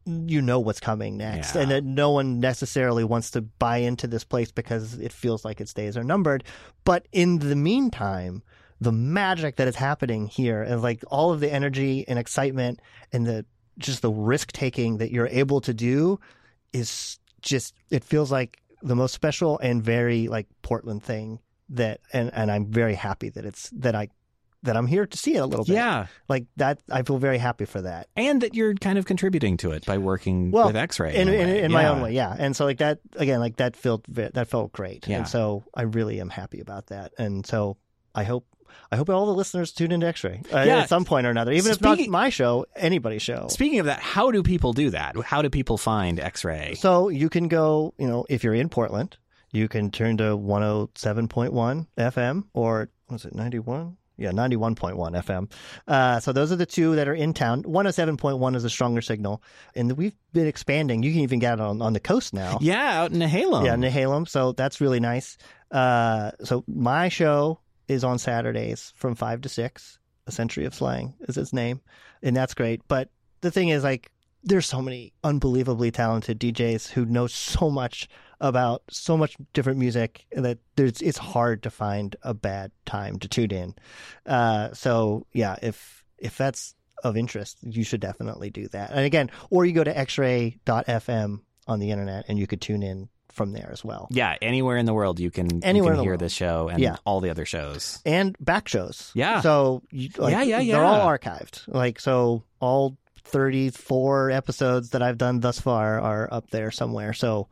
[0.05, 1.61] you know what's coming next, Yeah.
[1.61, 5.61] and that no one necessarily wants to buy into this place because it feels like
[5.61, 6.43] its days are numbered.
[6.83, 8.41] But in the meantime,
[8.81, 12.81] the magic that is happening here, and like all of the energy and excitement,
[13.13, 13.45] and the
[13.77, 16.19] just the risk taking that you're able to do,
[16.73, 21.39] is just it feels like the most special and very like Portland thing
[21.69, 24.09] that, and and I'm very happy that it's that I
[24.63, 25.73] that I'm here to see it a little bit.
[25.73, 26.05] Yeah.
[26.29, 26.79] like that.
[26.91, 28.09] I feel very happy for that.
[28.15, 31.33] And that you're kind of contributing to it by working Well, with X-ray in, in,
[31.49, 31.63] way.
[31.63, 32.35] in my own way, yeah.
[32.37, 35.17] And so like that again, like that felt that felt great, Yeah.
[35.19, 37.11] and so I really am happy about that.
[37.17, 37.77] And so
[38.13, 38.45] I hope
[38.91, 40.77] I hope all the listeners tune into X-ray uh, Yeah.
[40.79, 43.47] at some point or another, even if Speaking- not my show, anybody's show.
[43.49, 45.15] Speaking of that, how do people do that?
[45.23, 46.75] How do people find X-ray?
[46.75, 49.17] So you can go, you know, if you're in Portland,
[49.51, 53.97] you can turn to 107.1 FM or was it 91?
[54.17, 55.51] Yeah, 91.1 FM.
[55.87, 57.63] Uh, so those are the two that are in town.
[57.63, 59.41] 107.1 is a stronger signal.
[59.75, 61.01] And we've been expanding.
[61.01, 62.59] You can even get it on, on the coast now.
[62.61, 63.65] Yeah, out in Nehalem.
[63.65, 64.27] Yeah, Nehalem.
[64.27, 65.37] So that's really nice.
[65.71, 67.59] Uh, so my show
[67.91, 69.99] is on Saturdays from 5 to 6.
[70.27, 71.81] A Century of Slang is its name.
[72.23, 72.81] And that's great.
[72.87, 73.09] But
[73.41, 74.11] the thing is, like,
[74.43, 78.07] there's so many unbelievably talented DJs who know so much
[78.39, 83.27] about so much different music that there's it's hard to find a bad time to
[83.27, 83.75] tune in.
[84.25, 86.73] Uh, so yeah, if if that's
[87.03, 88.89] of interest, you should definitely do that.
[88.89, 93.09] And again, or you go to xray.fm on the internet and you could tune in
[93.33, 94.07] from there as well.
[94.11, 96.67] Yeah, anywhere in the world you can, you Anywhere can in the hear this show
[96.69, 96.95] and Yeah.
[97.05, 97.99] all the other shows.
[98.05, 99.11] and back shows.
[99.15, 99.41] Yeah.
[99.41, 101.63] So you, like, Yeah, yeah, They're all archived.
[101.67, 107.13] Like so, all thirty-four episodes that I've done thus far are up there somewhere.
[107.13, 107.47] So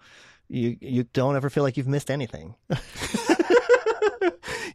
[0.48, 2.56] you you don't ever feel like you've missed anything.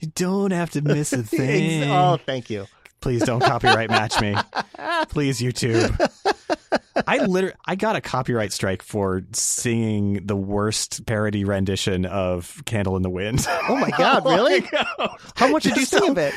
[0.00, 1.90] You don't have to miss a oh, thing.
[1.90, 2.66] oh, thank you.
[3.04, 4.34] Please don't copyright match me.
[5.10, 5.94] Please, YouTube.
[7.06, 12.96] I literally I got a copyright strike for singing the worst parody rendition of "Candle
[12.96, 14.54] in the Wind." Oh my God, really?
[14.54, 14.84] ago.
[15.36, 16.32] How much did you Just sing of it?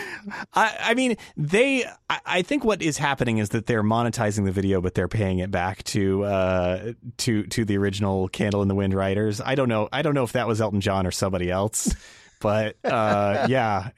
[0.54, 1.86] I, I mean, they.
[2.10, 5.40] I, I think what is happening is that they're monetizing the video, but they're paying
[5.40, 9.40] it back to uh, to to the original "Candle in the Wind" writers.
[9.40, 9.88] I don't know.
[9.94, 11.96] I don't know if that was Elton John or somebody else,
[12.42, 13.92] but uh, yeah.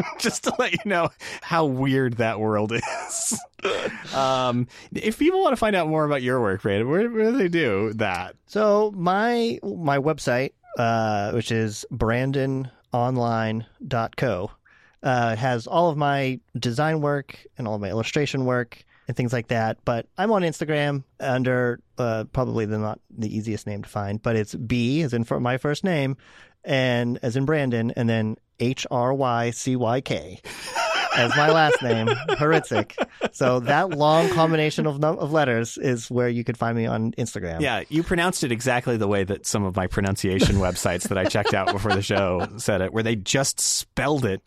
[0.18, 1.08] Just to let you know
[1.40, 3.40] how weird that world is.
[4.14, 7.38] um, if people want to find out more about your work, Brandon, where, where do
[7.38, 8.36] they do that?
[8.46, 14.50] So my my website, uh, which is brandononline.co,
[15.02, 19.32] uh, has all of my design work and all of my illustration work and things
[19.32, 19.78] like that.
[19.84, 24.36] But I'm on Instagram under uh, probably the not the easiest name to find, but
[24.36, 26.16] it's B as in for my first name,
[26.64, 30.40] and as in Brandon, and then H R Y C Y K.
[31.14, 32.94] As my last name, Hrycyk.
[33.32, 37.60] So that long combination of of letters is where you could find me on Instagram.
[37.60, 41.24] Yeah, you pronounced it exactly the way that some of my pronunciation websites that I
[41.24, 44.40] checked out before the show said it, where they just spelled it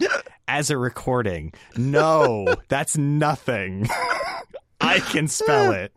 [0.48, 1.54] as a recording.
[1.78, 3.88] No, that's nothing.
[4.82, 5.94] I can spell it.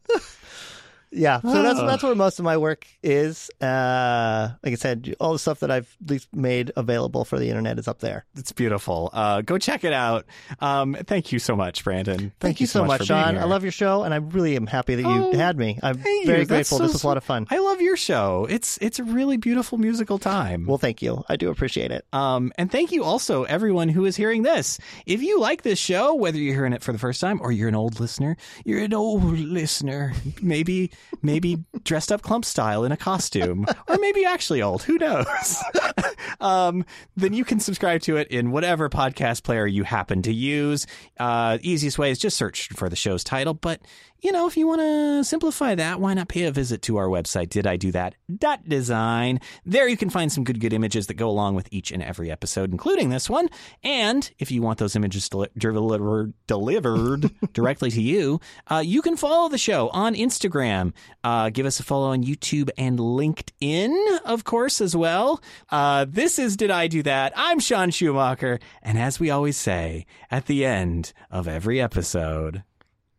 [1.10, 1.86] Yeah, so that's Oh.
[1.86, 3.50] that's where most of my work is.
[3.60, 5.96] Uh, like I said, all the stuff that I've
[6.32, 8.24] made available for the internet is up there.
[8.36, 9.10] It's beautiful.
[9.12, 10.26] Uh, go check it out.
[10.60, 12.32] Um, thank you so much, Brandon.
[12.40, 13.38] Thank, you so much, Sean.
[13.38, 15.78] I love your show, and I really am happy that you Oh, had me.
[15.82, 16.44] I'm thank very.
[16.44, 16.78] Grateful.
[16.78, 17.46] so this was a lot of fun.
[17.50, 18.46] I love your show.
[18.48, 20.66] It's it's a really beautiful musical time.
[20.66, 21.24] Well, thank you.
[21.28, 22.04] I do appreciate it.
[22.12, 24.78] Um, and thank you also, everyone who is hearing this.
[25.06, 27.68] If you like this show, whether you're hearing it for the first time or you're
[27.68, 30.12] an old listener, you're an old listener,
[30.42, 30.90] maybe,
[31.22, 35.62] maybe dressed up clump style in a costume, or maybe actually old, who knows?
[36.40, 36.84] um,
[37.16, 40.86] then you can subscribe to it in whatever podcast player you happen to use.
[41.18, 43.80] Uh, easiest way is just search for the show's title, but
[44.20, 47.06] you know, if you want to simplify that, why not pay a visit to our
[47.06, 48.14] website, did I do that?
[48.34, 49.40] Dot design.
[49.64, 52.30] There you can find some good, good images that go along with each and every
[52.30, 53.48] episode, including this one.
[53.84, 59.16] And if you want those images deli- delivered, delivered directly to you, uh, you can
[59.16, 60.92] follow the show on Instagram.
[61.22, 65.40] Uh, give us a follow on YouTube and LinkedIn, of course, as well.
[65.70, 67.32] Uh, this is Did I Do That?
[67.36, 68.58] I'm Sean Schumacher.
[68.82, 72.64] And as we always say at the end of every episode,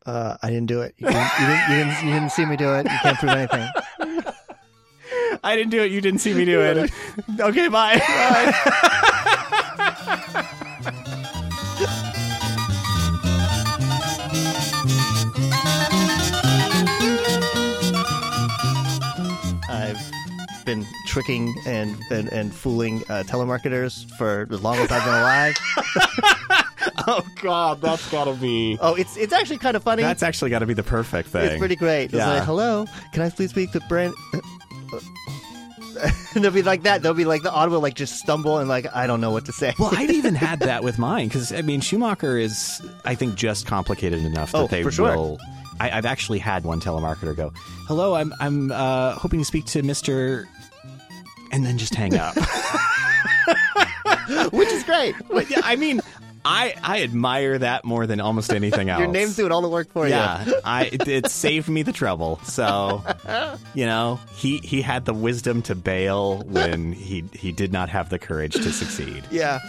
[0.09, 0.95] Uh, I didn't do it.
[0.97, 2.85] You didn't, you, didn't, you, didn't, you didn't see me do it.
[2.85, 3.69] You can't prove anything.
[5.43, 5.91] I didn't do it.
[5.91, 6.91] You didn't see me do it.
[7.39, 8.01] okay, bye.
[19.69, 25.13] I've been tricking and and, and fooling uh, telemarketers for as long as I've been
[25.13, 26.65] alive.
[27.07, 28.77] oh God, that's gotta be.
[28.81, 30.01] Oh, it's it's actually kind of funny.
[30.03, 31.45] That's actually got to be the perfect thing.
[31.45, 32.05] It's pretty great.
[32.05, 34.13] It's like, hello, can I please speak to Brand?
[36.35, 37.01] and they'll be like that.
[37.01, 39.51] They'll be like the audible, like just stumble and like I don't know what to
[39.51, 39.73] say.
[39.79, 43.65] Well, I've even had that with mine because I mean Schumacher is, I think, just
[43.67, 45.15] complicated enough that Oh, they for sure.
[45.15, 45.39] will.
[45.81, 47.51] I, I've actually had one telemarketer go,
[47.87, 50.47] "Hello, I'm I'm uh, hoping to speak to Mister,"
[51.51, 52.35] and then just hang up.
[54.51, 55.15] which is great.
[55.29, 56.01] but yeah, I mean,
[56.45, 58.99] I I admire that more than almost anything else.
[58.99, 60.11] Your name's doing all the work for you.
[60.13, 62.39] yeah, I it, it saved me the trouble.
[62.43, 63.03] So,
[63.73, 68.09] you know, he he had the wisdom to bail when he he did not have
[68.09, 69.23] the courage to succeed.
[69.31, 69.59] Yeah.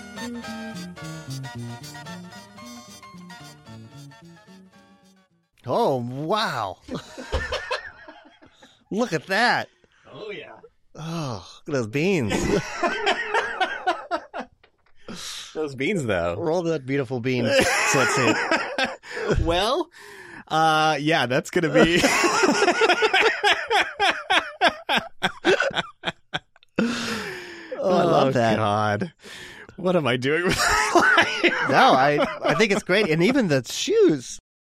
[5.67, 6.79] Oh wow!
[8.91, 9.69] Look at that!
[10.13, 10.53] Oh yeah.
[10.97, 12.33] Oh, look at those beans!
[15.55, 16.37] Those beans though.
[16.39, 17.45] Roll that beautiful bean
[17.95, 18.33] Let's see.
[19.43, 19.91] well,
[20.49, 22.01] uh yeah, that's going to be
[27.83, 28.57] Oh, I love that.
[28.57, 29.13] God.
[29.77, 31.55] What am I doing with my life?
[31.71, 34.39] No, I I think it's great, and even the shoes.